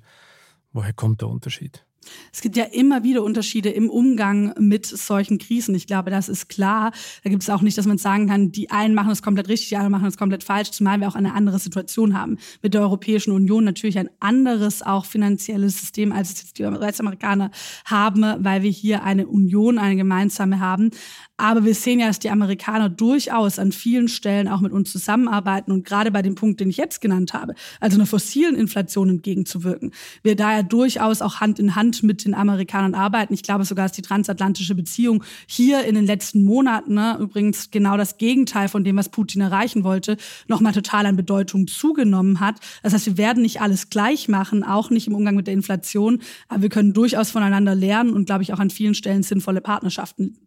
woher 0.71 0.93
kommt 0.93 1.21
der 1.21 1.29
Unterschied? 1.29 1.85
Es 2.31 2.41
gibt 2.41 2.55
ja 2.57 2.65
immer 2.65 3.03
wieder 3.03 3.23
Unterschiede 3.23 3.69
im 3.69 3.89
Umgang 3.89 4.53
mit 4.59 4.85
solchen 4.85 5.37
Krisen. 5.37 5.75
Ich 5.75 5.87
glaube, 5.87 6.11
das 6.11 6.29
ist 6.29 6.49
klar. 6.49 6.91
Da 7.23 7.29
gibt 7.29 7.43
es 7.43 7.49
auch 7.49 7.61
nicht, 7.61 7.77
dass 7.77 7.85
man 7.85 7.97
sagen 7.97 8.27
kann, 8.27 8.51
die 8.51 8.71
einen 8.71 8.93
machen 8.93 9.11
es 9.11 9.21
komplett 9.21 9.47
richtig, 9.49 9.69
die 9.69 9.75
anderen 9.77 9.91
machen 9.91 10.07
es 10.07 10.17
komplett 10.17 10.43
falsch, 10.43 10.71
zumal 10.71 10.99
wir 10.99 11.07
auch 11.07 11.15
eine 11.15 11.33
andere 11.33 11.59
Situation 11.59 12.17
haben. 12.17 12.37
Mit 12.61 12.73
der 12.73 12.81
Europäischen 12.81 13.31
Union 13.31 13.63
natürlich 13.63 13.97
ein 13.97 14.09
anderes 14.19 14.81
auch 14.81 15.05
finanzielles 15.05 15.79
System, 15.79 16.11
als 16.11 16.33
es 16.33 16.41
jetzt 16.41 16.59
die 16.59 16.63
US-Amerikaner 16.63 17.51
haben, 17.85 18.23
weil 18.43 18.63
wir 18.63 18.71
hier 18.71 19.03
eine 19.03 19.27
Union, 19.27 19.77
eine 19.77 19.95
gemeinsame 19.95 20.59
haben. 20.59 20.91
Aber 21.37 21.65
wir 21.65 21.73
sehen 21.73 21.99
ja, 21.99 22.07
dass 22.07 22.19
die 22.19 22.29
Amerikaner 22.29 22.89
durchaus 22.89 23.57
an 23.57 23.71
vielen 23.71 24.07
Stellen 24.07 24.47
auch 24.47 24.61
mit 24.61 24.71
uns 24.71 24.91
zusammenarbeiten 24.91 25.71
und 25.71 25.83
gerade 25.83 26.11
bei 26.11 26.21
dem 26.21 26.35
Punkt, 26.35 26.59
den 26.59 26.69
ich 26.69 26.77
jetzt 26.77 27.01
genannt 27.01 27.33
habe, 27.33 27.55
also 27.79 27.97
einer 27.97 28.05
fossilen 28.05 28.55
Inflation 28.55 29.09
entgegenzuwirken, 29.09 29.91
wir 30.21 30.35
daher 30.35 30.61
durchaus 30.61 31.23
auch 31.23 31.41
Hand 31.41 31.57
in 31.57 31.75
Hand 31.75 32.03
mit 32.03 32.23
den 32.23 32.35
Amerikanern 32.35 32.93
arbeiten. 32.93 33.33
Ich 33.33 33.41
glaube 33.41 33.65
sogar, 33.65 33.85
dass 33.85 33.93
die 33.93 34.03
transatlantische 34.03 34.75
Beziehung 34.75 35.23
hier 35.47 35.83
in 35.85 35.95
den 35.95 36.05
letzten 36.05 36.45
Monaten, 36.45 36.93
ne, 36.93 37.17
übrigens 37.19 37.71
genau 37.71 37.97
das 37.97 38.17
Gegenteil 38.19 38.69
von 38.69 38.83
dem, 38.83 38.95
was 38.95 39.09
Putin 39.09 39.41
erreichen 39.41 39.83
wollte, 39.83 40.17
nochmal 40.47 40.73
total 40.73 41.07
an 41.07 41.15
Bedeutung 41.15 41.65
zugenommen 41.65 42.41
hat. 42.41 42.59
Das 42.83 42.93
heißt, 42.93 43.07
wir 43.07 43.17
werden 43.17 43.41
nicht 43.41 43.59
alles 43.59 43.89
gleich 43.89 44.27
machen, 44.27 44.63
auch 44.63 44.91
nicht 44.91 45.07
im 45.07 45.15
Umgang 45.15 45.35
mit 45.35 45.47
der 45.47 45.55
Inflation, 45.55 46.21
aber 46.47 46.61
wir 46.61 46.69
können 46.69 46.93
durchaus 46.93 47.31
voneinander 47.31 47.73
lernen 47.73 48.13
und, 48.13 48.25
glaube 48.25 48.43
ich, 48.43 48.53
auch 48.53 48.59
an 48.59 48.69
vielen 48.69 48.93
Stellen 48.93 49.23
sinnvolle 49.23 49.61
Partnerschaften 49.61 50.37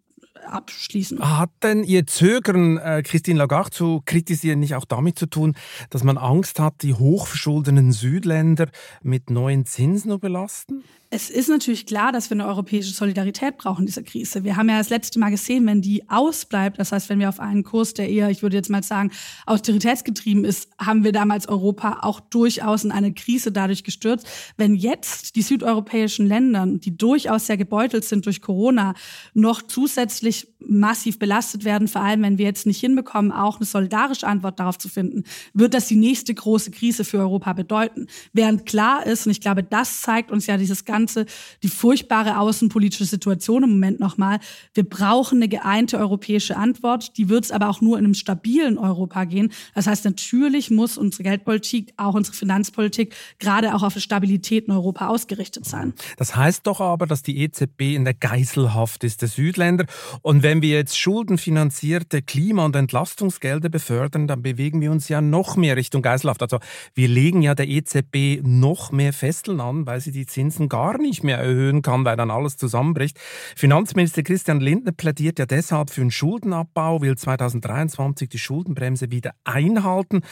abschließen. 0.47 1.19
Hat 1.21 1.51
denn 1.63 1.85
Ihr 1.85 2.07
Zögern, 2.07 2.79
äh, 2.79 3.03
Christine 3.05 3.39
Lagarde 3.39 3.71
zu 3.71 4.03
kritisieren, 4.05 4.61
nicht 4.61 4.75
auch 4.75 4.85
damit 4.85 5.19
zu 5.19 5.27
tun, 5.27 5.55
dass 5.91 6.05
man 6.05 6.19
Angst 6.19 6.59
hat, 6.61 6.83
die 6.83 6.95
hochverschuldeten 6.95 7.93
Südländer 7.93 8.69
mit 9.03 9.31
neuen 9.31 9.67
Zinsen 9.67 10.11
zu 10.11 10.19
belasten? 10.19 10.83
Es 11.09 11.31
ist 11.31 11.49
natürlich 11.49 11.87
klar, 11.87 12.11
dass 12.11 12.31
wir 12.31 12.35
eine 12.35 12.49
europäische 12.49 12.93
Solidarität 12.93 13.59
brauchen 13.59 13.83
in 13.83 13.87
dieser 13.87 14.03
Krise. 14.03 14.43
Wir 14.43 14.57
haben 14.57 14.69
ja 14.69 14.77
das 14.77 14.91
letzte 14.91 15.21
Mal 15.21 15.31
gesehen, 15.31 15.65
wenn 15.65 15.81
die 15.81 16.11
ausbleibt, 16.11 16.81
das 16.81 16.91
heißt, 16.91 17.09
wenn 17.09 17.21
wir 17.21 17.29
auf 17.29 17.39
einen 17.39 17.63
Kurs, 17.63 17.95
der 17.95 18.09
eher, 18.09 18.29
ich 18.29 18.43
würde 18.43 18.57
jetzt 18.57 18.71
mal 18.71 18.83
sagen, 18.83 19.13
austeritätsgetrieben 19.47 20.45
ist, 20.45 20.69
haben 20.79 21.05
wir 21.05 21.13
damals 21.13 21.49
Europa 21.49 22.01
auch 22.03 22.19
durchaus 22.19 22.83
in 22.83 22.91
eine 22.91 23.15
Krise 23.15 23.53
dadurch 23.53 23.85
gestürzt. 23.85 24.27
Wenn 24.57 24.75
jetzt 24.75 25.37
die 25.37 25.43
südeuropäischen 25.43 26.27
Länder, 26.27 26.67
die 26.67 26.97
durchaus 26.97 27.47
sehr 27.47 27.57
gebeutelt 27.57 28.05
sind 28.05 28.27
durch 28.27 28.43
Corona, 28.43 28.95
noch 29.33 29.63
zusätzlich 29.63 30.36
massiv 30.69 31.19
belastet 31.19 31.65
werden, 31.65 31.89
vor 31.89 32.03
allem 32.03 32.23
wenn 32.23 32.39
wir 32.39 32.45
jetzt 32.45 32.67
nicht 32.67 32.81
hinbekommen, 32.81 33.33
auch 33.33 33.57
eine 33.57 33.67
solidarische 33.67 34.27
Antwort 34.27 34.59
darauf 34.59 34.79
zu 34.79 34.89
finden, 34.89 35.25
wird 35.55 35.75
das 35.75 35.87
die 35.87 35.97
nächste 35.97 36.35
große 36.35 36.71
Krise 36.71 37.05
für 37.05 37.19
Europa 37.19 37.53
bedeuten. 37.53 38.07
Während 38.33 38.67
klar 38.67 39.07
ist, 39.07 39.27
und 39.27 39.33
ich 39.33 39.41
glaube, 39.41 39.63
das 39.63 40.03
zeigt 40.03 40.31
uns 40.31 40.47
ja 40.47 40.57
dieses 40.57 40.85
Ganze, 40.85 41.27
die 41.63 41.69
furchtbare 41.69 42.39
außenpolitische 42.39 43.05
Situation 43.05 43.63
im 43.63 43.71
Moment 43.71 44.01
nochmal, 44.01 44.41
wir 44.75 44.85
brauchen 44.85 45.39
eine 45.39 45.49
geeinte 45.49 45.99
europäische 45.99 46.57
Antwort, 46.57 47.17
die 47.17 47.29
wird 47.29 47.45
es 47.45 47.51
aber 47.51 47.69
auch 47.69 47.81
nur 47.81 47.99
in 47.99 48.05
einem 48.05 48.15
stabilen 48.15 48.79
Europa 48.79 49.25
gehen. 49.25 49.53
Das 49.75 49.87
heißt, 49.87 50.05
natürlich 50.05 50.71
muss 50.71 50.99
unsere 50.99 51.23
Geldpolitik, 51.23 51.93
auch 51.97 52.15
unsere 52.15 52.37
Finanzpolitik, 52.37 53.15
gerade 53.39 53.75
auch 53.75 53.83
auf 53.83 53.97
Stabilität 53.97 54.67
in 54.67 54.73
Europa 54.73 55.09
ausgerichtet 55.09 55.65
sein. 55.65 55.95
Das 56.17 56.37
heißt 56.37 56.67
doch 56.67 56.81
aber, 56.81 57.07
dass 57.07 57.23
die 57.23 57.39
EZB 57.39 57.95
in 57.95 58.05
der 58.05 58.15
Geiselhaft 58.15 59.05
ist 59.05 59.23
der 59.23 59.29
Südländer 59.29 59.87
und 60.27 60.43
wenn 60.43 60.61
wir 60.61 60.71
jetzt 60.71 60.99
schuldenfinanzierte 60.99 62.21
Klima- 62.21 62.65
und 62.65 62.75
Entlastungsgelder 62.75 63.69
befördern, 63.69 64.27
dann 64.27 64.43
bewegen 64.43 64.81
wir 64.81 64.91
uns 64.91 65.09
ja 65.09 65.21
noch 65.21 65.55
mehr 65.55 65.77
Richtung 65.77 66.03
Geiselhaft. 66.03 66.43
Also 66.43 66.59
wir 66.95 67.07
legen 67.07 67.43
ja 67.43 67.55
der 67.55 67.69
EZB 67.69 68.43
noch 68.43 68.91
mehr 68.91 69.13
Fesseln 69.13 69.61
an, 69.61 69.87
weil 69.87 70.01
sie 70.01 70.11
die 70.11 70.27
Zinsen 70.27 70.69
gar 70.69 70.99
nicht 70.99 71.23
mehr 71.23 71.39
erhöhen 71.39 71.81
kann, 71.81 72.05
weil 72.05 72.17
dann 72.17 72.33
alles 72.33 72.57
zusammenbricht. 72.57 73.21
Finanzminister 73.55 74.25
Christian 74.25 74.59
Lindner 74.59 74.91
plädiert 74.91 75.39
ja 75.39 75.47
deshalb 75.47 75.91
für 75.91 76.01
einen 76.01 76.11
Schuldenabbau, 76.11 77.03
will 77.03 77.17
2023 77.17 78.29
die 78.29 78.41
Schuldenbremse 78.41 79.13
wieder 79.13 79.31
einhalten. 79.45 80.23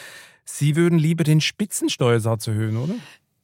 Sie 0.45 0.75
würden 0.75 0.99
lieber 0.99 1.23
den 1.23 1.41
Spitzensteuersatz 1.41 2.49
erhöhen, 2.49 2.79
oder? 2.79 2.95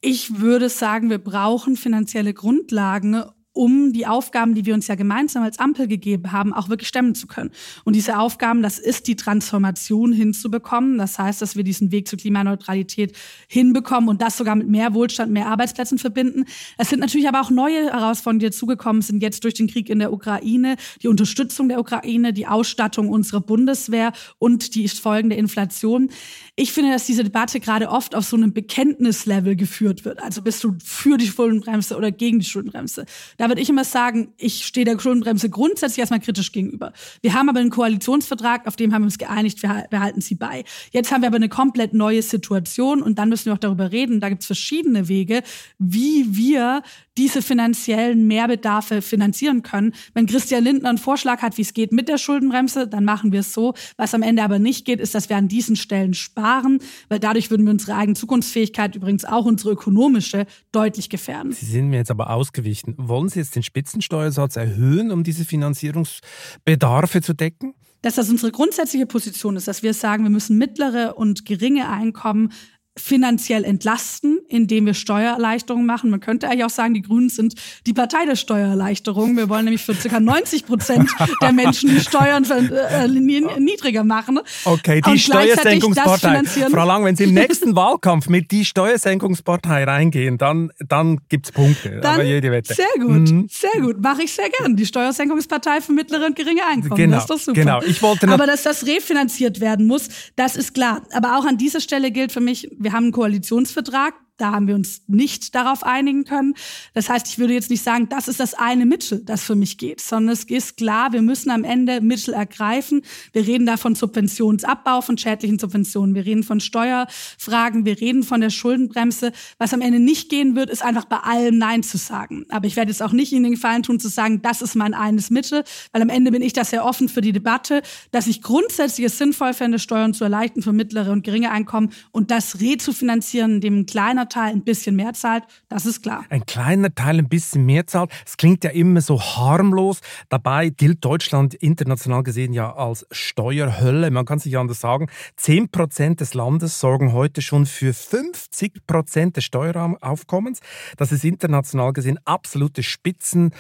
Ich 0.01 0.41
würde 0.41 0.69
sagen, 0.69 1.11
wir 1.11 1.19
brauchen 1.19 1.77
finanzielle 1.77 2.35
Grundlagen, 2.35 3.23
um 3.53 3.93
die 3.93 4.07
Aufgaben, 4.07 4.55
die 4.55 4.65
wir 4.65 4.75
uns 4.75 4.87
ja 4.87 4.95
gemeinsam 4.95 5.43
als 5.43 5.59
Ampel 5.59 5.89
gegeben 5.89 6.33
haben, 6.33 6.53
auch 6.53 6.69
wirklich 6.69 6.89
stemmen 6.89 7.15
zu 7.15 7.27
können. 7.27 7.51
Und 7.85 7.97
diese 7.97 8.19
Aufgaben, 8.19 8.63
das 8.63 8.79
ist 8.79 9.09
die 9.09 9.17
Transformation 9.17 10.13
hinzubekommen. 10.13 10.99
Das 10.99 11.19
heißt, 11.19 11.43
dass 11.43 11.57
wir 11.57 11.65
diesen 11.65 11.91
Weg 11.91 12.07
zur 12.07 12.19
Klimaneutralität 12.19 13.17
hinbekommen 13.49 14.09
und 14.09 14.23
das 14.23 14.37
sogar 14.37 14.55
mit 14.55 14.69
mehr 14.69 14.95
Wohlstand, 14.95 15.33
mehr 15.33 15.49
Arbeitsplätzen 15.49 15.99
verbinden. 15.99 16.45
Es 16.79 16.91
sind 16.91 17.01
natürlich 17.01 17.29
aber 17.29 17.41
auch 17.41 17.51
neue 17.51 17.93
Herausforderungen, 17.93 18.41
die 18.41 18.47
dazugekommen 18.47 19.03
sind, 19.03 19.23
jetzt 19.23 19.43
durch 19.43 19.55
den 19.55 19.67
Krieg 19.67 19.91
in 19.91 19.99
der 19.99 20.13
Ukraine, 20.13 20.77
die 21.03 21.09
Unterstützung 21.09 21.69
der 21.69 21.81
Ukraine, 21.81 22.33
die 22.33 22.47
Ausstattung 22.47 23.09
unserer 23.09 23.41
Bundeswehr 23.41 24.13
und 24.39 24.75
die 24.75 24.89
folgende 24.89 25.37
Inflation. 25.37 26.11
Ich 26.57 26.73
finde, 26.73 26.93
dass 26.93 27.07
diese 27.07 27.25
Debatte 27.25 27.61
gerade 27.61 27.91
oft 27.91 28.15
auf 28.15 28.25
so 28.25 28.37
einem 28.37 28.53
Bekenntnislevel 28.53 29.57
geführt 29.57 30.05
wird. 30.05 30.23
Also 30.23 30.43
bist 30.43 30.63
du 30.63 30.77
für 30.85 31.17
die 31.19 31.27
Schuldenbremse 31.27 31.97
oder 31.97 32.13
gegen 32.13 32.39
die 32.39 32.47
Schuldenbremse? 32.47 33.07
Da 33.39 33.49
würde 33.51 33.61
ich 33.61 33.69
immer 33.69 33.85
sagen, 33.85 34.29
ich 34.39 34.65
stehe 34.65 34.85
der 34.85 34.97
Schuldenbremse 34.99 35.51
grundsätzlich 35.51 35.99
erstmal 35.99 36.21
kritisch 36.21 36.53
gegenüber. 36.53 36.93
Wir 37.21 37.35
haben 37.35 37.49
aber 37.49 37.59
einen 37.59 37.71
Koalitionsvertrag, 37.71 38.69
auf 38.69 38.77
dem 38.77 38.95
haben 38.95 39.03
wir 39.03 39.07
uns 39.07 39.19
geeinigt, 39.19 39.61
wir 39.63 39.87
behalten 39.91 40.21
sie 40.21 40.37
bei. 40.37 40.63
Jetzt 40.93 41.11
haben 41.11 41.23
wir 41.23 41.27
aber 41.27 41.37
eine 41.37 41.49
komplett 41.49 41.93
neue 41.93 42.23
Situation 42.23 43.03
und 43.03 43.19
dann 43.19 43.29
müssen 43.29 43.47
wir 43.47 43.55
auch 43.55 43.59
darüber 43.59 43.91
reden. 43.91 44.21
Da 44.21 44.29
gibt 44.29 44.43
es 44.43 44.47
verschiedene 44.47 45.09
Wege, 45.09 45.43
wie 45.79 46.37
wir 46.37 46.83
diese 47.17 47.43
finanziellen 47.43 48.27
Mehrbedarfe 48.27 49.03
finanzieren 49.03 49.63
können. 49.63 49.93
Wenn 50.15 50.27
Christian 50.27 50.65
Lindner 50.65 50.89
einen 50.89 50.99
Vorschlag 50.99 51.43
hat, 51.43 51.59
wie 51.59 51.63
es 51.63 51.75
geht 51.75 51.93
mit 51.93 52.09
der 52.09 52.19
Schuldenbremse, 52.19 52.87
dann 52.87 53.05
machen 53.05 53.33
wir 53.33 53.41
es 53.41 53.53
so. 53.53 53.75
Was 53.97 54.15
am 54.15 54.23
Ende 54.23 54.43
aber 54.43 54.59
nicht 54.59 54.85
geht, 54.85 55.01
ist, 55.01 55.15
dass 55.15 55.29
wir 55.29 55.37
an 55.37 55.49
diesen 55.49 55.77
Stellen 55.77 56.15
sparen, 56.15 56.79
weil 57.09 57.19
dadurch 57.19 57.51
würden 57.51 57.67
wir 57.67 57.73
unsere 57.73 57.97
eigene 57.97 58.15
Zukunftsfähigkeit, 58.15 58.95
übrigens 58.95 59.25
auch 59.25 59.45
unsere 59.45 59.73
ökonomische, 59.73 60.47
deutlich 60.73 61.11
gefährden. 61.11 61.53
Sie 61.53 61.67
sind 61.67 61.89
mir 61.89 61.97
jetzt 61.97 62.11
aber 62.11 62.31
ausgewichen. 62.31 62.95
Wollen 62.97 63.29
Sie 63.31 63.39
jetzt 63.39 63.57
den 63.57 63.63
Spitzensteuersatz 63.63 64.57
erhöhen, 64.57 65.11
um 65.11 65.25
diese 65.25 65.45
Finanzierungsbedarfe 65.45 67.23
zu 67.23 67.33
decken? 67.33 67.75
Dass 68.03 68.15
das 68.15 68.31
unsere 68.31 68.51
grundsätzliche 68.51 69.07
Position 69.07 69.57
ist, 69.57 69.69
dass 69.69 69.83
wir 69.83 69.95
sagen, 69.95 70.23
wir 70.23 70.31
müssen 70.31 70.57
mittlere 70.57 71.17
und 71.17 71.45
geringe 71.45 71.89
Einkommen 71.89 72.53
finanziell 73.01 73.65
entlasten, 73.65 74.39
indem 74.49 74.87
wir 74.87 74.95
Steuererleichterungen 74.95 75.87
machen. 75.87 76.11
Man 76.11 76.21
könnte 76.21 76.49
eigentlich 76.49 76.65
auch 76.65 76.71
sagen, 76.71 76.95
die 76.95 77.03
Grünen 77.03 77.29
sind 77.29 77.55
die 77.87 77.93
Partei 77.93 78.25
der 78.27 78.37
Steuererleichterung. 78.37 79.37
Wir 79.37 79.49
wollen 79.49 79.65
nämlich 79.65 79.83
für 79.83 79.95
ca. 79.95 80.21
90 80.21 80.67
Prozent 80.67 81.11
der 81.41 81.53
Menschen 81.53 81.91
die 81.91 82.01
Steuern 82.01 82.45
äh, 82.45 83.09
niedriger 83.09 84.05
machen. 84.05 84.41
Okay, 84.65 85.01
die 85.01 85.19
Steuersenkungspartei. 85.19 86.43
Frau 86.45 86.87
Lang, 86.87 87.05
wenn 87.05 87.17
Sie 87.17 87.25
im 87.25 87.35
nächsten 87.35 87.75
Wahlkampf 87.77 88.29
mit 88.29 88.51
die 88.51 88.65
Steuersenkungspartei 88.65 89.85
reingehen, 89.85 90.39
dann, 90.39 90.71
dann 90.79 91.21
es 91.31 91.53
Punkte. 91.53 92.01
Dann, 92.01 92.27
jede 92.27 92.51
Wette. 92.51 92.75
Sehr 92.75 92.87
gut, 92.99 93.31
mhm. 93.31 93.49
sehr 93.51 93.81
gut. 93.81 94.01
Mache 94.01 94.23
ich 94.23 94.33
sehr 94.33 94.49
gern. 94.51 94.77
Die 94.77 94.87
Steuersenkungspartei 94.87 95.81
für 95.81 95.93
mittlere 95.93 96.27
und 96.27 96.37
geringe 96.37 96.63
Einkommen. 96.67 96.97
Genau, 96.97 97.17
das 97.17 97.25
ist 97.25 97.31
doch 97.31 97.39
super. 97.39 97.61
Genau. 97.61 97.83
Ich 97.83 98.03
wollte 98.03 98.29
aber 98.29 98.47
dass 98.47 98.63
das 98.63 98.87
refinanziert 98.87 99.61
werden 99.61 99.87
muss, 99.87 100.09
das 100.37 100.57
ist 100.57 100.75
klar. 100.75 101.03
Aber 101.13 101.39
auch 101.39 101.45
an 101.45 101.59
dieser 101.59 101.81
Stelle 101.81 102.11
gilt 102.11 102.33
für 102.33 102.41
mich, 102.41 102.69
wir 102.79 102.90
haben 102.93 103.05
einen 103.05 103.13
Koalitionsvertrag, 103.13 104.15
da 104.41 104.53
haben 104.53 104.67
wir 104.67 104.75
uns 104.75 105.03
nicht 105.07 105.55
darauf 105.55 105.85
einigen 105.85 106.25
können. 106.25 106.55
Das 106.95 107.09
heißt, 107.09 107.29
ich 107.29 107.39
würde 107.39 107.55
jetzt 107.55 107.71
nicht 107.71 107.83
sagen, 107.83 108.09
das 108.09 108.29
ist 108.29 108.41
das 108.41 108.55
eine 108.55 108.87
Mittel, 108.87 109.23
das 109.25 109.43
für 109.43 109.55
mich 109.55 109.79
geht, 109.79 110.01
sondern 110.01 110.33
es 110.33 110.45
ist 110.45 110.77
klar, 110.77 111.13
wir 111.13 111.23
müssen 111.23 111.51
am 111.51 111.65
Ende 111.65 112.01
Mittel 112.01 112.35
ergreifen. 112.35 113.03
Wir 113.33 113.47
reden 113.47 113.67
da 113.67 113.77
von 113.77 113.95
Subventionsabbau, 113.95 115.03
von 115.03 115.19
schädlichen 115.19 115.59
Subventionen. 115.59 116.15
Wir 116.15 116.25
reden 116.25 116.43
von 116.43 116.61
Steuerfragen. 116.61 117.85
Wir 117.85 118.01
reden 118.01 118.23
von 118.23 118.41
der 118.41 118.51
Schuldenbremse. 118.51 119.33
Was 119.59 119.75
am 119.75 119.81
Ende 119.81 120.01
nicht 120.01 120.31
gehen 120.31 120.57
wird, 120.57 120.71
ist 120.71 120.83
einfach 120.83 121.05
bei 121.05 121.19
allem 121.19 121.59
Nein 121.59 121.83
zu 121.83 121.99
sagen. 121.99 122.47
Aber 122.49 122.67
ich 122.67 122.77
werde 122.77 122.91
jetzt 122.91 123.03
auch 123.03 123.13
nicht 123.13 123.33
Ihnen 123.33 123.45
den 123.45 123.53
Gefallen 123.53 123.83
tun, 123.83 124.01
zu 124.01 124.09
sagen, 124.09 124.43
das 124.43 124.63
ist 124.63 124.75
mein 124.75 124.95
eines 124.95 125.31
Mittel, 125.31 125.65
weil 125.93 126.03
am 126.03 126.09
Ende 126.09 126.31
bin 126.31 126.43
ich 126.43 126.53
da 126.53 126.65
sehr 126.65 126.85
offen 126.85 127.09
für 127.09 127.21
die 127.21 127.33
Debatte, 127.33 127.83
dass 128.11 128.27
ich 128.27 128.43
grundsätzlich 128.43 129.07
es 129.07 129.19
sinnvoll 129.19 129.53
fände, 129.53 129.79
Steuern 129.79 130.15
zu 130.15 130.25
erleichtern 130.25 130.63
für 130.63 130.73
mittlere 130.73 131.13
und 131.13 131.25
geringe 131.25 131.51
Einkommen 131.51 131.91
und 132.13 132.31
das 132.31 132.61
rezufinanzieren, 132.61 133.57
indem 133.57 133.81
ein 133.81 133.87
kleiner 133.87 134.29
Teil 134.31 134.55
ein 134.55 134.65
bisschen 134.65 134.97
mehr 134.97 135.13
zahlt, 135.13 135.45
das 135.69 135.85
ist 135.85 136.03
klar. 136.03 136.25
Ein 136.31 136.47
kleiner 136.47 136.95
Teil 136.95 137.19
ein 137.19 137.29
bisschen 137.29 137.67
mehr 137.67 137.87
zahlt. 137.87 138.11
Es 138.25 138.39
klingt 138.39 138.65
ja 138.65 138.71
immer 138.71 139.03
so 139.03 139.21
harmlos. 139.21 140.01
Dabei 140.31 140.71
gilt 140.71 141.05
Deutschland 141.05 141.53
international 141.55 142.23
gesehen 142.23 142.55
ja 142.55 142.75
als 142.75 143.07
Steuerhölle. 143.11 144.11
Man 144.11 144.25
kann 144.25 144.39
sich 144.39 144.53
ja 144.53 144.61
anders 144.63 144.81
sagen. 144.81 145.09
10% 145.39 146.17
des 146.17 146.33
Landes 146.33 146.81
sorgen 146.81 147.13
heute 147.13 147.43
schon 147.43 147.67
für 147.67 147.93
50% 147.93 149.33
des 149.33 149.45
Steueraufkommens. 149.45 150.61
Das 150.97 151.13
ist 151.13 151.25
international 151.25 151.93
gesehen 151.93 152.19
absolute 152.25 152.83
Spitzen. 152.83 153.53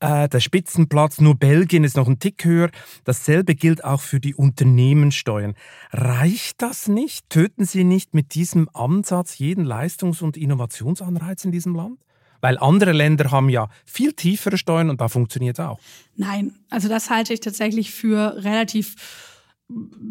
Äh, 0.00 0.28
der 0.28 0.40
Spitzenplatz, 0.40 1.20
nur 1.20 1.36
Belgien 1.36 1.84
ist 1.84 1.96
noch 1.96 2.08
ein 2.08 2.18
Tick 2.18 2.44
höher. 2.44 2.70
Dasselbe 3.04 3.54
gilt 3.54 3.84
auch 3.84 4.00
für 4.00 4.20
die 4.20 4.34
Unternehmenssteuern. 4.34 5.54
Reicht 5.92 6.60
das 6.62 6.88
nicht? 6.88 7.30
Töten 7.30 7.64
Sie 7.64 7.84
nicht 7.84 8.14
mit 8.14 8.34
diesem 8.34 8.68
Ansatz 8.72 9.38
jeden 9.38 9.64
Leistungs- 9.64 10.22
und 10.22 10.36
Innovationsanreiz 10.36 11.44
in 11.44 11.52
diesem 11.52 11.74
Land? 11.74 12.00
Weil 12.40 12.58
andere 12.58 12.92
Länder 12.92 13.30
haben 13.30 13.48
ja 13.48 13.68
viel 13.86 14.12
tiefere 14.12 14.58
Steuern 14.58 14.90
und 14.90 15.00
da 15.00 15.08
funktioniert 15.08 15.58
es 15.58 15.64
auch. 15.64 15.78
Nein, 16.16 16.54
also 16.68 16.88
das 16.88 17.08
halte 17.08 17.32
ich 17.32 17.40
tatsächlich 17.40 17.90
für 17.92 18.44
relativ 18.44 18.96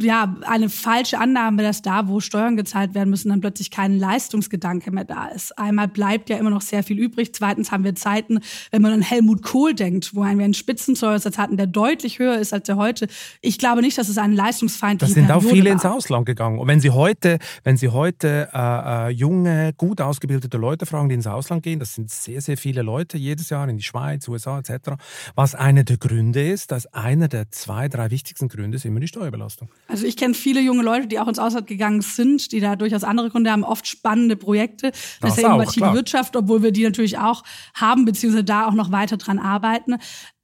ja, 0.01 0.35
eine 0.41 0.67
falsche 0.67 1.19
Annahme, 1.19 1.61
dass 1.61 1.83
da, 1.83 2.07
wo 2.07 2.19
Steuern 2.19 2.57
gezahlt 2.57 2.95
werden 2.95 3.11
müssen, 3.11 3.29
dann 3.29 3.39
plötzlich 3.39 3.69
kein 3.69 3.99
Leistungsgedanke 3.99 4.91
mehr 4.91 5.03
da 5.03 5.27
ist. 5.27 5.57
Einmal 5.59 5.87
bleibt 5.87 6.29
ja 6.31 6.37
immer 6.37 6.49
noch 6.49 6.61
sehr 6.61 6.81
viel 6.81 6.97
übrig. 6.97 7.35
Zweitens 7.35 7.71
haben 7.71 7.83
wir 7.83 7.93
Zeiten, 7.93 8.39
wenn 8.71 8.81
man 8.81 8.93
an 8.93 9.01
Helmut 9.03 9.43
Kohl 9.43 9.75
denkt, 9.75 10.15
wo 10.15 10.21
wir 10.21 10.27
einen 10.27 10.55
Spitzensteuersatz 10.55 11.37
hatten, 11.37 11.57
der 11.57 11.67
deutlich 11.67 12.17
höher 12.17 12.39
ist 12.39 12.51
als 12.51 12.65
der 12.65 12.77
heute. 12.77 13.07
Ich 13.41 13.59
glaube 13.59 13.81
nicht, 13.81 13.95
dass 13.99 14.09
es 14.09 14.17
einen 14.17 14.33
leistungsfeindlichen 14.33 15.13
Da 15.13 15.21
sind 15.21 15.31
auch 15.31 15.47
viele 15.47 15.65
war. 15.65 15.73
ins 15.73 15.85
Ausland 15.85 16.25
gegangen. 16.25 16.57
Und 16.57 16.67
wenn 16.67 16.79
Sie 16.79 16.89
heute, 16.89 17.37
wenn 17.63 17.77
Sie 17.77 17.89
heute 17.89 18.49
äh, 18.53 19.07
äh, 19.07 19.09
junge, 19.09 19.73
gut 19.77 20.01
ausgebildete 20.01 20.57
Leute 20.57 20.87
fragen, 20.87 21.09
die 21.09 21.15
ins 21.15 21.27
Ausland 21.27 21.61
gehen, 21.61 21.79
das 21.79 21.93
sind 21.93 22.09
sehr, 22.09 22.41
sehr 22.41 22.57
viele 22.57 22.81
Leute 22.81 23.19
jedes 23.19 23.49
Jahr 23.49 23.69
in 23.69 23.77
die 23.77 23.83
Schweiz, 23.83 24.27
USA 24.27 24.57
etc., 24.57 24.93
was 25.35 25.53
einer 25.53 25.83
der 25.83 25.97
Gründe 25.97 26.43
ist, 26.43 26.71
dass 26.71 26.87
einer 26.87 27.27
der 27.27 27.51
zwei, 27.51 27.87
drei 27.87 28.09
wichtigsten 28.09 28.47
Gründe 28.47 28.77
ist 28.77 28.85
immer 28.85 28.99
die 28.99 29.07
Steuerbelastung. 29.07 29.42
Auslastung? 29.43 29.69
Also 29.87 30.05
ich 30.05 30.17
kenne 30.17 30.33
viele 30.33 30.61
junge 30.61 30.83
Leute, 30.83 31.07
die 31.07 31.19
auch 31.19 31.27
ins 31.27 31.39
Ausland 31.39 31.67
gegangen 31.67 32.01
sind, 32.01 32.51
die 32.51 32.59
da 32.59 32.75
durchaus 32.75 33.03
andere 33.03 33.29
Gründe 33.29 33.51
haben, 33.51 33.63
oft 33.63 33.87
spannende 33.87 34.35
Projekte. 34.35 34.91
Das, 34.91 35.19
das 35.21 35.37
ist 35.37 35.43
ja 35.43 35.49
innovative 35.49 35.93
Wirtschaft, 35.93 36.35
obwohl 36.35 36.63
wir 36.63 36.71
die 36.71 36.83
natürlich 36.83 37.17
auch 37.17 37.43
haben, 37.73 38.05
beziehungsweise 38.05 38.43
da 38.43 38.67
auch 38.67 38.73
noch 38.73 38.91
weiter 38.91 39.17
dran 39.17 39.39
arbeiten. 39.39 39.95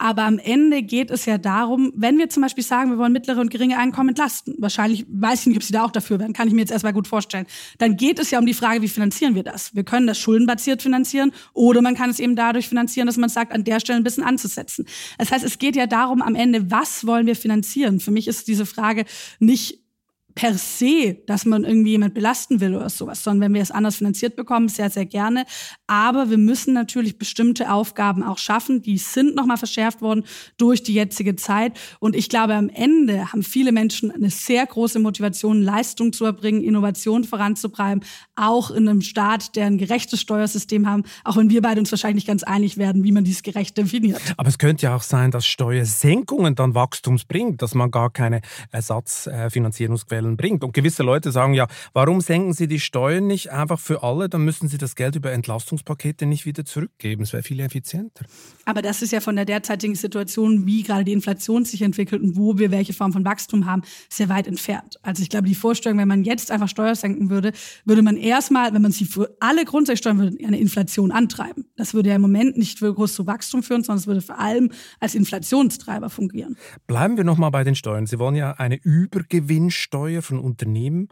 Aber 0.02 0.24
am 0.24 0.40
Ende 0.40 0.82
geht 0.82 1.12
es 1.12 1.26
ja 1.26 1.38
darum, 1.38 1.92
wenn 1.94 2.18
wir 2.18 2.30
zum 2.30 2.42
Beispiel 2.42 2.64
sagen, 2.64 2.90
wir 2.90 2.98
wollen 2.98 3.12
mittlere 3.12 3.42
und 3.42 3.52
geringe 3.52 3.78
Einkommen 3.78 4.10
entlasten, 4.10 4.56
wahrscheinlich 4.58 5.06
weiß 5.10 5.42
ich 5.42 5.48
nicht, 5.48 5.58
ob 5.58 5.64
Sie 5.64 5.74
da 5.74 5.84
auch 5.84 5.92
dafür 5.92 6.20
wären, 6.20 6.32
kann 6.32 6.48
ich 6.48 6.54
mir 6.54 6.62
jetzt 6.62 6.72
erstmal 6.72 6.94
gut 6.94 7.06
vorstellen, 7.06 7.46
dann 7.80 7.98
geht 7.98 8.18
es 8.18 8.32
ja 8.32 8.40
um 8.40 8.46
die 8.46 8.54
Frage, 8.54 8.82
wie 8.82 8.88
finanzieren 8.88 9.36
wir 9.36 9.44
das? 9.44 9.76
Wir 9.76 9.84
können 9.84 10.08
das 10.08 10.18
schuldenbasiert 10.18 10.82
finanzieren 10.82 11.34
oder 11.54 11.82
man 11.82 11.96
kann 11.96 12.10
es 12.10 12.20
eben 12.20 12.38
dadurch 12.38 12.70
finanzieren, 12.70 13.08
dass 13.08 13.18
man 13.18 13.30
sagt, 13.30 13.52
an 13.52 13.66
der 13.66 13.82
Stelle 13.82 13.98
ein 14.00 14.04
bisschen 14.04 14.24
anzusetzen. 14.24 14.86
Das 15.18 15.34
heißt, 15.34 15.44
es 15.44 15.60
geht 15.60 15.76
ja 15.76 15.86
darum, 15.86 16.22
am 16.22 16.36
Ende, 16.36 16.72
was 16.72 17.06
wollen 17.06 17.28
wir 17.28 17.36
finanzieren? 17.36 18.00
Für 18.00 18.12
mich 18.12 18.30
ist 18.30 18.48
diese 18.48 18.66
Frage 18.66 19.04
nicht 19.40 19.89
per 20.36 20.54
se, 20.54 21.18
dass 21.26 21.46
man 21.46 21.64
irgendwie 21.64 21.92
jemand 21.92 22.14
belasten 22.14 22.60
will 22.62 22.76
oder 22.76 22.90
sowas, 22.90 23.24
sondern 23.24 23.42
wenn 23.42 23.54
wir 23.56 23.62
es 23.62 23.72
anders 23.72 23.98
finanziert 23.98 24.36
bekommen, 24.36 24.70
sehr, 24.70 24.90
sehr 24.90 25.06
gerne. 25.06 25.46
Aber 25.88 26.30
wir 26.30 26.38
müssen 26.38 26.74
natürlich 26.74 27.18
bestimmte 27.18 27.72
Aufgaben 27.72 28.24
auch 28.24 28.38
schaffen. 28.38 28.82
Die 28.82 28.98
sind 28.98 29.36
nochmal 29.36 29.58
verschärft 29.58 30.02
worden 30.02 30.24
durch 30.58 30.84
die 30.84 30.94
jetzige 30.94 31.36
Zeit. 31.36 31.78
Und 32.00 32.16
ich 32.16 32.30
glaube, 32.30 32.56
am 32.56 32.70
Ende 32.70 33.32
haben 33.32 33.44
viele 33.44 33.72
Menschen 33.72 34.12
eine 34.12 34.30
sehr 34.30 34.66
große 34.66 35.00
Motivation, 35.00 35.62
Leistung 35.62 36.14
zu 36.14 36.26
erbringen, 36.26 36.64
Innovation 36.64 37.24
voranzutreiben, 37.24 38.04
auch 38.36 38.72
in 38.72 38.88
einem 38.88 39.02
Staat, 39.02 39.56
der 39.56 39.66
ein 39.66 39.78
gerechtes 39.78 40.22
Steuersystem 40.22 40.88
haben, 40.88 41.04
auch 41.24 41.38
wenn 41.38 41.50
wir 41.50 41.62
beide 41.62 41.80
uns 41.80 41.92
wahrscheinlich 41.92 42.26
ganz 42.26 42.44
einig 42.44 42.78
werden, 42.78 43.04
wie 43.04 43.12
man 43.12 43.24
dieses 43.24 43.44
gerecht 43.44 43.78
definiert. 43.78 44.22
Aber 44.38 44.50
es 44.50 44.58
könnte 44.58 44.84
ja 44.84 44.96
auch 44.96 45.02
sein, 45.02 45.32
dass 45.32 45.46
Steuersenkungen 45.46 46.56
dann 46.56 46.76
Wachstums 46.76 47.26
bringt, 47.26 47.62
dass 47.62 47.76
man 47.76 47.92
gar 47.92 48.10
keine 48.10 48.42
Ersatzfinanzierungsquellen 48.72 50.19
Steuern 50.20 50.38
bringt. 50.38 50.64
Und 50.64 50.74
gewisse 50.74 51.04
Leute 51.04 51.32
sagen 51.32 51.54
ja, 51.54 51.68
warum 51.94 52.22
senken 52.22 52.54
Sie 52.54 52.68
die 52.68 52.80
Steuern 52.80 53.28
nicht 53.28 53.52
einfach 53.52 53.80
für 53.80 54.04
alle? 54.04 54.30
Dann 54.30 54.44
müssen 54.44 54.68
Sie 54.68 54.78
das 54.78 54.96
Geld 54.96 55.16
über 55.16 55.32
Entlastungspakete 55.32 56.26
nicht 56.26 56.46
wieder 56.46 56.66
zurückgeben. 56.66 57.24
Es 57.24 57.34
wäre 57.34 57.44
viel 57.44 57.60
effizienter. 57.60 58.26
Aber 58.66 58.82
das 58.82 59.02
ist 59.02 59.12
ja 59.12 59.20
von 59.20 59.36
der 59.36 59.46
derzeitigen 59.46 59.96
Situation, 59.96 60.66
wie 60.66 60.84
gerade 60.84 61.04
die 61.04 61.14
Inflation 61.14 61.66
sich 61.66 61.82
entwickelt 61.82 62.22
und 62.22 62.36
wo 62.36 62.58
wir 62.58 62.72
welche 62.72 62.94
Form 62.94 63.14
von 63.14 63.26
Wachstum 63.26 63.66
haben, 63.66 63.84
sehr 64.10 64.30
weit 64.30 64.48
entfernt. 64.48 65.00
Also 65.02 65.24
ich 65.24 65.30
glaube, 65.30 65.48
die 65.48 65.56
Vorstellung, 65.56 65.98
wenn 65.98 66.08
man 66.08 66.24
jetzt 66.24 66.52
einfach 66.52 66.70
Steuern 66.70 66.96
senken 66.96 67.30
würde, 67.30 67.52
würde 67.86 68.02
man 68.02 68.18
erstmal, 68.18 68.74
wenn 68.74 68.82
man 68.82 68.92
sie 68.92 69.06
für 69.06 69.36
alle 69.40 69.66
grundsätzlich 69.66 70.00
steuern 70.00 70.20
würde, 70.20 70.38
eine 70.46 70.60
Inflation 70.60 71.12
antreiben. 71.12 71.66
Das 71.76 71.94
würde 71.94 72.10
ja 72.10 72.16
im 72.16 72.22
Moment 72.22 72.58
nicht 72.58 72.80
für 72.80 72.94
groß 72.94 73.14
zu 73.14 73.26
Wachstum 73.26 73.64
führen, 73.64 73.84
sondern 73.84 74.00
es 74.00 74.08
würde 74.08 74.22
vor 74.22 74.40
allem 74.40 74.72
als 75.00 75.16
Inflationstreiber 75.16 76.10
fungieren. 76.10 76.58
Bleiben 76.88 77.18
wir 77.18 77.24
nochmal 77.24 77.52
bei 77.52 77.64
den 77.64 77.76
Steuern. 77.76 78.06
Sie 78.06 78.20
wollen 78.20 78.36
ja 78.36 78.52
eine 78.52 78.76
Übergewinnsteuer 78.76 80.09
Steuer 80.10 80.24
von 80.24 80.40
Unternehmen 80.40 81.10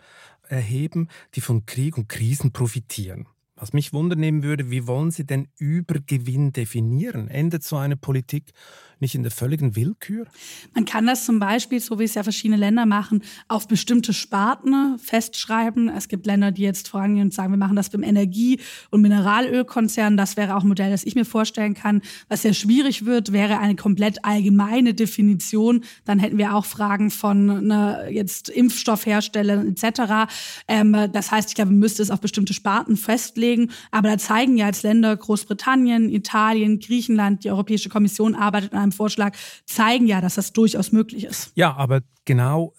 erheben, 0.48 1.10
die 1.36 1.42
von 1.42 1.68
Krieg 1.68 1.98
und 1.98 2.10
Krisen 2.10 2.52
profitieren. 2.52 3.28
Was 3.56 3.72
mich 3.72 3.94
wundern 3.94 4.24
würde, 4.42 4.72
wie 4.72 4.88
wollen 4.88 5.12
Sie 5.12 5.24
denn 5.24 5.50
Übergewinn 5.58 6.52
definieren? 6.52 7.28
Endet 7.28 7.64
so 7.64 7.76
eine 7.76 7.96
Politik 7.96 8.54
nicht 9.00 9.16
in 9.16 9.24
der 9.24 9.32
völligen 9.32 9.76
Willkür? 9.76 10.26
Man 10.74 10.86
kann 10.86 11.06
das 11.06 11.26
zum 11.26 11.40
Beispiel, 11.40 11.80
so 11.80 12.00
wie 12.00 12.04
es 12.04 12.16
ja 12.16 12.24
verschiedene 12.24 12.60
Länder 12.60 12.86
machen, 12.86 13.24
auf 13.48 13.68
bestimmte 13.68 14.14
Sparten 14.14 14.98
festschreiben. 15.00 15.90
Es 15.90 16.08
gibt 16.08 16.26
Länder, 16.26 16.52
die 16.52 16.64
jetzt 16.64 16.88
vorangehen 16.88 17.28
und 17.28 17.34
sagen, 17.34 17.52
wir 17.52 17.58
machen 17.58 17.76
das 17.76 17.90
beim 17.90 18.04
Energie- 18.04 18.60
und 18.90 19.02
Mineralölkonzern. 19.02 20.18
Das 20.18 20.38
wäre 20.38 20.56
auch 20.56 20.64
ein 20.64 20.68
Modell, 20.68 20.92
das 20.92 21.04
ich 21.04 21.16
mir 21.16 21.26
vorstellen 21.26 21.74
kann. 21.74 22.02
Was 22.30 22.42
sehr 22.42 22.54
schwierig 22.54 23.06
wird, 23.06 23.32
wäre 23.32 23.60
eine 23.60 23.76
komplett 23.76 24.26
allgemeine 24.26 24.94
Definition. 24.94 25.84
Dann 26.06 26.20
hätten 26.20 26.38
wir 26.38 26.56
auch 26.56 26.66
Fragen 26.66 27.12
von 27.12 27.68
ne, 27.68 28.08
jetzt 28.12 28.50
Impfstoffherstellern 28.50 29.68
etc. 29.68 30.32
Ähm, 30.68 30.96
das 31.12 31.32
heißt, 31.32 31.50
ich 31.50 31.56
glaube, 31.56 31.72
man 31.72 31.80
müsste 31.80 32.02
es 32.02 32.12
auf 32.12 32.22
bestimmte 32.22 32.54
Sparten 32.54 32.98
festlegen. 32.98 33.72
Aber 33.92 34.10
da 34.10 34.18
zeigen 34.18 34.58
ja 34.58 34.66
als 34.66 34.84
Länder 34.84 35.16
Großbritannien, 35.16 36.10
Italien, 36.10 36.80
Griechenland, 36.80 37.44
die 37.44 37.52
Europäische 37.52 37.90
Kommission 37.90 38.36
arbeitet 38.36 38.74
an 38.74 38.87
einem 38.88 38.92
Vorschlag, 38.92 39.36
zeigen 39.66 40.08
ja, 40.08 40.22
dass 40.22 40.36
das 40.36 40.54
durchaus 40.54 40.92
möglich 40.92 41.26
ist. 41.26 41.52
Ja, 41.56 41.76
aber 41.76 42.02
genau 42.26 42.74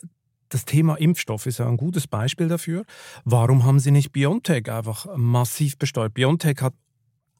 das 0.49 0.65
Thema 0.65 0.95
Impfstoff 0.97 1.47
ist 1.47 1.59
ja 1.59 1.69
ein 1.69 1.77
gutes 1.77 2.07
Beispiel 2.07 2.49
dafür. 2.49 2.85
Warum 3.25 3.65
haben 3.65 3.81
Sie 3.81 3.91
nicht 3.91 4.13
BioNTech 4.13 4.71
einfach 4.71 5.07
massiv 5.17 5.79
besteuert? 5.79 6.15
BioNTech 6.15 6.57
hat 6.61 6.75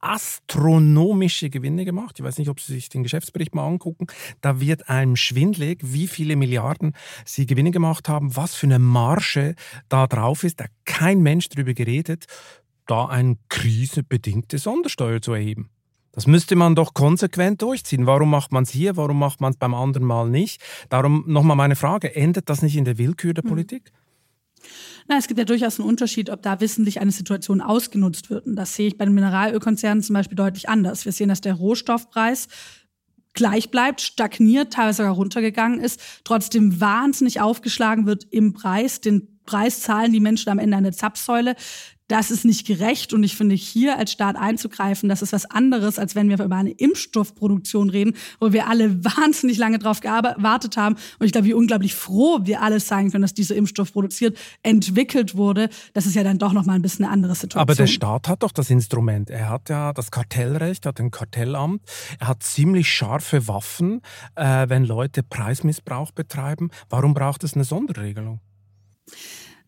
astronomische 0.01 1.51
Gewinne 1.51 1.85
gemacht. 1.85 2.19
Ich 2.19 2.25
weiß 2.25 2.39
nicht, 2.39 2.49
ob 2.49 2.61
Sie 2.61 2.73
sich 2.73 2.89
den 2.89 3.03
Geschäftsbericht 3.03 3.55
mal 3.55 3.67
angucken. 3.67 4.07
Da 4.41 4.61
wird 4.61 4.89
einem 4.89 5.17
schwindlig, 5.17 5.81
wie 5.83 6.07
viele 6.07 6.37
Milliarden 6.37 6.95
Sie 7.25 7.47
Gewinne 7.47 7.71
gemacht 7.71 8.09
haben, 8.09 8.37
was 8.37 8.55
für 8.55 8.67
eine 8.67 8.79
Marge 8.79 9.55
da 9.89 10.07
drauf 10.07 10.45
ist. 10.45 10.61
Da 10.61 10.67
kein 10.85 11.21
Mensch 11.21 11.49
darüber 11.49 11.75
geredet, 11.75 12.27
da 12.87 13.07
eine 13.07 13.37
krisebedingte 13.49 14.59
Sondersteuer 14.59 15.21
zu 15.21 15.33
erheben. 15.33 15.71
Das 16.13 16.27
müsste 16.27 16.57
man 16.57 16.75
doch 16.75 16.95
konsequent 16.95 17.63
durchziehen. 17.63 18.07
Warum 18.07 18.31
macht 18.31 18.53
man 18.53 18.65
es 18.65 18.71
hier, 18.71 18.97
warum 18.97 19.19
macht 19.19 19.41
man 19.41 19.53
es 19.53 19.59
beim 19.59 19.75
anderen 19.75 20.07
Mal 20.07 20.29
nicht? 20.29 20.61
Darum 20.89 21.25
nochmal 21.27 21.57
meine 21.57 21.77
Frage, 21.77 22.15
endet 22.15 22.49
das 22.49 22.63
nicht 22.63 22.77
in 22.77 22.85
der 22.85 22.99
Willkür 22.99 23.35
der 23.35 23.45
hm. 23.45 23.51
Politik? 23.51 23.93
Na, 25.07 25.17
es 25.17 25.27
gibt 25.27 25.39
ja 25.39 25.45
durchaus 25.45 25.79
einen 25.79 25.89
Unterschied, 25.89 26.31
ob 26.31 26.43
da 26.43 26.61
wissentlich 26.61 27.01
eine 27.01 27.13
Situation 27.13 27.61
ausgenutzt 27.61 28.31
wird. 28.31 28.47
Und 28.47 28.57
das 28.57 28.75
sehe 28.75 28.89
ich 28.89 28.99
bei 28.99 29.05
den 29.05 29.15
Mineralölkonzernen 29.15 30.03
zum 30.03 30.15
Beispiel 30.15 30.37
deutlich 30.37 30.69
anders. 30.69 31.05
Wir 31.05 31.13
sehen, 31.13 31.29
dass 31.29 31.41
der 31.41 31.55
Rohstoffpreis 31.55 32.49
gleich 33.35 33.71
bleibt, 33.71 34.01
stagniert, 34.01 34.73
teilweise 34.73 34.99
sogar 34.99 35.13
runtergegangen 35.13 35.81
ist, 35.81 36.01
trotzdem 36.25 36.81
wahnsinnig 36.81 37.41
aufgeschlagen 37.41 38.07
wird 38.07 38.27
im 38.31 38.53
Preis. 38.53 39.01
Den 39.01 39.41
Preis 39.47 39.81
zahlen 39.81 40.13
die 40.13 40.21
Menschen 40.21 40.51
am 40.51 40.59
Ende 40.59 40.77
eine 40.77 40.93
Zapfsäule 40.93 41.55
das 42.09 42.31
ist 42.31 42.45
nicht 42.45 42.67
gerecht 42.67 43.13
und 43.13 43.23
ich 43.23 43.37
finde 43.37 43.55
hier 43.55 43.99
als 43.99 44.13
Staat 44.13 44.37
einzugreifen, 44.37 45.09
das 45.09 45.23
ist 45.23 45.33
was 45.33 45.45
anderes, 45.45 45.99
als 45.99 46.15
wenn 46.15 46.29
wir 46.29 46.43
über 46.43 46.57
eine 46.57 46.71
Impfstoffproduktion 46.71 47.91
reden, 47.91 48.15
wo 48.41 48.53
wir 48.53 48.67
alle 48.67 49.05
wahnsinnig 49.05 49.59
lange 49.59 49.79
drauf 49.79 50.01
gewartet 50.01 50.77
haben 50.77 50.97
und 51.19 51.27
ich 51.27 51.33
glaube, 51.33 51.47
wie 51.47 51.55
unglaublich 51.55 51.95
froh 51.95 52.41
wir 52.43 52.63
alle 52.63 52.81
sein 52.81 53.11
können, 53.11 53.23
dass 53.23 53.35
dieser 53.35 53.55
Impfstoff 53.55 53.93
produziert, 53.93 54.37
entwickelt 54.63 55.37
wurde. 55.37 55.69
Das 55.93 56.07
ist 56.07 56.15
ja 56.15 56.25
dann 56.25 56.39
doch 56.39 56.53
noch 56.53 56.65
mal 56.65 56.75
ein 56.75 56.83
bisschen 56.83 57.05
eine 57.05 57.13
andere 57.13 57.35
Situation. 57.35 57.61
Aber 57.61 57.75
der 57.75 57.87
Staat 57.87 58.29
hat 58.29 58.43
doch 58.43 58.53
das 58.53 58.71
Instrument. 58.71 59.31
Er 59.31 59.51
hat 59.51 59.69
ja 59.69 59.93
das 59.93 60.11
Kartellrecht, 60.11 60.87
hat 60.87 61.01
ein 61.01 61.11
Kartellamt. 61.11 61.83
Er 62.19 62.29
hat 62.29 62.43
ziemlich 62.43 62.89
scharfe 62.89 63.47
Waffen, 63.49 64.01
äh, 64.35 64.69
wenn 64.69 64.85
Leute 64.85 65.23
Preismissbrauch 65.23 66.13
betreiben. 66.13 66.71
Warum 66.89 67.15
braucht 67.15 67.45
es 67.45 67.55
eine 67.55 67.65
Sonderregelung? 67.65 68.41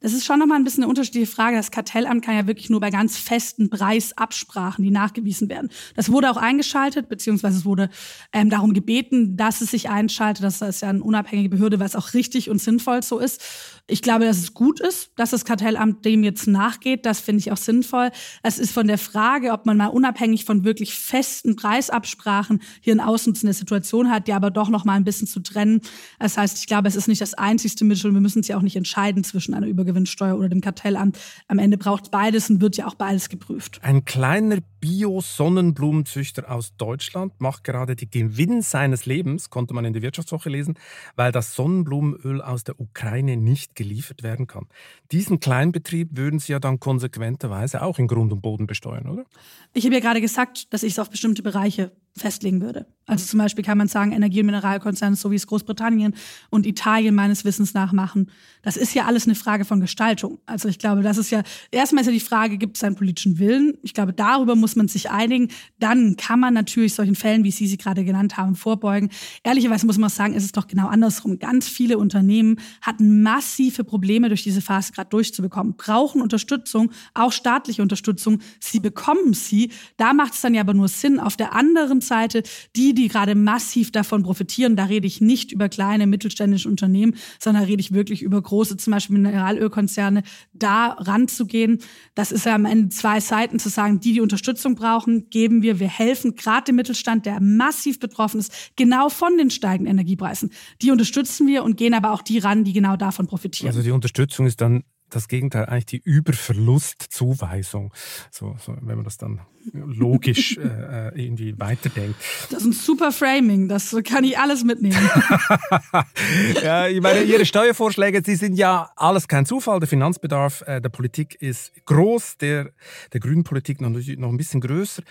Das 0.01 0.15
ist 0.15 0.25
schon 0.25 0.39
nochmal 0.39 0.59
ein 0.59 0.65
bisschen 0.65 0.83
eine 0.83 0.89
unterschiedliche 0.89 1.31
Frage. 1.31 1.57
Das 1.57 1.71
Kartellamt 1.71 2.25
kann 2.25 2.35
ja 2.35 2.47
wirklich 2.47 2.71
nur 2.71 2.81
bei 2.81 2.91
ganz 2.91 3.19
festen 3.19 3.69
Preisabsprachen, 3.69 4.83
die 4.83 4.91
nachgewiesen 4.91 5.51
werden. 5.51 5.69
Das 5.95 6.11
wurde 6.11 6.31
auch 6.31 6.39
eingeschaltet, 6.39 7.11
beziehungsweise 7.11 7.59
es 7.59 7.65
wurde 7.67 7.91
ähm, 8.33 8.49
darum 8.49 8.73
gebeten, 8.73 9.37
dass 9.37 9.61
es 9.61 9.71
sich 9.71 9.91
einschaltet. 9.91 10.43
Das 10.43 10.63
ist 10.63 10.81
ja 10.81 10.89
eine 10.89 11.03
unabhängige 11.03 11.51
Behörde, 11.51 11.81
was 11.81 11.97
auch 11.97 12.15
richtig 12.15 12.49
und 12.49 12.63
sinnvoll 12.63 13.03
so 13.03 13.19
ist. 13.19 13.43
Ich 13.91 14.03
glaube, 14.03 14.25
dass 14.25 14.39
es 14.39 14.55
gut 14.55 14.81
ist, 14.81 15.11
dass 15.17 15.31
das 15.31 15.45
Kartellamt 15.45 16.05
dem 16.05 16.23
jetzt 16.23 16.47
nachgeht. 16.47 17.05
Das 17.05 17.21
finde 17.21 17.41
ich 17.41 17.51
auch 17.51 17.57
sinnvoll. 17.57 18.11
Es 18.43 18.59
ist 18.59 18.73
von 18.73 18.87
der 18.87 18.99
Frage, 18.99 19.53
ob 19.53 19.67
man 19.67 19.77
mal 19.77 19.89
unabhängig 19.89 20.45
von 20.45 20.65
wirklich 20.65 20.95
festen 20.95 21.57
Preisabsprachen 21.57 22.63
hier 22.81 22.93
eine 22.93 23.07
ausnutzende 23.07 23.53
Situation 23.53 24.11
hat, 24.11 24.29
die 24.29 24.33
aber 24.33 24.51
doch 24.51 24.69
noch 24.69 24.85
mal 24.85 24.95
ein 24.95 25.05
bisschen 25.05 25.27
zu 25.27 25.41
trennen. 25.41 25.81
Das 26.19 26.39
heißt, 26.39 26.59
ich 26.59 26.67
glaube, 26.67 26.89
es 26.89 26.97
ist 26.97 27.09
nicht 27.09 27.21
das 27.21 27.35
einzigste 27.35 27.85
Mittel. 27.85 28.13
Wir 28.13 28.21
müssen 28.21 28.41
es 28.41 28.49
ja 28.49 28.57
auch 28.57 28.63
nicht 28.63 28.77
entscheiden 28.77 29.25
zwischen 29.25 29.55
einer 29.55 29.67
Übergewinnsteuer 29.67 30.37
oder 30.37 30.49
dem 30.49 30.61
Kartellamt. 30.61 31.19
Am 31.49 31.59
Ende 31.59 31.77
braucht 31.77 32.11
beides 32.11 32.49
und 32.49 32.61
wird 32.61 32.77
ja 32.77 32.87
auch 32.87 32.95
beides 32.95 33.29
geprüft. 33.29 33.81
Ein 33.83 34.05
kleiner 34.05 34.59
Bio-Sonnenblumenzüchter 34.81 36.51
aus 36.51 36.77
Deutschland 36.77 37.41
macht 37.41 37.65
gerade 37.65 37.97
den 37.97 38.11
Gewinn 38.11 38.63
seines 38.63 39.05
Lebens, 39.05 39.51
konnte 39.51 39.75
man 39.75 39.85
in 39.85 39.93
der 39.93 40.03
Wirtschaftswoche 40.03 40.49
lesen, 40.49 40.75
weil 41.17 41.33
das 41.33 41.55
Sonnenblumenöl 41.55 42.41
aus 42.41 42.65
der 42.65 42.81
Ukraine 42.81 43.37
nicht 43.37 43.75
geliefert 43.81 44.23
werden 44.23 44.47
kann. 44.47 44.67
Diesen 45.11 45.41
Kleinbetrieb 45.41 46.11
würden 46.13 46.39
Sie 46.39 46.53
ja 46.53 46.59
dann 46.59 46.81
konsequenterweise 46.81 47.81
auch 47.83 47.99
in 47.99 48.09
Grund 48.09 48.31
und 48.31 48.43
Boden 48.43 48.67
besteuern, 48.67 49.09
oder? 49.09 49.25
Ich 49.73 49.87
habe 49.87 49.95
ja 49.95 50.01
gerade 50.01 50.21
gesagt, 50.21 50.71
dass 50.75 50.83
ich 50.83 50.93
es 50.93 50.99
auf 50.99 51.09
bestimmte 51.09 51.43
Bereiche 51.43 51.91
festlegen 52.17 52.61
würde. 52.61 52.87
Also 53.11 53.27
zum 53.27 53.39
Beispiel 53.39 53.65
kann 53.65 53.77
man 53.77 53.89
sagen, 53.89 54.13
Energie- 54.13 54.41
und 54.41 54.47
Mineralkonzerne, 54.47 55.17
so 55.17 55.33
wie 55.33 55.35
es 55.35 55.49
Großbritannien 55.49 56.15
und 56.49 56.65
Italien 56.65 57.15
meines 57.17 57.45
Wissens 57.45 57.75
nach 57.75 57.93
machen. 57.93 58.31
Das 58.63 58.77
ist 58.77 58.95
ja 58.95 59.07
alles 59.07 59.25
eine 59.25 59.35
Frage 59.35 59.65
von 59.65 59.81
Gestaltung. 59.81 60.39
Also 60.47 60.69
ich 60.69 60.79
glaube, 60.79 61.03
das 61.03 61.19
ist 61.19 61.31
ja, 61.31 61.43
erstmal 61.73 62.03
ist 62.03 62.07
ja 62.07 62.13
die 62.13 62.21
Frage, 62.21 62.57
gibt 62.57 62.77
es 62.77 62.85
einen 62.85 62.95
politischen 62.95 63.41
Willen? 63.41 63.77
Ich 63.83 63.95
glaube, 63.95 64.13
darüber 64.13 64.55
muss 64.55 64.77
man 64.77 64.87
sich 64.87 65.11
einigen. 65.11 65.49
Dann 65.81 66.17
kann 66.17 66.39
man 66.39 66.55
natürlich 66.55 66.95
solchen 66.95 67.17
Fällen, 67.17 67.43
wie 67.43 67.51
Sie 67.51 67.67
sie 67.67 67.79
gerade 67.79 68.05
genannt 68.05 68.37
haben, 68.37 68.55
vorbeugen. 68.55 69.11
Ehrlicherweise 69.43 69.87
muss 69.87 69.99
man 69.99 70.09
auch 70.09 70.15
sagen, 70.15 70.35
ist 70.35 70.45
es 70.45 70.53
doch 70.53 70.69
genau 70.69 70.87
andersrum. 70.87 71.41
Ganz 71.41 71.69
viele 71.69 71.99
Unternehmen 71.99 72.61
hatten 72.81 73.23
massive 73.23 73.83
Probleme, 73.83 74.29
durch 74.29 74.45
diese 74.45 74.61
Phase 74.61 74.93
gerade 74.93 75.11
durchzubekommen, 75.11 75.75
brauchen 75.77 76.23
Unterstützung, 76.23 76.93
auch 77.15 77.33
staatliche 77.33 77.83
Unterstützung. 77.83 78.41
Sie 78.61 78.79
bekommen 78.79 79.35
sie. 79.35 79.73
Da 79.97 80.13
macht 80.13 80.35
es 80.35 80.43
dann 80.43 80.55
ja 80.55 80.61
aber 80.61 80.75
nur 80.75 80.87
Sinn, 80.87 81.19
auf 81.19 81.37
der 81.37 81.55
anderen 81.55 82.00
Seite 82.01 82.43
die, 82.77 82.95
die 82.95 83.09
gerade 83.09 83.35
massiv 83.35 83.93
davon 83.93 84.23
profitieren. 84.23 84.77
Da 84.77 84.85
rede 84.85 85.07
ich 85.07 85.21
nicht 85.21 85.53
über 85.53 85.69
kleine 85.69 86.07
mittelständische 86.07 86.69
Unternehmen, 86.69 87.17
sondern 87.39 87.65
rede 87.65 87.81
ich 87.81 87.93
wirklich 87.93 88.23
über 88.23 88.41
große, 88.41 88.77
zum 88.77 88.93
Beispiel 88.93 89.19
Mineralölkonzerne, 89.19 90.23
da 90.53 90.89
ranzugehen. 90.99 91.79
Das 92.15 92.33
ist 92.33 92.47
ja 92.47 92.55
am 92.55 92.65
Ende 92.65 92.89
zwei 92.91 93.21
Seiten 93.21 93.59
zu 93.59 93.69
sagen, 93.69 94.01
die, 94.01 94.13
die 94.13 94.21
Unterstützung 94.21 94.75
brauchen, 94.75 95.31
geben 95.31 95.63
wir, 95.63 95.81
wir 95.81 95.89
helfen 95.89 96.35
gerade 96.35 96.65
dem 96.65 96.77
Mittelstand, 96.77 97.27
der 97.27 97.41
massiv 97.41 98.01
betroffen 98.01 98.41
ist, 98.41 98.73
genau 98.77 99.09
von 99.09 99.37
den 99.39 99.51
steigenden 99.51 99.93
Energiepreisen. 99.93 100.51
Die 100.83 100.91
unterstützen 100.91 101.47
wir 101.47 101.65
und 101.65 101.77
gehen 101.77 101.95
aber 101.95 102.13
auch 102.13 102.23
die 102.23 102.39
ran, 102.39 102.65
die 102.65 102.73
genau 102.73 102.97
davon 102.97 103.27
profitieren. 103.27 103.69
Also 103.69 103.83
die 103.83 103.91
Unterstützung 103.91 104.47
ist 104.47 104.61
dann 104.61 104.85
das 105.11 105.29
Gegenteil, 105.29 105.67
eigentlich 105.67 105.87
die 105.87 106.03
Überverlustzuweisung. 106.03 107.93
So, 108.31 108.57
so, 108.59 108.77
wenn 108.81 108.97
man 108.97 109.05
das 109.05 109.19
dann 109.19 109.41
logisch 109.73 110.57
äh, 110.57 111.09
äh, 111.09 111.25
irgendwie 111.25 111.59
weiterdenkt. 111.59 112.17
Das 112.51 112.63
ist 112.63 112.67
ein 112.67 112.73
super 112.73 113.13
Framing, 113.13 113.69
das 113.69 113.95
kann 114.05 114.25
ich 114.25 114.39
alles 114.39 114.65
mitnehmen. 114.65 114.97
ja, 116.63 116.89
ich 116.89 117.01
meine, 117.01 117.23
Ihre 117.23 117.45
Steuervorschläge, 117.45 118.23
sie 118.25 118.37
sind 118.37 118.55
ja 118.55 118.91
alles 118.97 119.29
kein 119.29 119.47
Zufall. 119.47 119.81
Der 119.81 119.89
Finanzbedarf 119.89 120.63
äh, 120.67 120.81
der 120.81 120.89
Politik 120.89 121.35
ist 121.41 121.73
groß, 121.85 122.39
der 122.39 122.71
der 123.13 123.21
grünen 123.21 123.45
Politik 123.45 123.81
noch, 123.81 123.91
noch 123.91 124.29
ein 124.29 124.37
bisschen 124.37 124.61
größer. 124.61 125.03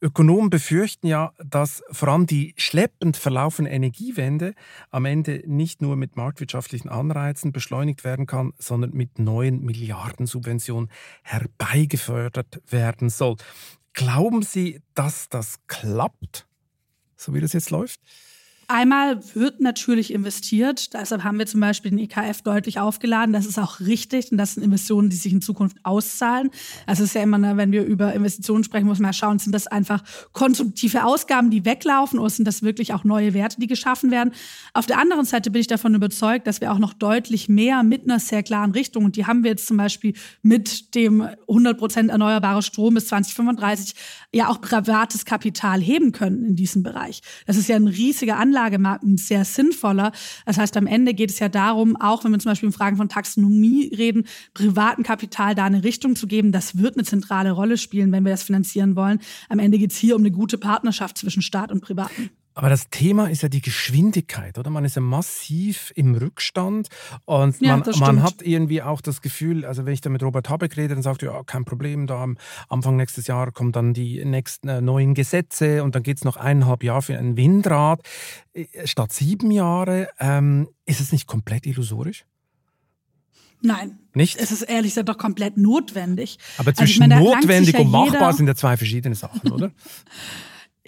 Ökonomen 0.00 0.50
befürchten 0.50 1.06
ja, 1.06 1.32
dass 1.44 1.82
vor 1.90 2.08
allem 2.08 2.26
die 2.26 2.54
schleppend 2.56 3.16
verlaufende 3.16 3.70
Energiewende 3.70 4.54
am 4.90 5.04
Ende 5.04 5.42
nicht 5.46 5.82
nur 5.82 5.96
mit 5.96 6.16
marktwirtschaftlichen 6.16 6.88
Anreizen 6.88 7.52
beschleunigt 7.52 8.04
werden 8.04 8.26
kann, 8.26 8.52
sondern 8.58 8.92
mit 8.92 9.18
neuen 9.18 9.64
Milliardensubventionen 9.64 10.90
herbeigefördert 11.22 12.60
werden 12.70 13.10
soll. 13.10 13.36
Glauben 13.98 14.42
Sie, 14.42 14.80
dass 14.94 15.28
das 15.28 15.58
klappt, 15.66 16.46
so 17.16 17.34
wie 17.34 17.40
das 17.40 17.52
jetzt 17.52 17.70
läuft? 17.70 18.00
Einmal 18.70 19.18
wird 19.34 19.62
natürlich 19.62 20.12
investiert. 20.12 20.92
Deshalb 20.92 21.24
haben 21.24 21.38
wir 21.38 21.46
zum 21.46 21.58
Beispiel 21.58 21.90
den 21.90 22.00
EKF 22.00 22.42
deutlich 22.42 22.78
aufgeladen. 22.78 23.32
Das 23.32 23.46
ist 23.46 23.58
auch 23.58 23.80
richtig 23.80 24.30
und 24.30 24.36
das 24.36 24.54
sind 24.54 24.62
Investitionen, 24.62 25.08
die 25.08 25.16
sich 25.16 25.32
in 25.32 25.40
Zukunft 25.40 25.78
auszahlen. 25.84 26.50
Also 26.84 27.02
es 27.02 27.10
ist 27.10 27.14
ja 27.14 27.22
immer, 27.22 27.38
ne, 27.38 27.56
wenn 27.56 27.72
wir 27.72 27.86
über 27.86 28.12
Investitionen 28.12 28.64
sprechen, 28.64 28.86
muss 28.86 28.98
man 28.98 29.08
ja 29.08 29.12
schauen, 29.14 29.38
sind 29.38 29.54
das 29.54 29.68
einfach 29.68 30.04
konsumtive 30.34 31.06
Ausgaben, 31.06 31.48
die 31.48 31.64
weglaufen 31.64 32.18
oder 32.18 32.28
sind 32.28 32.44
das 32.44 32.62
wirklich 32.62 32.92
auch 32.92 33.04
neue 33.04 33.32
Werte, 33.32 33.58
die 33.58 33.68
geschaffen 33.68 34.10
werden. 34.10 34.34
Auf 34.74 34.84
der 34.84 34.98
anderen 34.98 35.24
Seite 35.24 35.50
bin 35.50 35.62
ich 35.62 35.66
davon 35.66 35.94
überzeugt, 35.94 36.46
dass 36.46 36.60
wir 36.60 36.70
auch 36.70 36.78
noch 36.78 36.92
deutlich 36.92 37.48
mehr 37.48 37.82
mit 37.82 38.04
einer 38.04 38.20
sehr 38.20 38.42
klaren 38.42 38.72
Richtung, 38.72 39.06
und 39.06 39.16
die 39.16 39.24
haben 39.24 39.44
wir 39.44 39.52
jetzt 39.52 39.66
zum 39.66 39.78
Beispiel 39.78 40.12
mit 40.42 40.94
dem 40.94 41.22
100 41.22 41.78
Prozent 41.78 42.10
erneuerbare 42.10 42.60
Strom 42.60 42.92
bis 42.92 43.06
2035, 43.06 43.94
ja 44.34 44.48
auch 44.48 44.60
privates 44.60 45.24
Kapital 45.24 45.80
heben 45.80 46.12
können 46.12 46.44
in 46.44 46.54
diesem 46.54 46.82
Bereich. 46.82 47.22
Das 47.46 47.56
ist 47.56 47.70
ja 47.70 47.76
ein 47.76 47.88
riesiger 47.88 48.36
Anlass 48.36 48.57
Anlagemarkt 48.58 49.04
ein 49.04 49.16
sehr 49.16 49.44
sinnvoller. 49.44 50.12
Das 50.44 50.58
heißt, 50.58 50.76
am 50.76 50.86
Ende 50.86 51.14
geht 51.14 51.30
es 51.30 51.38
ja 51.38 51.48
darum, 51.48 51.96
auch 51.96 52.24
wenn 52.24 52.32
wir 52.32 52.38
zum 52.38 52.50
Beispiel 52.50 52.68
in 52.68 52.72
Fragen 52.72 52.96
von 52.96 53.08
Taxonomie 53.08 53.94
reden, 53.96 54.26
privaten 54.52 55.04
Kapital 55.04 55.54
da 55.54 55.64
eine 55.64 55.84
Richtung 55.84 56.16
zu 56.16 56.26
geben. 56.26 56.50
Das 56.50 56.78
wird 56.78 56.96
eine 56.96 57.04
zentrale 57.04 57.52
Rolle 57.52 57.78
spielen, 57.78 58.10
wenn 58.10 58.24
wir 58.24 58.32
das 58.32 58.42
finanzieren 58.42 58.96
wollen. 58.96 59.20
Am 59.48 59.60
Ende 59.60 59.78
geht 59.78 59.92
es 59.92 59.96
hier 59.96 60.16
um 60.16 60.22
eine 60.22 60.32
gute 60.32 60.58
Partnerschaft 60.58 61.18
zwischen 61.18 61.42
Staat 61.42 61.70
und 61.70 61.80
Privaten. 61.80 62.30
Aber 62.58 62.70
das 62.70 62.90
Thema 62.90 63.30
ist 63.30 63.44
ja 63.44 63.48
die 63.48 63.60
Geschwindigkeit, 63.60 64.58
oder? 64.58 64.68
Man 64.68 64.84
ist 64.84 64.96
ja 64.96 65.00
massiv 65.00 65.92
im 65.94 66.16
Rückstand 66.16 66.88
und 67.24 67.60
ja, 67.60 67.76
man, 67.76 67.98
man, 68.00 68.22
hat 68.24 68.42
irgendwie 68.42 68.82
auch 68.82 69.00
das 69.00 69.22
Gefühl, 69.22 69.64
also 69.64 69.86
wenn 69.86 69.92
ich 69.92 70.00
da 70.00 70.10
mit 70.10 70.24
Robert 70.24 70.48
Habeck 70.48 70.76
rede, 70.76 70.94
dann 70.94 71.04
sagt 71.04 71.22
er, 71.22 71.34
ja, 71.34 71.44
kein 71.44 71.64
Problem, 71.64 72.08
da 72.08 72.20
am 72.20 72.36
Anfang 72.68 72.96
nächstes 72.96 73.28
Jahr 73.28 73.52
kommen 73.52 73.70
dann 73.70 73.94
die 73.94 74.24
nächsten 74.24 74.66
äh, 74.66 74.80
neuen 74.80 75.14
Gesetze 75.14 75.84
und 75.84 75.94
dann 75.94 76.02
geht 76.02 76.16
es 76.16 76.24
noch 76.24 76.36
eineinhalb 76.36 76.82
Jahre 76.82 77.02
für 77.02 77.16
ein 77.16 77.36
Windrad 77.36 78.00
äh, 78.54 78.66
statt 78.88 79.12
sieben 79.12 79.52
Jahre. 79.52 80.08
Ähm, 80.18 80.66
ist 80.84 81.00
es 81.00 81.12
nicht 81.12 81.28
komplett 81.28 81.64
illusorisch? 81.64 82.24
Nein. 83.62 84.00
Nicht? 84.14 84.36
Es 84.36 84.50
ist 84.50 84.62
ehrlich 84.62 84.90
gesagt 84.94 85.08
doch 85.08 85.18
komplett 85.18 85.58
notwendig. 85.58 86.38
Aber 86.56 86.74
zwischen 86.74 87.04
also 87.04 87.14
meine, 87.14 87.36
notwendig 87.36 87.78
und 87.78 87.88
machbar 87.88 88.32
sind 88.32 88.48
ja 88.48 88.56
zwei 88.56 88.76
verschiedene 88.76 89.14
Sachen, 89.14 89.52
oder? 89.52 89.70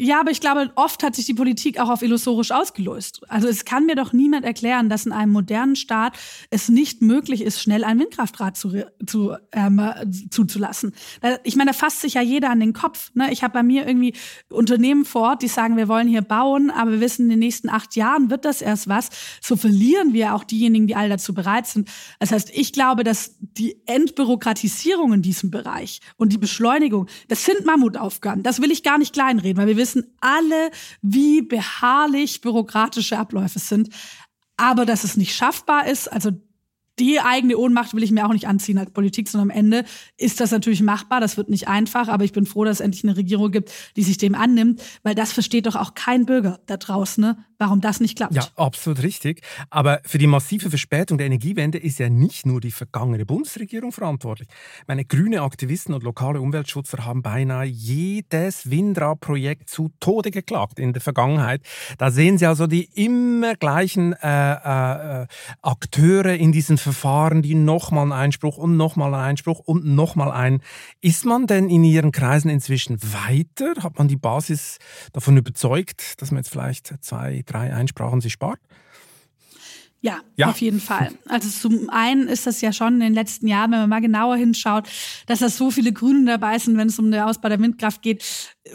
Ja, 0.03 0.19
aber 0.19 0.31
ich 0.31 0.41
glaube, 0.41 0.73
oft 0.77 1.03
hat 1.03 1.15
sich 1.15 1.27
die 1.27 1.35
Politik 1.35 1.79
auch 1.79 1.91
auf 1.91 2.01
illusorisch 2.01 2.53
ausgelöst. 2.53 3.21
Also 3.29 3.49
es 3.49 3.67
kann 3.67 3.85
mir 3.85 3.97
doch 3.97 4.15
niemand 4.15 4.47
erklären, 4.47 4.89
dass 4.89 5.05
in 5.05 5.13
einem 5.13 5.31
modernen 5.31 5.77
Staat 5.77 6.19
es 6.49 6.71
nicht 6.71 7.03
möglich 7.03 7.43
ist, 7.43 7.61
schnell 7.61 7.85
ein 7.85 7.99
Windkraftrad 7.99 8.57
zu, 8.57 8.83
zu, 9.07 9.37
ähm, 9.53 9.83
zuzulassen. 10.31 10.95
Ich 11.45 11.55
meine, 11.57 11.73
da 11.73 11.77
fasst 11.77 12.01
sich 12.01 12.15
ja 12.15 12.23
jeder 12.23 12.49
an 12.49 12.61
den 12.61 12.73
Kopf. 12.73 13.11
Ne? 13.13 13.31
Ich 13.31 13.43
habe 13.43 13.53
bei 13.53 13.63
mir 13.63 13.87
irgendwie 13.87 14.15
Unternehmen 14.49 15.05
vor 15.05 15.21
Ort, 15.21 15.43
die 15.43 15.49
sagen, 15.49 15.77
wir 15.77 15.87
wollen 15.87 16.09
hier 16.09 16.23
bauen, 16.23 16.71
aber 16.71 16.93
wir 16.93 17.01
wissen, 17.01 17.25
in 17.25 17.31
den 17.31 17.39
nächsten 17.41 17.69
acht 17.69 17.95
Jahren 17.95 18.31
wird 18.31 18.47
das 18.47 18.63
erst 18.63 18.89
was. 18.89 19.11
So 19.43 19.55
verlieren 19.55 20.15
wir 20.15 20.35
auch 20.35 20.45
diejenigen, 20.45 20.87
die 20.87 20.97
alle 20.97 21.11
dazu 21.11 21.35
bereit 21.35 21.67
sind. 21.67 21.91
Das 22.21 22.33
heißt, 22.33 22.53
ich 22.55 22.73
glaube, 22.73 23.05
dass 23.05 23.37
die 23.39 23.77
Entbürokratisierung 23.85 25.13
in 25.13 25.21
diesem 25.21 25.51
Bereich 25.51 26.01
und 26.17 26.33
die 26.33 26.39
Beschleunigung, 26.39 27.07
das 27.29 27.45
sind 27.45 27.67
Mammutaufgaben. 27.67 28.43
Das 28.43 28.63
will 28.63 28.71
ich 28.71 28.83
gar 28.83 28.97
nicht 28.97 29.13
kleinreden, 29.13 29.61
weil 29.61 29.69
wir 29.69 29.77
wissen, 29.77 29.90
wissen 29.91 30.17
alle, 30.21 30.71
wie 31.03 31.43
beharrlich 31.43 32.41
bürokratische 32.41 33.19
Abläufe 33.19 33.59
sind. 33.59 33.89
Aber 34.57 34.85
dass 34.87 35.05
es 35.05 35.17
nicht 35.17 35.35
schaffbar 35.35 35.87
ist, 35.87 36.09
also 36.13 36.31
die 37.01 37.19
eigene 37.19 37.57
Ohnmacht 37.57 37.95
will 37.95 38.03
ich 38.03 38.11
mir 38.11 38.27
auch 38.27 38.33
nicht 38.33 38.47
anziehen 38.47 38.79
als 38.79 38.91
Politik, 38.91 39.29
sondern 39.29 39.51
am 39.51 39.57
Ende 39.57 39.85
ist 40.19 40.39
das 40.39 40.51
natürlich 40.51 40.83
machbar. 40.83 41.21
Das 41.21 41.37
wird 41.37 41.49
nicht 41.49 41.67
einfach, 41.67 42.09
aber 42.09 42.25
ich 42.25 42.33
bin 42.33 42.47
froh, 42.47 42.65
dass 42.65 42.77
es 42.77 42.81
endlich 42.81 43.05
eine 43.05 43.17
Regierung 43.17 43.51
gibt, 43.51 43.73
die 43.97 44.03
sich 44.03 44.19
dem 44.19 44.35
annimmt, 44.35 44.83
weil 45.03 45.15
das 45.15 45.33
versteht 45.33 45.67
doch 45.67 45.77
auch 45.77 45.95
kein 45.95 46.27
Bürger 46.27 46.61
da 46.67 46.77
draußen, 46.77 47.23
ne? 47.23 47.45
warum 47.61 47.81
das 47.81 48.01
nicht 48.01 48.17
klappt. 48.17 48.35
Ja, 48.35 48.47
absolut 48.57 49.03
richtig. 49.03 49.43
Aber 49.69 50.01
für 50.05 50.19
die 50.19 50.27
massive 50.27 50.71
Verspätung 50.71 51.19
der 51.19 51.27
Energiewende 51.27 51.79
ist 51.79 51.99
ja 51.99 52.09
nicht 52.09 52.47
nur 52.47 52.61
die 52.61 52.71
vergangene 52.71 53.27
Bundesregierung 53.27 53.93
verantwortlich. 53.93 54.49
Meine 54.87 55.05
grüne 55.05 55.43
Aktivisten 55.43 55.95
und 55.95 56.03
lokale 56.03 56.41
Umweltschützer 56.41 57.05
haben 57.05 57.23
beinahe 57.23 57.67
jedes 57.67 58.71
Windradprojekt 58.71 59.69
zu 59.69 59.91
Tode 60.01 60.31
geklagt 60.31 60.79
in 60.79 60.93
der 60.93 61.03
Vergangenheit. 61.03 61.63
Da 61.99 62.11
sehen 62.11 62.39
Sie 62.39 62.47
also 62.47 62.67
die 62.67 62.89
immer 62.95 63.55
gleichen 63.57 64.15
äh, 64.15 65.23
äh, 65.23 65.27
Akteure 65.63 66.35
in 66.35 66.53
diesen 66.53 66.79
Verfahren, 66.93 67.41
die 67.41 67.55
nochmal 67.55 68.03
einen 68.03 68.13
Einspruch 68.13 68.57
und 68.57 68.77
nochmal 68.77 69.15
einen 69.15 69.23
Einspruch 69.23 69.61
und 69.61 69.85
nochmal 69.85 70.33
einen. 70.33 70.61
Ist 71.01 71.25
man 71.25 71.47
denn 71.47 71.71
in 71.71 71.85
Ihren 71.85 72.11
Kreisen 72.11 72.51
inzwischen 72.51 72.99
weiter? 73.03 73.83
Hat 73.83 73.97
man 73.99 74.09
die 74.09 74.17
Basis 74.17 74.79
davon 75.13 75.37
überzeugt, 75.37 76.21
dass 76.21 76.33
man 76.33 76.39
jetzt 76.39 76.51
vielleicht 76.51 76.93
zwei, 77.01 77.43
drei 77.47 77.73
Einsprachen 77.73 78.21
sich 78.21 78.33
spart? 78.33 78.59
Ja, 80.03 80.21
ja, 80.37 80.49
auf 80.49 80.61
jeden 80.63 80.81
Fall. 80.81 81.11
Also 81.29 81.51
zum 81.51 81.91
einen 81.91 82.27
ist 82.27 82.47
das 82.47 82.63
ja 82.63 82.73
schon 82.73 82.95
in 82.95 83.01
den 83.01 83.15
letzten 83.15 83.47
Jahren, 83.47 83.71
wenn 83.73 83.81
man 83.81 83.89
mal 83.91 84.01
genauer 84.01 84.37
hinschaut, 84.37 84.89
dass 85.27 85.41
da 85.41 85.51
so 85.51 85.71
viele 85.71 85.93
Grüne 85.93 86.25
dabei 86.25 86.59
sind, 86.59 86.79
wenn 86.79 86.89
es 86.89 86.99
um 86.99 87.11
den 87.11 87.21
Ausbau 87.21 87.51
der 87.51 87.61
Windkraft 87.61 88.01
geht, 88.01 88.25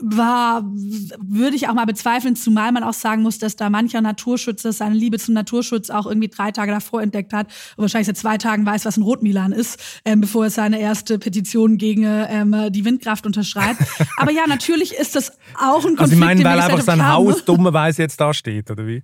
war, 0.02 0.64
würde 0.66 1.56
ich 1.56 1.68
auch 1.68 1.74
mal 1.74 1.86
bezweifeln, 1.86 2.36
zumal 2.36 2.72
man 2.72 2.84
auch 2.84 2.94
sagen 2.94 3.24
muss, 3.24 3.40
dass 3.40 3.56
da 3.56 3.72
mancher 3.72 4.02
Naturschützer 4.02 4.72
seine 4.72 4.94
Liebe 4.94 5.18
zum 5.18 5.34
Naturschutz 5.34 5.90
auch 5.90 6.06
irgendwie 6.06 6.28
drei 6.28 6.52
Tage 6.52 6.72
davor 6.72 7.02
entdeckt 7.02 7.34
hat 7.34 7.48
und 7.76 7.84
wahrscheinlich 7.84 8.08
seit 8.08 8.18
zwei 8.18 8.38
Tagen 8.38 8.66
weiß, 8.66 8.86
was 8.86 8.98
ein 8.98 9.04
Rotmilan 9.04 9.52
ist, 9.52 9.80
ähm, 10.06 10.22
bevor 10.22 10.46
er 10.46 10.50
seine 10.52 10.80
erste 10.80 11.18
Petition 11.18 11.78
gegen 11.78 12.04
ähm, 12.06 12.56
die 12.70 12.86
Windkraft 12.86 13.26
unterschreibt. 13.26 13.82
Aber 14.18 14.32
ja, 14.32 14.46
natürlich 14.48 14.94
ist 14.94 15.16
das 15.16 15.32
auch 15.60 15.86
ein 15.86 15.96
Konflikt. 15.96 16.02
Also 16.02 16.14
Sie 16.14 16.20
meinen, 16.20 16.44
weil 16.44 16.60
einfach 16.60 16.82
sein 16.82 17.08
Haus 17.08 17.46
dummerweise 17.46 18.04
jetzt 18.04 18.20
da 18.20 18.34
steht, 18.34 18.70
oder 18.70 18.86
wie? 18.86 19.02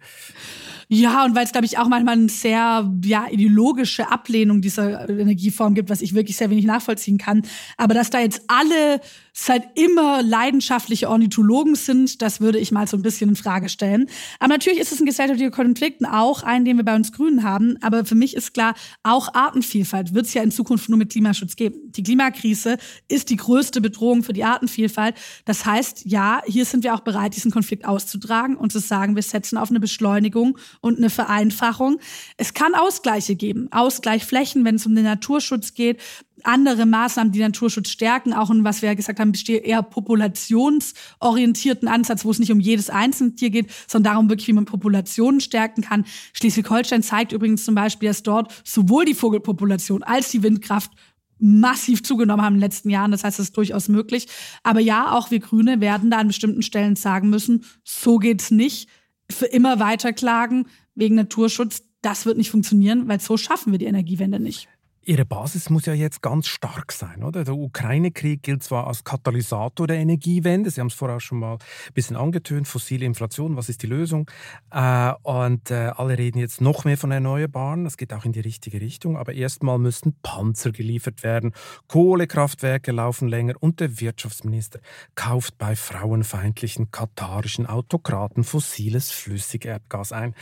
Ja, 0.94 1.24
und 1.24 1.36
weil 1.36 1.46
es, 1.46 1.54
glaube 1.54 1.66
ich, 1.66 1.78
auch 1.78 1.88
manchmal 1.88 2.16
eine 2.16 2.28
sehr 2.28 2.92
ja, 3.06 3.26
ideologische 3.32 4.12
Ablehnung 4.12 4.60
dieser 4.60 5.08
Energieform 5.08 5.74
gibt, 5.74 5.90
was 5.90 6.02
ich 6.02 6.14
wirklich 6.14 6.36
sehr 6.36 6.50
wenig 6.50 6.66
nachvollziehen 6.66 7.18
kann. 7.18 7.44
Aber 7.78 7.94
dass 7.94 8.10
da 8.10 8.20
jetzt 8.20 8.42
alle 8.48 9.00
seit 9.32 9.80
immer 9.80 10.22
leidenschaftliche 10.22 11.10
Ornithologen 11.10 11.76
sind, 11.76 12.22
das 12.22 12.42
würde 12.42 12.60
ich 12.60 12.74
mal 12.74 12.88
so 12.88 12.98
ein 12.98 13.04
bisschen 13.04 13.30
in 13.30 13.36
Frage 13.38 13.70
stellen. 13.70 14.08
Aber 14.40 14.50
natürlich 14.50 14.80
ist 14.80 14.92
es 14.92 15.00
ein 15.00 15.06
gesellschaftlicher 15.06 15.52
Konflikt, 15.52 16.06
auch 16.06 16.44
einen, 16.44 16.66
den 16.66 16.76
wir 16.76 16.84
bei 16.84 16.96
uns 16.96 17.14
Grünen 17.14 17.44
haben. 17.44 17.78
Aber 17.80 18.04
für 18.04 18.16
mich 18.16 18.36
ist 18.36 18.54
klar, 18.54 18.76
auch 19.02 19.34
Artenvielfalt 19.34 20.14
wird 20.14 20.26
es 20.26 20.34
ja 20.34 20.44
in 20.44 20.52
Zukunft 20.52 20.90
nur 20.90 20.98
mit 20.98 21.14
Klimaschutz 21.14 21.56
geben. 21.56 21.80
Die 21.92 22.04
Klimakrise 22.04 22.78
ist 23.08 23.30
die 23.30 23.38
größte 23.38 23.80
Bedrohung 23.80 24.24
für 24.24 24.34
die 24.34 24.44
Artenvielfalt. 24.44 25.16
Das 25.46 25.66
heißt, 25.66 26.04
ja, 26.06 26.42
hier 26.46 26.66
sind 26.66 26.84
wir 26.84 26.94
auch 26.94 27.00
bereit, 27.00 27.34
diesen 27.38 27.52
Konflikt 27.52 27.86
auszutragen 27.86 28.58
und 28.58 28.74
zu 28.74 28.80
sagen, 28.80 29.16
wir 29.16 29.24
setzen 29.24 29.58
auf 29.58 29.70
eine 29.70 29.80
Beschleunigung 29.80 30.58
und 30.82 30.98
eine 30.98 31.10
Vereinfachung. 31.10 32.00
Es 32.38 32.54
kann 32.54 32.76
Ausgleiche 32.76 33.36
geben, 33.36 33.68
Ausgleichflächen, 33.72 34.66
wenn 34.66 34.76
es 34.76 34.86
um 34.86 34.96
den 34.96 35.06
Naturschutz 35.06 35.74
geht, 35.74 36.02
andere 36.44 36.88
Maßnahmen, 36.88 37.32
die 37.32 37.40
Naturschutz 37.40 37.90
stärken, 37.90 38.34
auch 38.34 38.50
in 38.50 38.64
was 38.64 38.82
wir 38.82 38.90
ja 38.90 38.96
gesagt 38.96 39.20
haben, 39.20 39.32
besteht 39.32 39.64
eher 39.64 39.84
populationsorientierten 39.84 41.88
Ansatz, 41.88 42.26
wo 42.26 42.32
es 42.32 42.40
nicht 42.40 42.52
um 42.52 42.60
jedes 42.60 42.90
einzelne 42.90 43.36
Tier 43.36 43.52
geht, 43.52 43.70
sondern 43.88 44.14
darum 44.14 44.30
wirklich, 44.30 44.48
wie 44.48 44.54
man 44.54 44.66
Populationen 44.66 45.40
stärken 45.40 45.84
kann. 45.84 46.06
Schleswig-Holstein 46.34 47.04
zeigt 47.04 47.32
übrigens 47.32 47.64
zum 47.64 47.76
Beispiel, 47.76 48.10
dass 48.10 48.24
dort 48.24 48.52
sowohl 48.66 49.06
die 49.06 49.14
Vogelpopulation 49.14 50.02
als 50.02 50.32
die 50.32 50.42
Windkraft 50.42 50.92
massiv 51.38 52.04
zugenommen 52.04 52.46
haben 52.46 52.56
in 52.56 52.60
den 52.60 52.68
letzten 52.68 52.90
Jahren. 52.90 53.12
Das 53.12 53.24
heißt, 53.24 53.40
es 53.40 53.50
ist 53.50 53.58
durchaus 53.58 53.88
möglich. 53.88 54.28
Aber 54.64 54.80
ja, 54.80 55.12
auch 55.12 55.32
wir 55.32 55.40
Grüne 55.40 55.82
werden 55.82 56.12
da 56.12 56.18
an 56.18 56.28
bestimmten 56.28 56.62
Stellen 56.62 56.96
sagen 56.96 57.30
müssen, 57.30 57.66
so 57.84 58.18
geht's 58.18 58.52
nicht 58.52 58.90
für 59.32 59.46
immer 59.46 59.80
weiter 59.80 60.14
klagen 60.14 60.68
wegen 60.96 61.16
Naturschutz, 61.16 61.84
das 62.02 62.26
wird 62.26 62.38
nicht 62.38 62.52
funktionieren, 62.52 63.08
weil 63.08 63.20
so 63.20 63.38
schaffen 63.38 63.72
wir 63.72 63.80
die 63.80 63.86
Energiewende 63.86 64.40
nicht. 64.40 64.68
Ihre 65.04 65.26
Basis 65.26 65.72
muss 65.72 65.88
ja 65.88 65.96
jetzt 65.96 66.22
ganz 66.22 66.46
stark 66.46 66.92
sein, 66.92 67.24
oder? 67.24 67.44
Der 67.44 67.56
Ukraine-Krieg 67.56 68.44
gilt 68.44 68.62
zwar 68.62 68.86
als 68.86 69.04
Katalysator 69.04 69.88
der 69.88 69.98
Energiewende, 69.98 70.70
Sie 70.70 70.80
haben 70.80 70.88
es 70.88 70.94
vorher 70.94 71.20
schon 71.20 71.40
mal 71.40 71.54
ein 71.54 71.94
bisschen 71.96 72.16
angetönt, 72.16 72.68
fossile 72.68 73.08
Inflation, 73.08 73.58
was 73.58 73.68
ist 73.68 73.82
die 73.82 73.88
Lösung? 73.88 74.30
Äh, 74.70 75.14
und 75.24 75.72
äh, 75.72 75.92
alle 75.96 76.20
reden 76.20 76.38
jetzt 76.38 76.62
noch 76.62 76.86
mehr 76.86 77.00
von 77.00 77.10
Erneuerbaren, 77.10 77.84
das 77.84 77.98
geht 77.98 78.14
auch 78.14 78.26
in 78.26 78.32
die 78.32 78.42
richtige 78.42 78.80
Richtung, 78.80 79.18
aber 79.18 79.34
erstmal 79.34 79.80
müssten 79.80 80.14
Panzer 80.22 80.72
geliefert 80.72 81.24
werden, 81.24 81.54
Kohlekraftwerke 81.88 82.92
laufen 82.92 83.28
länger 83.28 83.56
und 83.60 83.80
der 83.80 84.00
Wirtschaftsminister 84.00 84.82
kauft 85.16 85.58
bei 85.58 85.76
frauenfeindlichen 85.76 86.92
katarischen 86.92 87.66
Autokraten 87.66 88.44
fossiles 88.44 89.10
Flüssigerdgas 89.10 90.12
ein. 90.12 90.36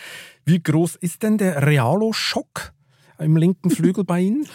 Wie 0.43 0.62
groß 0.62 0.97
ist 0.97 1.24
denn 1.24 1.38
der 1.38 1.66
Realo-Schock? 1.66 2.74
Im 3.20 3.36
linken 3.38 3.70
Flügel 3.70 4.03
bei 4.03 4.22
Ihnen? 4.22 4.47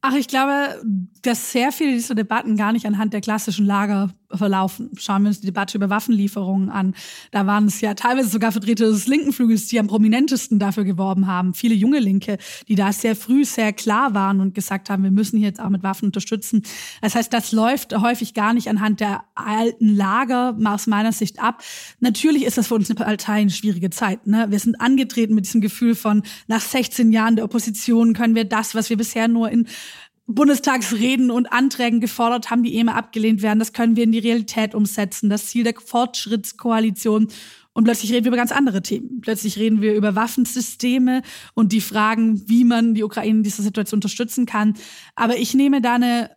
Ach, 0.00 0.14
ich 0.14 0.28
glaube, 0.28 0.80
dass 1.22 1.50
sehr 1.50 1.72
viele 1.72 1.92
dieser 1.92 2.14
Debatten 2.14 2.56
gar 2.56 2.72
nicht 2.72 2.86
anhand 2.86 3.12
der 3.12 3.20
klassischen 3.20 3.66
Lager 3.66 4.10
verlaufen. 4.30 4.90
Schauen 4.96 5.22
wir 5.22 5.28
uns 5.28 5.40
die 5.40 5.46
Debatte 5.46 5.78
über 5.78 5.90
Waffenlieferungen 5.90 6.68
an. 6.68 6.94
Da 7.30 7.46
waren 7.46 7.66
es 7.66 7.80
ja 7.80 7.94
teilweise 7.94 8.28
sogar 8.28 8.52
Vertreter 8.52 8.86
des 8.86 9.06
linken 9.06 9.32
Flügels, 9.32 9.66
die 9.66 9.78
am 9.78 9.86
prominentesten 9.86 10.58
dafür 10.58 10.84
geworben 10.84 11.26
haben. 11.26 11.54
Viele 11.54 11.74
junge 11.74 11.98
Linke, 11.98 12.38
die 12.68 12.74
da 12.74 12.92
sehr 12.92 13.16
früh 13.16 13.44
sehr 13.44 13.72
klar 13.72 14.14
waren 14.14 14.40
und 14.40 14.54
gesagt 14.54 14.90
haben, 14.90 15.02
wir 15.02 15.10
müssen 15.10 15.38
hier 15.38 15.48
jetzt 15.48 15.60
auch 15.60 15.68
mit 15.68 15.82
Waffen 15.82 16.06
unterstützen. 16.06 16.62
Das 17.00 17.14
heißt, 17.14 17.32
das 17.32 17.52
läuft 17.52 17.96
häufig 17.96 18.34
gar 18.34 18.54
nicht 18.54 18.68
anhand 18.68 19.00
der 19.00 19.24
alten 19.34 19.94
Lager 19.94 20.56
aus 20.64 20.86
meiner 20.86 21.12
Sicht 21.12 21.40
ab. 21.40 21.62
Natürlich 22.00 22.44
ist 22.44 22.58
das 22.58 22.68
für 22.68 22.74
uns 22.74 22.90
eine 22.90 22.96
Partei 22.96 23.34
eine 23.34 23.50
schwierige 23.50 23.90
Zeit. 23.90 24.26
Ne? 24.26 24.46
Wir 24.50 24.58
sind 24.58 24.80
angetreten 24.80 25.34
mit 25.34 25.46
diesem 25.46 25.60
Gefühl 25.60 25.94
von, 25.94 26.22
nach 26.46 26.60
16 26.60 27.12
Jahren 27.12 27.36
der 27.36 27.44
Opposition 27.44 28.12
können 28.12 28.34
wir 28.34 28.44
das, 28.44 28.74
was 28.74 28.90
wir 28.90 28.96
bisher 28.96 29.28
nur 29.28 29.50
in 29.50 29.66
Bundestagsreden 30.26 31.30
und 31.30 31.52
Anträgen 31.52 32.00
gefordert 32.00 32.50
haben, 32.50 32.62
die 32.62 32.76
immer 32.76 32.96
abgelehnt 32.96 33.42
werden. 33.42 33.58
Das 33.58 33.72
können 33.72 33.96
wir 33.96 34.04
in 34.04 34.12
die 34.12 34.18
Realität 34.18 34.74
umsetzen. 34.74 35.30
Das 35.30 35.46
Ziel 35.46 35.64
der 35.64 35.74
Fortschrittskoalition. 35.74 37.28
Und 37.72 37.84
plötzlich 37.84 38.12
reden 38.12 38.24
wir 38.24 38.30
über 38.30 38.38
ganz 38.38 38.52
andere 38.52 38.82
Themen. 38.82 39.20
Plötzlich 39.20 39.58
reden 39.58 39.82
wir 39.82 39.94
über 39.94 40.14
Waffensysteme 40.14 41.22
und 41.54 41.72
die 41.72 41.80
Fragen, 41.80 42.48
wie 42.48 42.64
man 42.64 42.94
die 42.94 43.04
Ukraine 43.04 43.38
in 43.38 43.42
dieser 43.42 43.62
Situation 43.62 43.98
unterstützen 43.98 44.46
kann. 44.46 44.74
Aber 45.14 45.36
ich 45.36 45.54
nehme 45.54 45.80
da 45.80 45.94
eine 45.94 46.30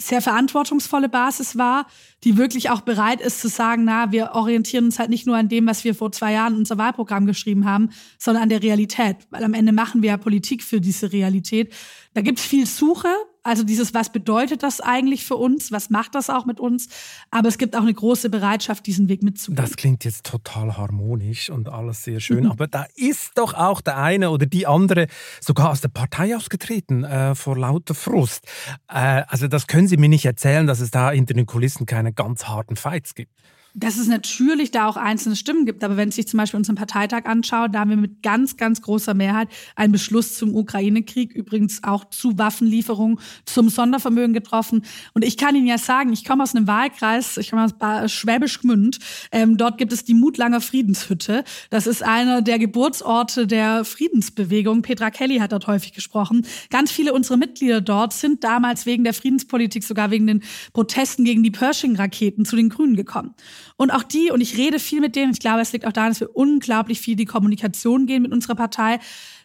sehr 0.00 0.20
verantwortungsvolle 0.20 1.08
Basis 1.08 1.56
war, 1.56 1.86
die 2.24 2.36
wirklich 2.36 2.70
auch 2.70 2.80
bereit 2.80 3.20
ist 3.20 3.40
zu 3.40 3.48
sagen, 3.48 3.84
na, 3.84 4.12
wir 4.12 4.32
orientieren 4.32 4.86
uns 4.86 4.98
halt 4.98 5.10
nicht 5.10 5.26
nur 5.26 5.36
an 5.36 5.48
dem, 5.48 5.66
was 5.66 5.84
wir 5.84 5.94
vor 5.94 6.10
zwei 6.12 6.32
Jahren 6.32 6.54
in 6.54 6.58
unser 6.60 6.78
Wahlprogramm 6.78 7.26
geschrieben 7.26 7.64
haben, 7.64 7.90
sondern 8.18 8.44
an 8.44 8.48
der 8.48 8.62
Realität. 8.62 9.16
Weil 9.30 9.44
am 9.44 9.54
Ende 9.54 9.72
machen 9.72 10.02
wir 10.02 10.10
ja 10.10 10.16
Politik 10.16 10.62
für 10.62 10.80
diese 10.80 11.12
Realität. 11.12 11.72
Da 12.12 12.22
gibt 12.22 12.38
es 12.38 12.44
viel 12.44 12.66
Suche, 12.66 13.08
also 13.44 13.62
dieses, 13.62 13.92
was 13.92 14.10
bedeutet 14.10 14.62
das 14.62 14.80
eigentlich 14.80 15.24
für 15.24 15.36
uns? 15.36 15.70
Was 15.70 15.90
macht 15.90 16.14
das 16.14 16.30
auch 16.30 16.46
mit 16.46 16.58
uns? 16.58 16.88
Aber 17.30 17.48
es 17.48 17.58
gibt 17.58 17.76
auch 17.76 17.82
eine 17.82 17.92
große 17.92 18.30
Bereitschaft, 18.30 18.86
diesen 18.86 19.08
Weg 19.08 19.22
mitzugehen. 19.22 19.56
Das 19.56 19.76
klingt 19.76 20.04
jetzt 20.04 20.24
total 20.24 20.76
harmonisch 20.78 21.50
und 21.50 21.68
alles 21.68 22.02
sehr 22.02 22.20
schön. 22.20 22.44
Mhm. 22.44 22.50
Aber 22.50 22.66
da 22.66 22.86
ist 22.96 23.32
doch 23.36 23.52
auch 23.52 23.82
der 23.82 23.98
eine 23.98 24.30
oder 24.30 24.46
die 24.46 24.66
andere 24.66 25.08
sogar 25.40 25.70
aus 25.70 25.82
der 25.82 25.88
Partei 25.88 26.34
ausgetreten 26.34 27.04
äh, 27.04 27.34
vor 27.34 27.58
lauter 27.58 27.94
Frust. 27.94 28.46
Äh, 28.88 29.22
also 29.28 29.46
das 29.46 29.66
können 29.66 29.88
Sie 29.88 29.98
mir 29.98 30.08
nicht 30.08 30.24
erzählen, 30.24 30.66
dass 30.66 30.80
es 30.80 30.90
da 30.90 31.10
hinter 31.10 31.34
den 31.34 31.46
Kulissen 31.46 31.84
keine 31.84 32.14
ganz 32.14 32.48
harten 32.48 32.76
Fights 32.76 33.14
gibt 33.14 33.32
dass 33.74 33.96
es 33.96 34.06
natürlich 34.06 34.70
da 34.70 34.86
auch 34.86 34.96
einzelne 34.96 35.34
Stimmen 35.34 35.66
gibt. 35.66 35.82
Aber 35.82 35.96
wenn 35.96 36.08
ich 36.08 36.14
sich 36.14 36.28
zum 36.28 36.38
Beispiel 36.38 36.58
unseren 36.58 36.76
Parteitag 36.76 37.26
anschaue, 37.26 37.68
da 37.68 37.80
haben 37.80 37.90
wir 37.90 37.96
mit 37.96 38.22
ganz, 38.22 38.56
ganz 38.56 38.80
großer 38.80 39.14
Mehrheit 39.14 39.48
einen 39.74 39.92
Beschluss 39.92 40.34
zum 40.34 40.54
Ukraine-Krieg, 40.54 41.32
übrigens 41.32 41.82
auch 41.82 42.04
zu 42.04 42.38
Waffenlieferungen, 42.38 43.18
zum 43.44 43.68
Sondervermögen 43.68 44.32
getroffen. 44.32 44.84
Und 45.12 45.24
ich 45.24 45.36
kann 45.36 45.56
Ihnen 45.56 45.66
ja 45.66 45.78
sagen, 45.78 46.12
ich 46.12 46.24
komme 46.24 46.44
aus 46.44 46.54
einem 46.54 46.68
Wahlkreis, 46.68 47.36
ich 47.36 47.50
komme 47.50 47.64
aus 47.64 48.12
Schwäbisch 48.12 48.60
Gmünd. 48.60 49.00
Ähm, 49.32 49.56
dort 49.56 49.76
gibt 49.76 49.92
es 49.92 50.04
die 50.04 50.14
Mutlanger 50.14 50.60
Friedenshütte. 50.60 51.42
Das 51.70 51.88
ist 51.88 52.04
einer 52.04 52.42
der 52.42 52.60
Geburtsorte 52.60 53.48
der 53.48 53.84
Friedensbewegung. 53.84 54.82
Petra 54.82 55.10
Kelly 55.10 55.38
hat 55.38 55.50
dort 55.50 55.66
häufig 55.66 55.92
gesprochen. 55.92 56.46
Ganz 56.70 56.92
viele 56.92 57.12
unserer 57.12 57.38
Mitglieder 57.38 57.80
dort 57.80 58.12
sind 58.12 58.44
damals 58.44 58.86
wegen 58.86 59.02
der 59.02 59.14
Friedenspolitik, 59.14 59.82
sogar 59.82 60.12
wegen 60.12 60.28
den 60.28 60.44
Protesten 60.72 61.24
gegen 61.24 61.42
die 61.42 61.50
Pershing-Raketen 61.50 62.44
zu 62.44 62.54
den 62.54 62.68
Grünen 62.68 62.94
gekommen. 62.94 63.34
Und 63.76 63.90
auch 63.90 64.02
die, 64.02 64.30
und 64.30 64.40
ich 64.40 64.56
rede 64.56 64.78
viel 64.78 65.00
mit 65.00 65.16
denen, 65.16 65.32
ich 65.32 65.40
glaube, 65.40 65.60
es 65.60 65.72
liegt 65.72 65.86
auch 65.86 65.92
daran, 65.92 66.10
dass 66.10 66.20
wir 66.20 66.34
unglaublich 66.34 67.00
viel 67.00 67.16
die 67.16 67.24
Kommunikation 67.24 68.06
gehen 68.06 68.22
mit 68.22 68.32
unserer 68.32 68.54
Partei, 68.54 69.00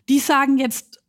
die 0.07 0.19
sagen 0.19 0.57
jetzt, 0.57 0.99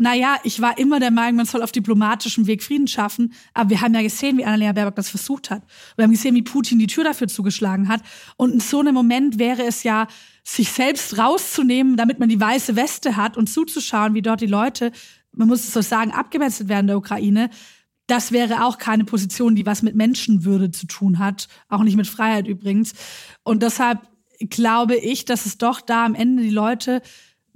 naja, 0.00 0.36
ich 0.44 0.60
war 0.60 0.78
immer 0.78 1.00
der 1.00 1.10
Meinung, 1.10 1.36
man 1.36 1.46
soll 1.46 1.62
auf 1.62 1.72
diplomatischem 1.72 2.46
Weg 2.46 2.62
Frieden 2.62 2.86
schaffen, 2.86 3.34
aber 3.52 3.70
wir 3.70 3.80
haben 3.80 3.94
ja 3.94 4.02
gesehen, 4.02 4.38
wie 4.38 4.44
Annalena 4.44 4.72
Baerbock 4.72 4.94
das 4.94 5.08
versucht 5.08 5.50
hat. 5.50 5.62
Wir 5.96 6.04
haben 6.04 6.12
gesehen, 6.12 6.36
wie 6.36 6.42
Putin 6.42 6.78
die 6.78 6.86
Tür 6.86 7.02
dafür 7.02 7.26
zugeschlagen 7.26 7.88
hat. 7.88 8.02
Und 8.36 8.52
in 8.52 8.60
so 8.60 8.78
einem 8.78 8.94
Moment 8.94 9.40
wäre 9.40 9.64
es 9.64 9.82
ja, 9.82 10.06
sich 10.44 10.70
selbst 10.70 11.18
rauszunehmen, 11.18 11.96
damit 11.96 12.20
man 12.20 12.28
die 12.28 12.40
weiße 12.40 12.76
Weste 12.76 13.16
hat 13.16 13.36
und 13.36 13.48
zuzuschauen, 13.48 14.14
wie 14.14 14.22
dort 14.22 14.40
die 14.40 14.46
Leute 14.46 14.92
man 15.38 15.48
muss 15.48 15.60
es 15.60 15.72
so 15.72 15.80
sagen, 15.80 16.10
abgemetzelt 16.10 16.68
werden 16.68 16.88
der 16.88 16.98
Ukraine, 16.98 17.50
das 18.08 18.32
wäre 18.32 18.64
auch 18.64 18.78
keine 18.78 19.04
Position, 19.04 19.54
die 19.54 19.66
was 19.66 19.82
mit 19.82 19.94
Menschenwürde 19.94 20.70
zu 20.70 20.86
tun 20.86 21.18
hat, 21.18 21.46
auch 21.68 21.82
nicht 21.82 21.96
mit 21.96 22.08
Freiheit 22.08 22.48
übrigens. 22.48 22.94
Und 23.44 23.62
deshalb 23.62 24.00
glaube 24.50 24.96
ich, 24.96 25.24
dass 25.24 25.46
es 25.46 25.58
doch 25.58 25.80
da 25.80 26.04
am 26.04 26.14
Ende 26.14 26.42
die 26.42 26.50
Leute 26.50 27.02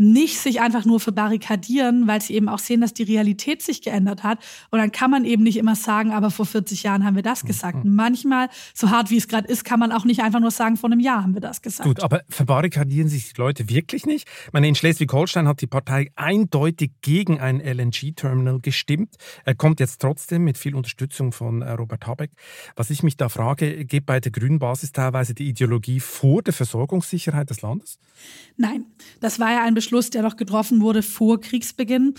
nicht 0.03 0.39
sich 0.39 0.61
einfach 0.61 0.85
nur 0.85 0.99
verbarrikadieren, 0.99 2.09
weil 2.09 2.21
sie 2.21 2.35
eben 2.35 2.49
auch 2.49 2.59
sehen, 2.59 2.81
dass 2.81 2.93
die 2.93 3.05
Realität 3.05 3.63
sich 3.63 3.83
geändert 3.83 4.25
hat. 4.25 4.39
Und 4.71 4.81
dann 4.81 4.91
kann 4.91 5.11
man 5.11 5.25
eben 5.25 5.45
nicht 5.45 5.57
immer 5.57 5.77
sagen, 5.77 6.11
aber 6.11 6.31
vor 6.31 6.45
40 6.45 6.83
Jahren 6.83 7.05
haben 7.05 7.15
wir 7.15 7.23
das 7.23 7.45
gesagt. 7.45 7.85
Mhm. 7.85 7.95
Manchmal, 7.95 8.49
so 8.75 8.91
hart 8.91 9.11
wie 9.11 9.17
es 9.17 9.29
gerade 9.29 9.47
ist, 9.47 9.65
kann 9.65 9.79
man 9.79 9.93
auch 9.93 10.05
nicht 10.05 10.21
einfach 10.21 10.41
nur 10.41 10.51
sagen, 10.51 10.77
vor 10.77 10.91
einem 10.91 11.01
Jahr 11.01 11.23
haben 11.23 11.35
wir 11.35 11.41
das 11.41 11.63
gesagt. 11.63 11.89
Gut, 11.89 12.01
aber 12.01 12.23
verbarrikadieren 12.29 13.09
sich 13.09 13.33
die 13.33 13.41
Leute 13.41 13.69
wirklich 13.69 14.05
nicht? 14.05 14.29
Ich 14.47 14.53
meine, 14.53 14.67
in 14.67 14.75
Schleswig-Holstein 14.75 15.47
hat 15.47 15.61
die 15.61 15.69
Partei 15.69 16.11
eindeutig 16.17 16.91
gegen 17.03 17.39
ein 17.39 17.61
LNG-Terminal 17.61 18.59
gestimmt. 18.61 19.15
Er 19.45 19.55
kommt 19.55 19.79
jetzt 19.79 20.01
trotzdem 20.01 20.43
mit 20.43 20.59
viel 20.59 20.75
Unterstützung 20.75 21.31
von 21.33 21.63
äh, 21.63 21.71
Robert 21.73 22.07
Habeck. 22.07 22.33
Was 22.75 22.91
ich 22.91 23.05
mich 23.05 23.17
da 23.17 23.29
frage, 23.29 23.85
geht 23.85 24.07
bei 24.07 24.19
der 24.19 24.33
grünen 24.33 24.59
Basis 24.59 24.91
teilweise 24.91 25.35
die 25.35 25.49
Ideologie 25.49 26.01
vor 26.01 26.43
der 26.43 26.53
Versorgungssicherheit 26.53 27.51
des 27.51 27.63
Landes? 27.63 27.99
Nein, 28.57 28.87
das 29.21 29.39
war 29.39 29.53
ja 29.53 29.65
ein 29.65 29.75
Beschluss, 29.75 29.92
der 30.11 30.23
noch 30.23 30.37
getroffen 30.37 30.81
wurde 30.81 31.03
vor 31.03 31.41
Kriegsbeginn. 31.41 32.15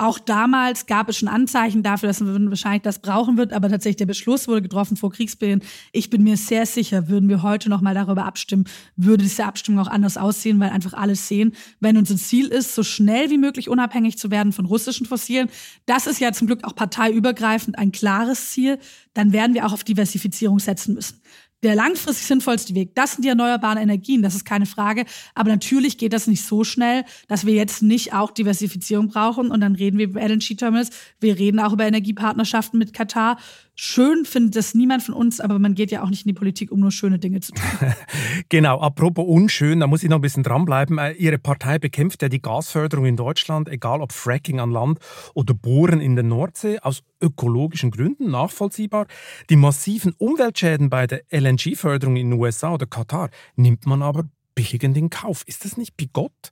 Auch 0.00 0.20
damals 0.20 0.86
gab 0.86 1.08
es 1.08 1.16
schon 1.16 1.28
Anzeichen 1.28 1.82
dafür, 1.82 2.06
dass 2.06 2.20
man 2.20 2.50
wahrscheinlich 2.50 2.82
das 2.82 3.00
brauchen 3.00 3.36
wird, 3.36 3.52
aber 3.52 3.68
tatsächlich 3.68 3.96
der 3.96 4.06
Beschluss 4.06 4.46
wurde 4.46 4.62
getroffen 4.62 4.96
vor 4.96 5.10
Kriegsbeginn. 5.10 5.60
Ich 5.90 6.08
bin 6.08 6.22
mir 6.22 6.36
sehr 6.36 6.66
sicher, 6.66 7.08
würden 7.08 7.28
wir 7.28 7.42
heute 7.42 7.68
noch 7.68 7.80
mal 7.80 7.94
darüber 7.94 8.24
abstimmen, 8.24 8.64
würde 8.94 9.24
diese 9.24 9.44
Abstimmung 9.44 9.80
auch 9.80 9.90
anders 9.90 10.16
aussehen, 10.16 10.60
weil 10.60 10.70
einfach 10.70 10.92
alles 10.92 11.26
sehen, 11.26 11.52
wenn 11.80 11.96
unser 11.96 12.16
Ziel 12.16 12.46
ist, 12.46 12.76
so 12.76 12.84
schnell 12.84 13.28
wie 13.30 13.38
möglich 13.38 13.68
unabhängig 13.68 14.18
zu 14.18 14.30
werden 14.30 14.52
von 14.52 14.66
russischen 14.66 15.04
Fossilen. 15.04 15.48
Das 15.86 16.06
ist 16.06 16.20
ja 16.20 16.32
zum 16.32 16.46
Glück 16.46 16.62
auch 16.62 16.76
parteiübergreifend 16.76 17.76
ein 17.76 17.90
klares 17.90 18.50
Ziel. 18.50 18.78
Dann 19.14 19.32
werden 19.32 19.54
wir 19.54 19.66
auch 19.66 19.72
auf 19.72 19.82
Diversifizierung 19.82 20.60
setzen 20.60 20.94
müssen 20.94 21.20
der 21.62 21.74
langfristig 21.74 22.26
sinnvollste 22.26 22.74
Weg. 22.74 22.94
Das 22.94 23.12
sind 23.12 23.24
die 23.24 23.28
erneuerbaren 23.28 23.78
Energien, 23.78 24.22
das 24.22 24.34
ist 24.34 24.44
keine 24.44 24.66
Frage. 24.66 25.04
Aber 25.34 25.50
natürlich 25.50 25.98
geht 25.98 26.12
das 26.12 26.26
nicht 26.26 26.44
so 26.44 26.64
schnell, 26.64 27.04
dass 27.26 27.46
wir 27.46 27.54
jetzt 27.54 27.82
nicht 27.82 28.14
auch 28.14 28.30
Diversifizierung 28.30 29.08
brauchen. 29.08 29.50
Und 29.50 29.60
dann 29.60 29.74
reden 29.74 29.98
wir 29.98 30.06
über 30.06 30.20
LNG-Terminals. 30.20 30.90
Wir 31.20 31.38
reden 31.38 31.58
auch 31.60 31.72
über 31.72 31.86
Energiepartnerschaften 31.86 32.78
mit 32.78 32.92
Katar. 32.92 33.38
Schön 33.80 34.24
findet 34.24 34.56
das 34.56 34.74
niemand 34.74 35.04
von 35.04 35.14
uns, 35.14 35.38
aber 35.38 35.60
man 35.60 35.76
geht 35.76 35.92
ja 35.92 36.02
auch 36.02 36.10
nicht 36.10 36.26
in 36.26 36.30
die 36.30 36.34
Politik, 36.34 36.72
um 36.72 36.80
nur 36.80 36.90
schöne 36.90 37.20
Dinge 37.20 37.38
zu 37.38 37.52
tun. 37.52 37.64
genau, 38.48 38.80
apropos 38.80 39.24
unschön, 39.24 39.78
da 39.78 39.86
muss 39.86 40.02
ich 40.02 40.08
noch 40.08 40.18
ein 40.18 40.20
bisschen 40.20 40.42
dranbleiben. 40.42 40.98
Äh, 40.98 41.12
Ihre 41.12 41.38
Partei 41.38 41.78
bekämpft 41.78 42.22
ja 42.22 42.28
die 42.28 42.42
Gasförderung 42.42 43.06
in 43.06 43.14
Deutschland, 43.16 43.68
egal 43.68 44.02
ob 44.02 44.10
Fracking 44.10 44.58
an 44.58 44.72
Land 44.72 44.98
oder 45.32 45.54
Bohren 45.54 46.00
in 46.00 46.16
der 46.16 46.24
Nordsee, 46.24 46.80
aus 46.80 47.04
ökologischen 47.22 47.92
Gründen 47.92 48.32
nachvollziehbar. 48.32 49.06
Die 49.48 49.54
massiven 49.54 50.12
Umweltschäden 50.18 50.90
bei 50.90 51.06
der 51.06 51.22
LNG-Förderung 51.30 52.16
in 52.16 52.30
den 52.30 52.40
USA 52.40 52.74
oder 52.74 52.86
Katar 52.86 53.30
nimmt 53.54 53.86
man 53.86 54.02
aber 54.02 54.24
billigend 54.56 54.96
in 54.96 55.08
Kauf. 55.08 55.44
Ist 55.46 55.64
das 55.64 55.76
nicht 55.76 55.96
bigott? 55.96 56.50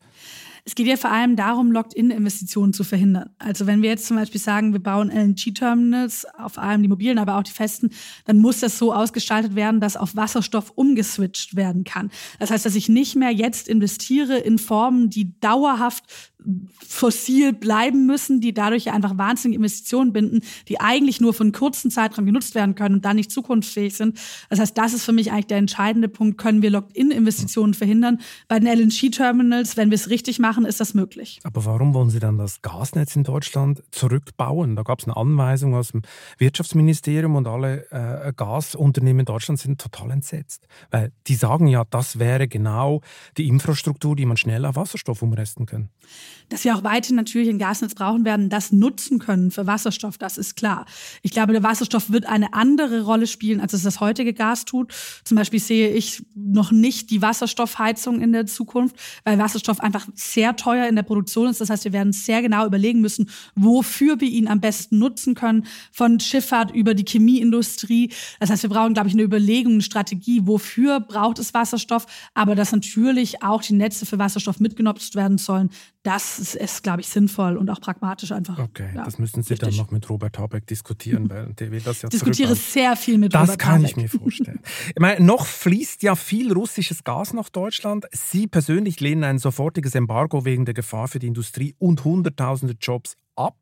Es 0.68 0.74
geht 0.74 0.88
ja 0.88 0.96
vor 0.96 1.12
allem 1.12 1.36
darum, 1.36 1.70
Locked-in-Investitionen 1.70 2.72
zu 2.72 2.82
verhindern. 2.82 3.30
Also 3.38 3.68
wenn 3.68 3.82
wir 3.82 3.90
jetzt 3.90 4.06
zum 4.06 4.16
Beispiel 4.16 4.40
sagen, 4.40 4.72
wir 4.72 4.82
bauen 4.82 5.10
LNG-Terminals, 5.10 6.26
auf 6.36 6.58
allem 6.58 6.82
die 6.82 6.88
mobilen, 6.88 7.18
aber 7.18 7.36
auch 7.36 7.44
die 7.44 7.52
festen, 7.52 7.90
dann 8.24 8.38
muss 8.38 8.58
das 8.58 8.76
so 8.76 8.92
ausgestaltet 8.92 9.54
werden, 9.54 9.80
dass 9.80 9.96
auf 9.96 10.16
Wasserstoff 10.16 10.72
umgeswitcht 10.74 11.54
werden 11.54 11.84
kann. 11.84 12.10
Das 12.40 12.50
heißt, 12.50 12.66
dass 12.66 12.74
ich 12.74 12.88
nicht 12.88 13.14
mehr 13.14 13.30
jetzt 13.30 13.68
investiere 13.68 14.38
in 14.38 14.58
Formen, 14.58 15.08
die 15.08 15.38
dauerhaft 15.38 16.02
fossil 16.86 17.52
bleiben 17.52 18.06
müssen, 18.06 18.40
die 18.40 18.54
dadurch 18.54 18.90
einfach 18.92 19.18
wahnsinnige 19.18 19.58
Investitionen 19.58 20.12
binden, 20.12 20.40
die 20.68 20.80
eigentlich 20.80 21.20
nur 21.20 21.34
für 21.34 21.42
einen 21.42 21.52
kurzen 21.52 21.90
Zeitraum 21.90 22.26
genutzt 22.26 22.54
werden 22.54 22.74
können 22.74 22.96
und 22.96 23.04
dann 23.04 23.16
nicht 23.16 23.32
zukunftsfähig 23.32 23.96
sind. 23.96 24.18
Das 24.48 24.60
heißt, 24.60 24.78
das 24.78 24.94
ist 24.94 25.04
für 25.04 25.12
mich 25.12 25.32
eigentlich 25.32 25.46
der 25.46 25.58
entscheidende 25.58 26.08
Punkt. 26.08 26.38
Können 26.38 26.62
wir 26.62 26.70
Locked-in-Investitionen 26.70 27.74
verhindern? 27.74 28.20
Bei 28.48 28.60
den 28.60 28.68
LNG-Terminals, 28.68 29.76
wenn 29.76 29.90
wir 29.90 29.96
es 29.96 30.08
richtig 30.08 30.38
machen, 30.38 30.55
ist 30.64 30.80
das 30.80 30.94
möglich. 30.94 31.40
Aber 31.44 31.64
warum 31.64 31.94
wollen 31.94 32.11
Sie 32.11 32.18
dann 32.18 32.38
das 32.38 32.62
Gasnetz 32.62 33.16
in 33.16 33.24
Deutschland 33.24 33.82
zurückbauen? 33.90 34.76
Da 34.76 34.82
gab 34.82 35.00
es 35.00 35.07
eine 35.07 35.16
Anweisung 35.16 35.74
aus 35.74 35.88
dem 35.88 36.02
Wirtschaftsministerium 36.38 37.36
und 37.36 37.46
alle 37.46 37.90
äh, 37.90 38.32
Gasunternehmen 38.34 39.20
in 39.20 39.26
Deutschland 39.26 39.61
sind 39.61 39.80
total 39.80 40.11
entsetzt. 40.11 40.66
Weil 40.90 41.12
die 41.26 41.34
sagen 41.34 41.66
ja, 41.66 41.84
das 41.90 42.18
wäre 42.18 42.48
genau 42.48 43.00
die 43.36 43.48
Infrastruktur, 43.48 44.16
die 44.16 44.26
man 44.26 44.36
schnell 44.36 44.64
auf 44.64 44.76
Wasserstoff 44.76 45.22
umresten 45.22 45.66
kann 45.66 45.90
dass 46.48 46.64
wir 46.64 46.76
auch 46.76 46.84
weiterhin 46.84 47.16
natürlich 47.16 47.48
ein 47.48 47.59
Gasnetz 47.59 47.94
brauchen 47.94 48.24
werden, 48.24 48.48
das 48.48 48.70
nutzen 48.72 49.18
können 49.18 49.50
für 49.50 49.66
Wasserstoff, 49.66 50.16
das 50.18 50.38
ist 50.38 50.54
klar. 50.57 50.86
Ich 51.22 51.32
glaube, 51.32 51.52
der 51.52 51.62
Wasserstoff 51.62 52.11
wird 52.11 52.26
eine 52.26 52.54
andere 52.54 53.02
Rolle 53.02 53.26
spielen, 53.26 53.61
als 53.61 53.72
es 53.72 53.82
das 53.82 54.00
heutige 54.00 54.32
Gas 54.32 54.64
tut. 54.64 54.92
Zum 55.24 55.36
Beispiel 55.36 55.61
sehe 55.61 55.90
ich 55.90 56.24
noch 56.34 56.70
nicht 56.70 57.11
die 57.11 57.22
Wasserstoffheizung 57.22 58.20
in 58.20 58.32
der 58.32 58.46
Zukunft, 58.46 58.96
weil 59.24 59.38
Wasserstoff 59.38 59.80
einfach 59.80 60.07
sehr 60.14 60.45
teuer 60.55 60.86
in 60.86 60.94
der 60.97 61.03
Produktion 61.03 61.49
ist. 61.49 61.61
Das 61.61 61.70
heißt, 61.70 61.84
wir 61.84 61.92
werden 61.92 62.12
sehr 62.12 62.42
genau 62.42 62.66
überlegen 62.66 63.01
müssen, 63.01 63.30
wofür 63.55 64.20
wir 64.20 64.28
ihn 64.28 64.49
am 64.49 64.61
besten 64.61 64.99
nutzen 64.99 65.34
können, 65.34 65.66
von 65.90 66.20
Schifffahrt 66.20 66.70
über 66.70 66.94
die 66.94 67.05
Chemieindustrie. 67.05 68.12
Das 68.38 68.51
heißt, 68.51 68.62
wir 68.62 68.70
brauchen, 68.70 68.94
glaube 68.94 69.09
ich, 69.09 69.14
eine 69.14 69.22
Überlegung, 69.22 69.74
eine 69.74 69.82
Strategie, 69.82 70.42
wofür 70.44 71.01
braucht 71.01 71.38
es 71.38 71.55
Wasserstoff, 71.55 72.07
aber 72.34 72.55
dass 72.55 72.72
natürlich 72.72 73.42
auch 73.42 73.62
die 73.62 73.74
Netze 73.74 74.07
für 74.07 74.18
Wasserstoff 74.18 74.61
mitgenutzt 74.61 75.14
werden 75.14 75.38
sollen, 75.38 75.70
das 76.07 76.38
ist, 76.38 76.54
ist 76.54 76.82
glaube 76.84 77.00
ich, 77.00 77.09
sinnvoll 77.09 77.57
und 77.57 77.68
auch 77.68 77.80
pragmatisch 77.80 78.30
einfach. 78.30 78.59
Okay, 78.59 78.90
ja, 78.94 79.04
das 79.04 79.18
müssen 79.18 79.42
Sie 79.42 79.54
richtig. 79.54 79.70
dann 79.70 79.76
noch 79.76 79.90
mit 79.90 80.09
Robert 80.09 80.38
Habeck 80.38 80.66
diskutieren, 80.66 81.28
weil 81.30 81.52
der 81.54 81.72
will 81.72 81.80
das 81.80 82.02
ja 82.02 82.09
Diskutiere 82.09 82.54
sehr 82.54 82.94
viel 82.94 83.18
mit 83.18 83.34
das 83.34 83.48
Robert 83.48 83.66
Habeck. 83.66 83.82
Das 83.82 83.92
kann 83.92 84.04
ich 84.04 84.12
mir 84.12 84.20
vorstellen. 84.20 84.61
ich 84.88 85.00
meine, 85.00 85.24
noch 85.24 85.46
fließt 85.46 86.04
ja 86.04 86.14
viel 86.14 86.52
russisches 86.52 87.02
Gas 87.02 87.32
nach 87.32 87.48
Deutschland. 87.48 88.07
Sie 88.12 88.46
persönlich 88.46 89.00
lehnen 89.00 89.24
ein 89.24 89.38
sofortiges 89.38 89.96
Embargo 89.96 90.44
wegen 90.44 90.64
der 90.64 90.74
Gefahr 90.74 91.09
für 91.09 91.18
die 91.18 91.26
Industrie 91.26 91.74
und 91.78 92.04
hunderttausende 92.04 92.76
Jobs 92.80 93.16
ab. 93.34 93.57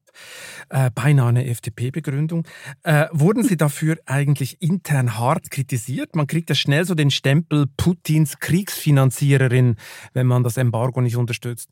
Äh, 0.68 0.90
beinahe 0.94 1.28
eine 1.28 1.46
FDP-Begründung. 1.46 2.46
Äh, 2.82 3.06
wurden 3.10 3.42
Sie 3.42 3.56
dafür 3.56 3.96
eigentlich 4.06 4.60
intern 4.62 5.18
hart 5.18 5.50
kritisiert? 5.50 6.14
Man 6.14 6.26
kriegt 6.26 6.50
ja 6.50 6.54
schnell 6.54 6.84
so 6.84 6.94
den 6.94 7.10
Stempel 7.10 7.66
Putins 7.76 8.38
Kriegsfinanziererin, 8.38 9.76
wenn 10.12 10.26
man 10.26 10.44
das 10.44 10.56
Embargo 10.56 11.00
nicht 11.00 11.16
unterstützt. 11.16 11.70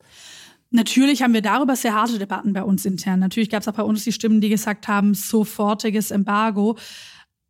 Natürlich 0.73 1.23
haben 1.23 1.35
wir 1.35 1.43
darüber 1.43 1.77
sehr 1.77 1.95
harte 1.95 2.19
Debatten 2.19 2.55
bei 2.55 2.63
uns 2.63 2.87
intern. 2.87 3.21
Natürlich 3.21 3.51
gab 3.51 3.61
es 3.61 3.69
auch 3.69 3.75
bei 3.75 3.83
uns 3.83 4.05
die 4.05 4.13
Stimmen, 4.13 4.41
die 4.41 4.49
gesagt 4.49 4.89
haben, 4.89 5.13
sofortiges 5.13 6.11
Embargo. 6.11 6.77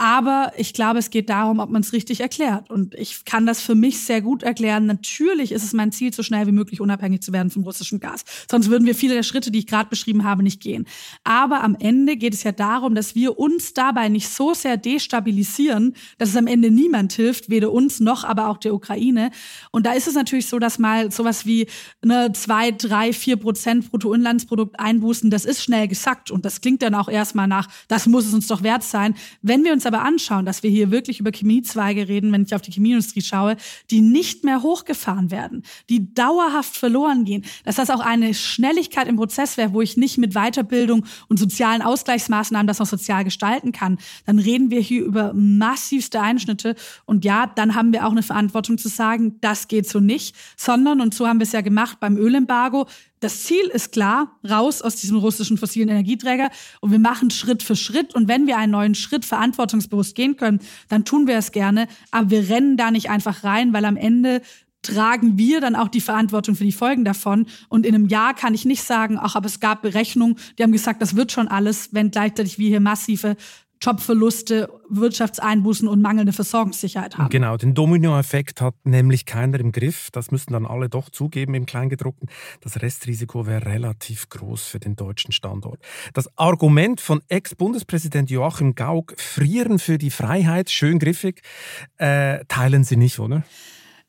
Aber 0.03 0.53
ich 0.57 0.75
glaube, 0.75 0.99
es 0.99 1.11
geht 1.11 1.31
darum, 1.31 1.61
ob 1.61 1.71
man 1.71 1.81
es 1.81 1.93
richtig 1.93 2.23
erklärt. 2.23 2.71
Und 2.71 2.93
ich 2.97 3.25
kann 3.25 3.47
das 3.47 3.61
für 3.61 3.77
mich 3.77 4.01
sehr 4.01 4.21
gut 4.21 4.43
erklären. 4.43 4.85
Natürlich 4.85 5.53
ist 5.53 5.63
es 5.63 5.75
mein 5.75 5.93
Ziel, 5.93 6.13
so 6.13 6.25
schnell 6.25 6.49
wie 6.49 6.53
möglich 6.53 6.81
unabhängig 6.81 7.23
zu 7.23 7.33
werden 7.33 7.53
vom 7.53 7.63
russischen 7.63 8.01
Gas. 8.01 8.25
Sonst 8.51 8.69
würden 8.69 8.85
wir 8.85 8.97
viele 8.97 9.15
der 9.15 9.23
Schritte, 9.23 9.53
die 9.53 9.61
ich 9.61 9.69
gerade 9.69 9.89
beschrieben 9.89 10.25
habe, 10.25 10.43
nicht 10.43 10.61
gehen. 10.61 10.89
Aber 11.23 11.63
am 11.63 11.77
Ende 11.79 12.17
geht 12.17 12.35
es 12.35 12.43
ja 12.43 12.51
darum, 12.51 12.97
dass 12.97 13.15
wir 13.15 13.39
uns 13.39 13.75
dabei 13.75 14.09
nicht 14.09 14.29
so 14.29 14.55
sehr 14.55 14.77
destabilisieren, 14.77 15.95
dass 16.19 16.31
es 16.31 16.37
am 16.37 16.49
Ende 16.49 16.73
niemand 16.73 17.13
hilft, 17.13 17.49
weder 17.49 17.71
uns 17.71 18.01
noch 18.01 18.25
aber 18.25 18.49
auch 18.49 18.57
der 18.57 18.75
Ukraine. 18.75 19.31
Und 19.71 19.87
da 19.87 19.93
ist 19.93 20.09
es 20.09 20.15
natürlich 20.15 20.49
so, 20.49 20.59
dass 20.59 20.81
mal 20.81 21.13
sowas 21.13 21.47
wie 21.47 21.69
eine 22.03 22.33
zwei, 22.33 22.73
drei, 22.73 23.13
vier 23.13 23.37
Prozent 23.37 23.89
Bruttoinlandsprodukt 23.89 24.81
einbußen, 24.81 25.31
das 25.31 25.45
ist 25.45 25.63
schnell 25.63 25.87
gesackt. 25.87 26.33
Und 26.33 26.45
das 26.45 26.61
klingt 26.61 26.83
dann 26.83 26.97
auch 26.97 27.09
erstmal 27.09 27.47
nach, 27.47 27.69
das 27.87 28.09
muss 28.09 28.27
es 28.27 28.35
uns 28.35 28.49
doch 28.49 28.65
wert 28.65 28.83
sein. 28.83 29.15
Wenn 29.43 29.63
wir 29.63 29.73
uns 29.73 29.92
aber 29.93 30.03
anschauen, 30.03 30.47
dass 30.47 30.63
wir 30.63 30.71
hier 30.71 30.91
wirklich 30.91 31.21
über 31.21 31.31
Chemiezweige 31.31 32.09
reden, 32.09 32.33
wenn 32.33 32.43
ich 32.43 32.55
auf 32.55 32.63
die 32.63 32.73
Chemieindustrie 32.73 33.21
schaue, 33.21 33.57
die 33.91 34.01
nicht 34.01 34.45
mehr 34.45 34.63
hochgefahren 34.63 35.31
werden, 35.31 35.63
die 35.89 36.15
dauerhaft 36.15 36.77
verloren 36.77 37.25
gehen, 37.25 37.45
dass 37.65 37.77
das 37.77 37.91
auch 37.91 38.01
eine 38.01 38.35
Schnelligkeit 38.35 39.07
im 39.09 39.17
Prozess 39.17 39.57
wäre, 39.57 39.75
wo 39.75 39.83
ich 39.83 39.97
nicht 39.97 40.19
mit 40.19 40.35
Weiterbildung 40.35 41.05
und 41.29 41.39
sozialen 41.39 41.83
Ausgleichsmaßnahmen 41.83 42.67
das 42.67 42.81
auch 42.81 42.87
sozial 42.87 43.25
gestalten 43.25 43.73
kann, 43.73 43.99
dann 44.25 44.39
reden 44.39 44.71
wir 44.71 44.81
hier 44.81 45.05
über 45.05 45.33
massivste 45.35 46.21
Einschnitte. 46.21 46.75
Und 47.05 47.25
ja, 47.25 47.47
dann 47.47 47.75
haben 47.75 47.93
wir 47.93 48.07
auch 48.07 48.13
eine 48.13 48.23
Verantwortung 48.23 48.79
zu 48.79 48.89
sagen, 48.89 49.37
das 49.41 49.69
geht 49.69 49.89
so 49.89 50.01
nicht, 50.01 50.35
sondern, 50.57 51.01
und 51.01 51.15
so 51.15 51.27
haben 51.27 51.39
wir 51.39 51.45
es 51.45 51.53
ja 51.53 51.61
gemacht 51.61 51.99
beim 52.01 52.17
Ölembargo, 52.17 52.87
das 53.23 53.45
Ziel 53.45 53.67
ist 53.73 53.93
klar, 53.93 54.39
raus 54.49 54.83
aus 54.83 54.97
diesem 54.97 55.17
russischen 55.17 55.57
fossilen 55.57 55.89
Energieträger 55.89 56.51
und 56.81 56.91
wir 56.91 56.99
machen 56.99 57.31
Schritt 57.31 57.63
für 57.63 57.77
Schritt 57.77 58.15
und 58.15 58.29
wenn 58.29 58.47
wir 58.47 58.59
einen 58.59 58.73
neuen 58.73 58.95
Schritt 58.95 59.25
verantwortungsbewusst 59.25 60.15
gehen 60.15 60.37
können, 60.37 60.61
dann 60.89 61.05
tun 61.05 61.27
wir 61.27 61.37
es 61.37 61.53
gerne, 61.53 61.87
aber 62.11 62.31
wir 62.31 62.49
rennen 62.49 62.77
da 62.77 62.91
nicht 62.91 63.11
einfach 63.11 63.45
rein, 63.45 63.73
weil 63.73 63.85
am 63.85 63.97
Ende 63.97 64.43
tragen 64.83 65.39
wir 65.39 65.61
dann 65.61 65.77
auch 65.77 65.87
die 65.87 66.01
Verantwortung 66.01 66.57
für 66.57 66.65
die 66.65 66.73
Folgen 66.73 67.05
davon. 67.05 67.47
Und 67.69 67.87
in 67.87 67.95
einem 67.95 68.09
Jahr 68.09 68.35
kann 68.35 68.53
ich 68.53 68.65
nicht 68.65 68.83
sagen, 68.83 69.17
ach, 69.21 69.37
aber 69.37 69.47
es 69.47 69.61
gab 69.61 69.83
Berechnungen, 69.83 70.37
die 70.59 70.65
haben 70.65 70.73
gesagt, 70.73 71.01
das 71.01 71.15
wird 71.15 71.31
schon 71.31 71.47
alles, 71.47 71.91
wenn 71.93 72.11
gleichzeitig 72.11 72.59
wir 72.59 72.69
hier 72.69 72.81
massive 72.81 73.37
Jobverluste, 73.83 74.69
Wirtschaftseinbußen 74.91 75.89
und 75.89 76.01
mangelnde 76.01 76.33
Versorgungssicherheit 76.33 77.19
haben. 77.19 77.31
Genau, 77.31 77.57
den 77.57 77.75
Dominoeffekt 77.75 78.61
hat 78.61 78.75
nämlich 78.85 79.27
keiner 79.27 79.59
im 79.59 79.73
Griff. 79.73 80.11
Das 80.13 80.31
müssen 80.31 80.53
dann 80.53 80.67
alle 80.67 80.89
doch 80.89 81.11
zugeben 81.11 81.55
im 81.55 81.67
Kleingedruckten. 81.67 82.29
Das 82.61 82.81
Restrisiko 82.81 83.47
wäre 83.47 83.67
relativ 83.67 84.29
groß 84.29 84.67
für 84.67 84.79
den 84.79 84.95
deutschen 84.95 85.33
Standort. 85.33 85.81
Das 86.15 86.31
Argument 86.39 87.01
von 87.01 87.23
Ex-Bundespräsident 87.27 88.31
Joachim 88.31 88.77
Gauck, 88.77 89.15
frieren 89.17 89.81
für 89.81 89.99
die 89.99 90.11
Freiheit, 90.11 90.71
schön 90.71 91.01
griffig, 91.01 91.43
äh, 91.97 92.45
teilen 92.47 92.85
Sie 92.85 92.97
nicht, 92.97 93.19
oder? 93.19 93.43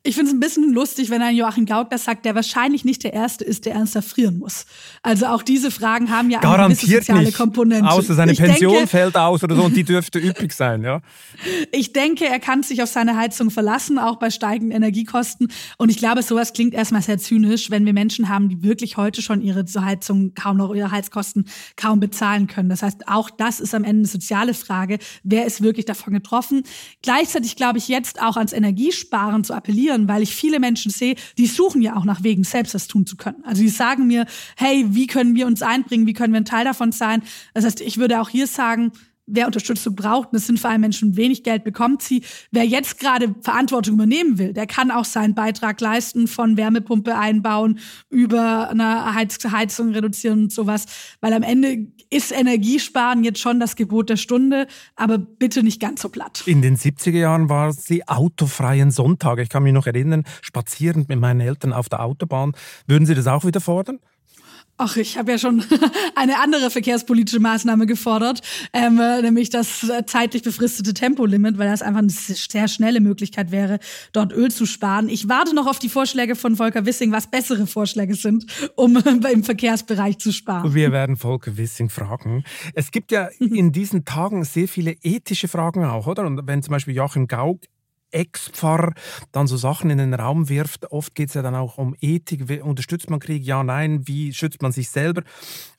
Ich 0.06 0.16
finde 0.16 0.30
es 0.30 0.36
ein 0.36 0.40
bisschen 0.40 0.70
lustig, 0.74 1.08
wenn 1.08 1.22
ein 1.22 1.34
Joachim 1.34 1.64
Gauck 1.64 1.88
das 1.88 2.04
sagt, 2.04 2.26
der 2.26 2.34
wahrscheinlich 2.34 2.84
nicht 2.84 3.04
der 3.04 3.14
Erste 3.14 3.42
ist, 3.42 3.64
der 3.64 3.72
ernst 3.72 3.96
erfrieren 3.96 4.38
muss. 4.38 4.66
Also 5.02 5.24
auch 5.24 5.42
diese 5.42 5.70
Fragen 5.70 6.10
haben 6.10 6.30
ja 6.30 6.40
Garantiert 6.40 6.68
eine 6.68 6.74
gewisse 6.74 7.00
soziale 7.00 7.24
nicht. 7.24 7.38
Komponente. 7.38 7.90
Außer 7.90 8.12
seine 8.12 8.32
ich 8.32 8.38
Pension 8.38 8.74
denke, 8.74 8.86
fällt 8.86 9.16
aus 9.16 9.42
oder 9.42 9.56
so 9.56 9.62
und 9.62 9.74
die 9.74 9.82
dürfte 9.82 10.18
üppig 10.18 10.52
sein, 10.52 10.82
ja. 10.82 11.00
Ich 11.72 11.94
denke, 11.94 12.26
er 12.26 12.38
kann 12.38 12.62
sich 12.62 12.82
auf 12.82 12.90
seine 12.90 13.16
Heizung 13.16 13.50
verlassen, 13.50 13.98
auch 13.98 14.16
bei 14.16 14.28
steigenden 14.28 14.76
Energiekosten. 14.76 15.50
Und 15.78 15.88
ich 15.88 15.96
glaube, 15.96 16.22
sowas 16.22 16.52
klingt 16.52 16.74
erstmal 16.74 17.00
sehr 17.00 17.16
zynisch, 17.16 17.70
wenn 17.70 17.86
wir 17.86 17.94
Menschen 17.94 18.28
haben, 18.28 18.50
die 18.50 18.62
wirklich 18.62 18.98
heute 18.98 19.22
schon 19.22 19.40
ihre 19.40 19.64
Heizung 19.80 20.34
kaum 20.34 20.58
noch 20.58 20.74
ihre 20.74 20.90
Heizkosten 20.90 21.46
kaum 21.76 22.00
bezahlen 22.00 22.46
können. 22.46 22.68
Das 22.68 22.82
heißt, 22.82 23.08
auch 23.08 23.30
das 23.30 23.58
ist 23.58 23.74
am 23.74 23.84
Ende 23.84 24.00
eine 24.00 24.06
soziale 24.06 24.52
Frage. 24.52 24.98
Wer 25.22 25.46
ist 25.46 25.62
wirklich 25.62 25.86
davon 25.86 26.12
getroffen? 26.12 26.64
Gleichzeitig 27.00 27.56
glaube 27.56 27.78
ich 27.78 27.88
jetzt 27.88 28.20
auch 28.20 28.36
ans 28.36 28.52
Energiesparen 28.52 29.44
zu 29.44 29.54
appellieren, 29.54 29.93
weil 30.08 30.22
ich 30.22 30.34
viele 30.34 30.60
Menschen 30.60 30.90
sehe, 30.90 31.16
die 31.38 31.46
suchen 31.46 31.82
ja 31.82 31.96
auch 31.96 32.04
nach 32.04 32.22
Wegen, 32.22 32.44
selbst 32.44 32.74
das 32.74 32.88
tun 32.88 33.06
zu 33.06 33.16
können. 33.16 33.42
Also 33.44 33.62
die 33.62 33.68
sagen 33.68 34.06
mir, 34.06 34.26
hey, 34.56 34.84
wie 34.88 35.06
können 35.06 35.34
wir 35.34 35.46
uns 35.46 35.62
einbringen? 35.62 36.06
Wie 36.06 36.12
können 36.12 36.32
wir 36.32 36.40
ein 36.40 36.44
Teil 36.44 36.64
davon 36.64 36.92
sein? 36.92 37.22
Das 37.54 37.64
heißt, 37.64 37.80
ich 37.80 37.98
würde 37.98 38.20
auch 38.20 38.28
hier 38.28 38.46
sagen, 38.46 38.92
wer 39.26 39.46
Unterstützung 39.46 39.94
braucht, 39.94 40.28
und 40.28 40.34
das 40.34 40.46
sind 40.46 40.58
vor 40.58 40.70
allem 40.70 40.82
Menschen 40.82 41.16
wenig 41.16 41.42
Geld, 41.42 41.64
bekommt 41.64 42.02
sie. 42.02 42.22
Wer 42.50 42.64
jetzt 42.64 43.00
gerade 43.00 43.34
Verantwortung 43.40 43.94
übernehmen 43.94 44.38
will, 44.38 44.52
der 44.52 44.66
kann 44.66 44.90
auch 44.90 45.04
seinen 45.04 45.34
Beitrag 45.34 45.80
leisten, 45.80 46.26
von 46.28 46.56
Wärmepumpe 46.56 47.16
einbauen, 47.16 47.78
über 48.10 48.70
eine 48.70 49.14
Heiz 49.14 49.38
Heizung 49.50 49.90
reduzieren 49.92 50.44
und 50.44 50.52
sowas. 50.52 50.86
Weil 51.20 51.32
am 51.32 51.42
Ende 51.42 51.86
ist 52.10 52.32
Energiesparen 52.32 53.24
jetzt 53.24 53.40
schon 53.40 53.60
das 53.60 53.76
Gebot 53.76 54.10
der 54.10 54.16
Stunde, 54.16 54.66
aber 54.96 55.18
bitte 55.18 55.62
nicht 55.62 55.80
ganz 55.80 56.02
so 56.02 56.08
platt. 56.08 56.42
In 56.46 56.62
den 56.62 56.76
70er 56.76 57.18
Jahren 57.18 57.48
waren 57.48 57.70
es 57.70 57.84
die 57.84 58.06
autofreien 58.06 58.90
Sonntage. 58.90 59.42
Ich 59.42 59.48
kann 59.48 59.62
mich 59.62 59.72
noch 59.72 59.86
erinnern, 59.86 60.24
spazierend 60.42 61.08
mit 61.08 61.18
meinen 61.18 61.40
Eltern 61.40 61.72
auf 61.72 61.88
der 61.88 62.02
Autobahn. 62.02 62.52
Würden 62.86 63.06
Sie 63.06 63.14
das 63.14 63.26
auch 63.26 63.44
wieder 63.44 63.60
fordern? 63.60 63.98
Ach, 64.76 64.96
ich 64.96 65.16
habe 65.16 65.30
ja 65.30 65.38
schon 65.38 65.62
eine 66.16 66.40
andere 66.40 66.68
verkehrspolitische 66.68 67.38
Maßnahme 67.38 67.86
gefordert, 67.86 68.40
ähm, 68.72 68.96
nämlich 68.96 69.50
das 69.50 69.86
zeitlich 70.06 70.42
befristete 70.42 70.94
Tempolimit, 70.94 71.58
weil 71.58 71.68
das 71.68 71.80
einfach 71.80 72.00
eine 72.00 72.10
sehr 72.10 72.66
schnelle 72.66 73.00
Möglichkeit 73.00 73.52
wäre, 73.52 73.78
dort 74.12 74.32
Öl 74.32 74.50
zu 74.50 74.66
sparen. 74.66 75.08
Ich 75.08 75.28
warte 75.28 75.54
noch 75.54 75.68
auf 75.68 75.78
die 75.78 75.88
Vorschläge 75.88 76.34
von 76.34 76.56
Volker 76.56 76.86
Wissing, 76.86 77.12
was 77.12 77.28
bessere 77.28 77.68
Vorschläge 77.68 78.14
sind, 78.14 78.46
um 78.74 78.96
im 79.32 79.44
Verkehrsbereich 79.44 80.18
zu 80.18 80.32
sparen. 80.32 80.74
Wir 80.74 80.90
werden 80.90 81.16
Volker 81.16 81.56
Wissing 81.56 81.88
fragen. 81.88 82.42
Es 82.74 82.90
gibt 82.90 83.12
ja 83.12 83.28
in 83.38 83.70
diesen 83.70 84.04
Tagen 84.04 84.44
sehr 84.44 84.66
viele 84.66 84.96
ethische 85.02 85.46
Fragen 85.46 85.84
auch, 85.84 86.08
oder? 86.08 86.26
Und 86.26 86.46
wenn 86.46 86.62
zum 86.62 86.72
Beispiel 86.72 86.94
Joachim 86.94 87.28
Gauck 87.28 87.60
Ex-Pfarrer 88.14 88.92
dann 89.32 89.46
so 89.46 89.56
Sachen 89.56 89.90
in 89.90 89.98
den 89.98 90.14
Raum 90.14 90.48
wirft. 90.48 90.90
Oft 90.92 91.14
geht 91.14 91.28
es 91.28 91.34
ja 91.34 91.42
dann 91.42 91.54
auch 91.54 91.78
um 91.78 91.94
Ethik. 92.00 92.48
Wie 92.48 92.60
unterstützt 92.60 93.10
man 93.10 93.20
Krieg? 93.20 93.44
Ja, 93.44 93.62
nein. 93.62 94.06
Wie 94.06 94.32
schützt 94.32 94.62
man 94.62 94.72
sich 94.72 94.88
selber? 94.88 95.22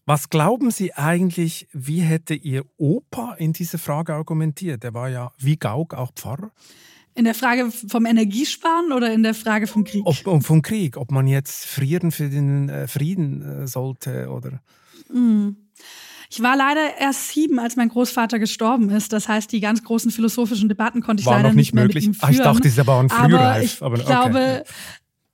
Was 0.06 0.30
glauben 0.30 0.70
Sie 0.70 0.94
eigentlich, 0.94 1.68
wie 1.74 2.02
hätte 2.02 2.36
Ihr 2.36 2.64
Opa 2.78 3.34
in 3.40 3.54
dieser 3.54 3.80
Frage 3.80 4.14
argumentiert? 4.14 4.84
Der 4.84 4.94
war 4.94 5.10
ja 5.10 5.32
wie 5.40 5.58
Gauck 5.58 5.96
auch 5.96 6.12
Pfarrer. 6.14 6.52
In 7.16 7.24
der 7.24 7.34
Frage 7.34 7.72
vom 7.72 8.06
Energiesparen 8.06 8.92
oder 8.92 9.14
in 9.14 9.24
der 9.24 9.34
Frage 9.34 9.68
vom 9.68 9.86
Krieg? 9.86 10.04
Ob, 10.06 10.44
vom 10.44 10.62
Krieg, 10.62 10.98
ob 10.98 11.12
man 11.12 11.28
jetzt 11.28 11.66
frieren 11.66 12.12
für 12.12 12.30
den 12.30 12.68
äh, 12.68 12.88
Frieden 12.88 13.42
äh, 13.42 13.68
sollte 13.68 14.30
oder. 14.30 14.62
Mm. 15.10 15.65
Ich 16.30 16.42
war 16.42 16.56
leider 16.56 16.98
erst 17.00 17.30
sieben, 17.30 17.60
als 17.60 17.76
mein 17.76 17.90
Großvater 17.90 18.40
gestorben 18.40 18.90
ist. 18.90 19.14
Das 19.14 19.28
heißt, 19.28 19.52
die 19.52 19.60
ganz 19.60 19.84
großen 19.84 20.12
philosophischen 20.12 20.70
Debatten 20.70 21.02
konnte 21.02 21.22
ich 21.22 21.28
War 21.28 21.38
leider 21.38 21.50
noch 21.50 21.56
nicht 21.56 21.74
mehr 21.74 21.84
möglich. 21.84 22.08
mit 22.08 22.16
ihm 22.16 22.20
führen. 22.20 22.30
Ah, 22.30 22.32
ich 22.32 22.42
dachte, 22.42 22.68
es 22.68 22.88
war 22.88 23.02
ein 23.02 23.10
frühreif. 23.10 23.82
Aber 23.82 23.96
ich 23.98 24.06
aber, 24.06 24.26
okay. 24.26 24.32
glaube, 24.32 24.64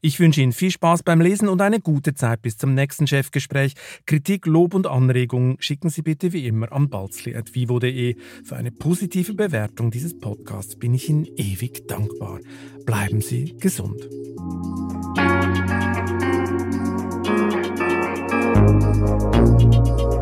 Ich 0.00 0.20
wünsche 0.20 0.40
Ihnen 0.40 0.52
viel 0.52 0.70
Spaß 0.70 1.02
beim 1.02 1.20
Lesen 1.20 1.48
und 1.48 1.60
eine 1.60 1.80
gute 1.80 2.14
Zeit 2.14 2.42
bis 2.42 2.56
zum 2.56 2.74
nächsten 2.74 3.06
Chefgespräch. 3.06 3.74
Kritik, 4.06 4.46
Lob 4.46 4.74
und 4.74 4.86
Anregungen 4.86 5.56
schicken 5.60 5.90
Sie 5.90 6.02
bitte 6.02 6.32
wie 6.32 6.46
immer 6.46 6.72
an 6.72 6.88
balzli.vivo.de. 6.88 8.16
Für 8.44 8.56
eine 8.56 8.70
positive 8.70 9.34
Bewertung 9.34 9.90
dieses 9.90 10.18
Podcasts 10.18 10.76
bin 10.76 10.94
ich 10.94 11.08
Ihnen 11.08 11.26
ewig 11.36 11.86
dankbar. 11.88 12.40
Bleiben 12.84 13.20
Sie 13.20 13.56
gesund. 13.58 14.08
Musik 19.46 20.15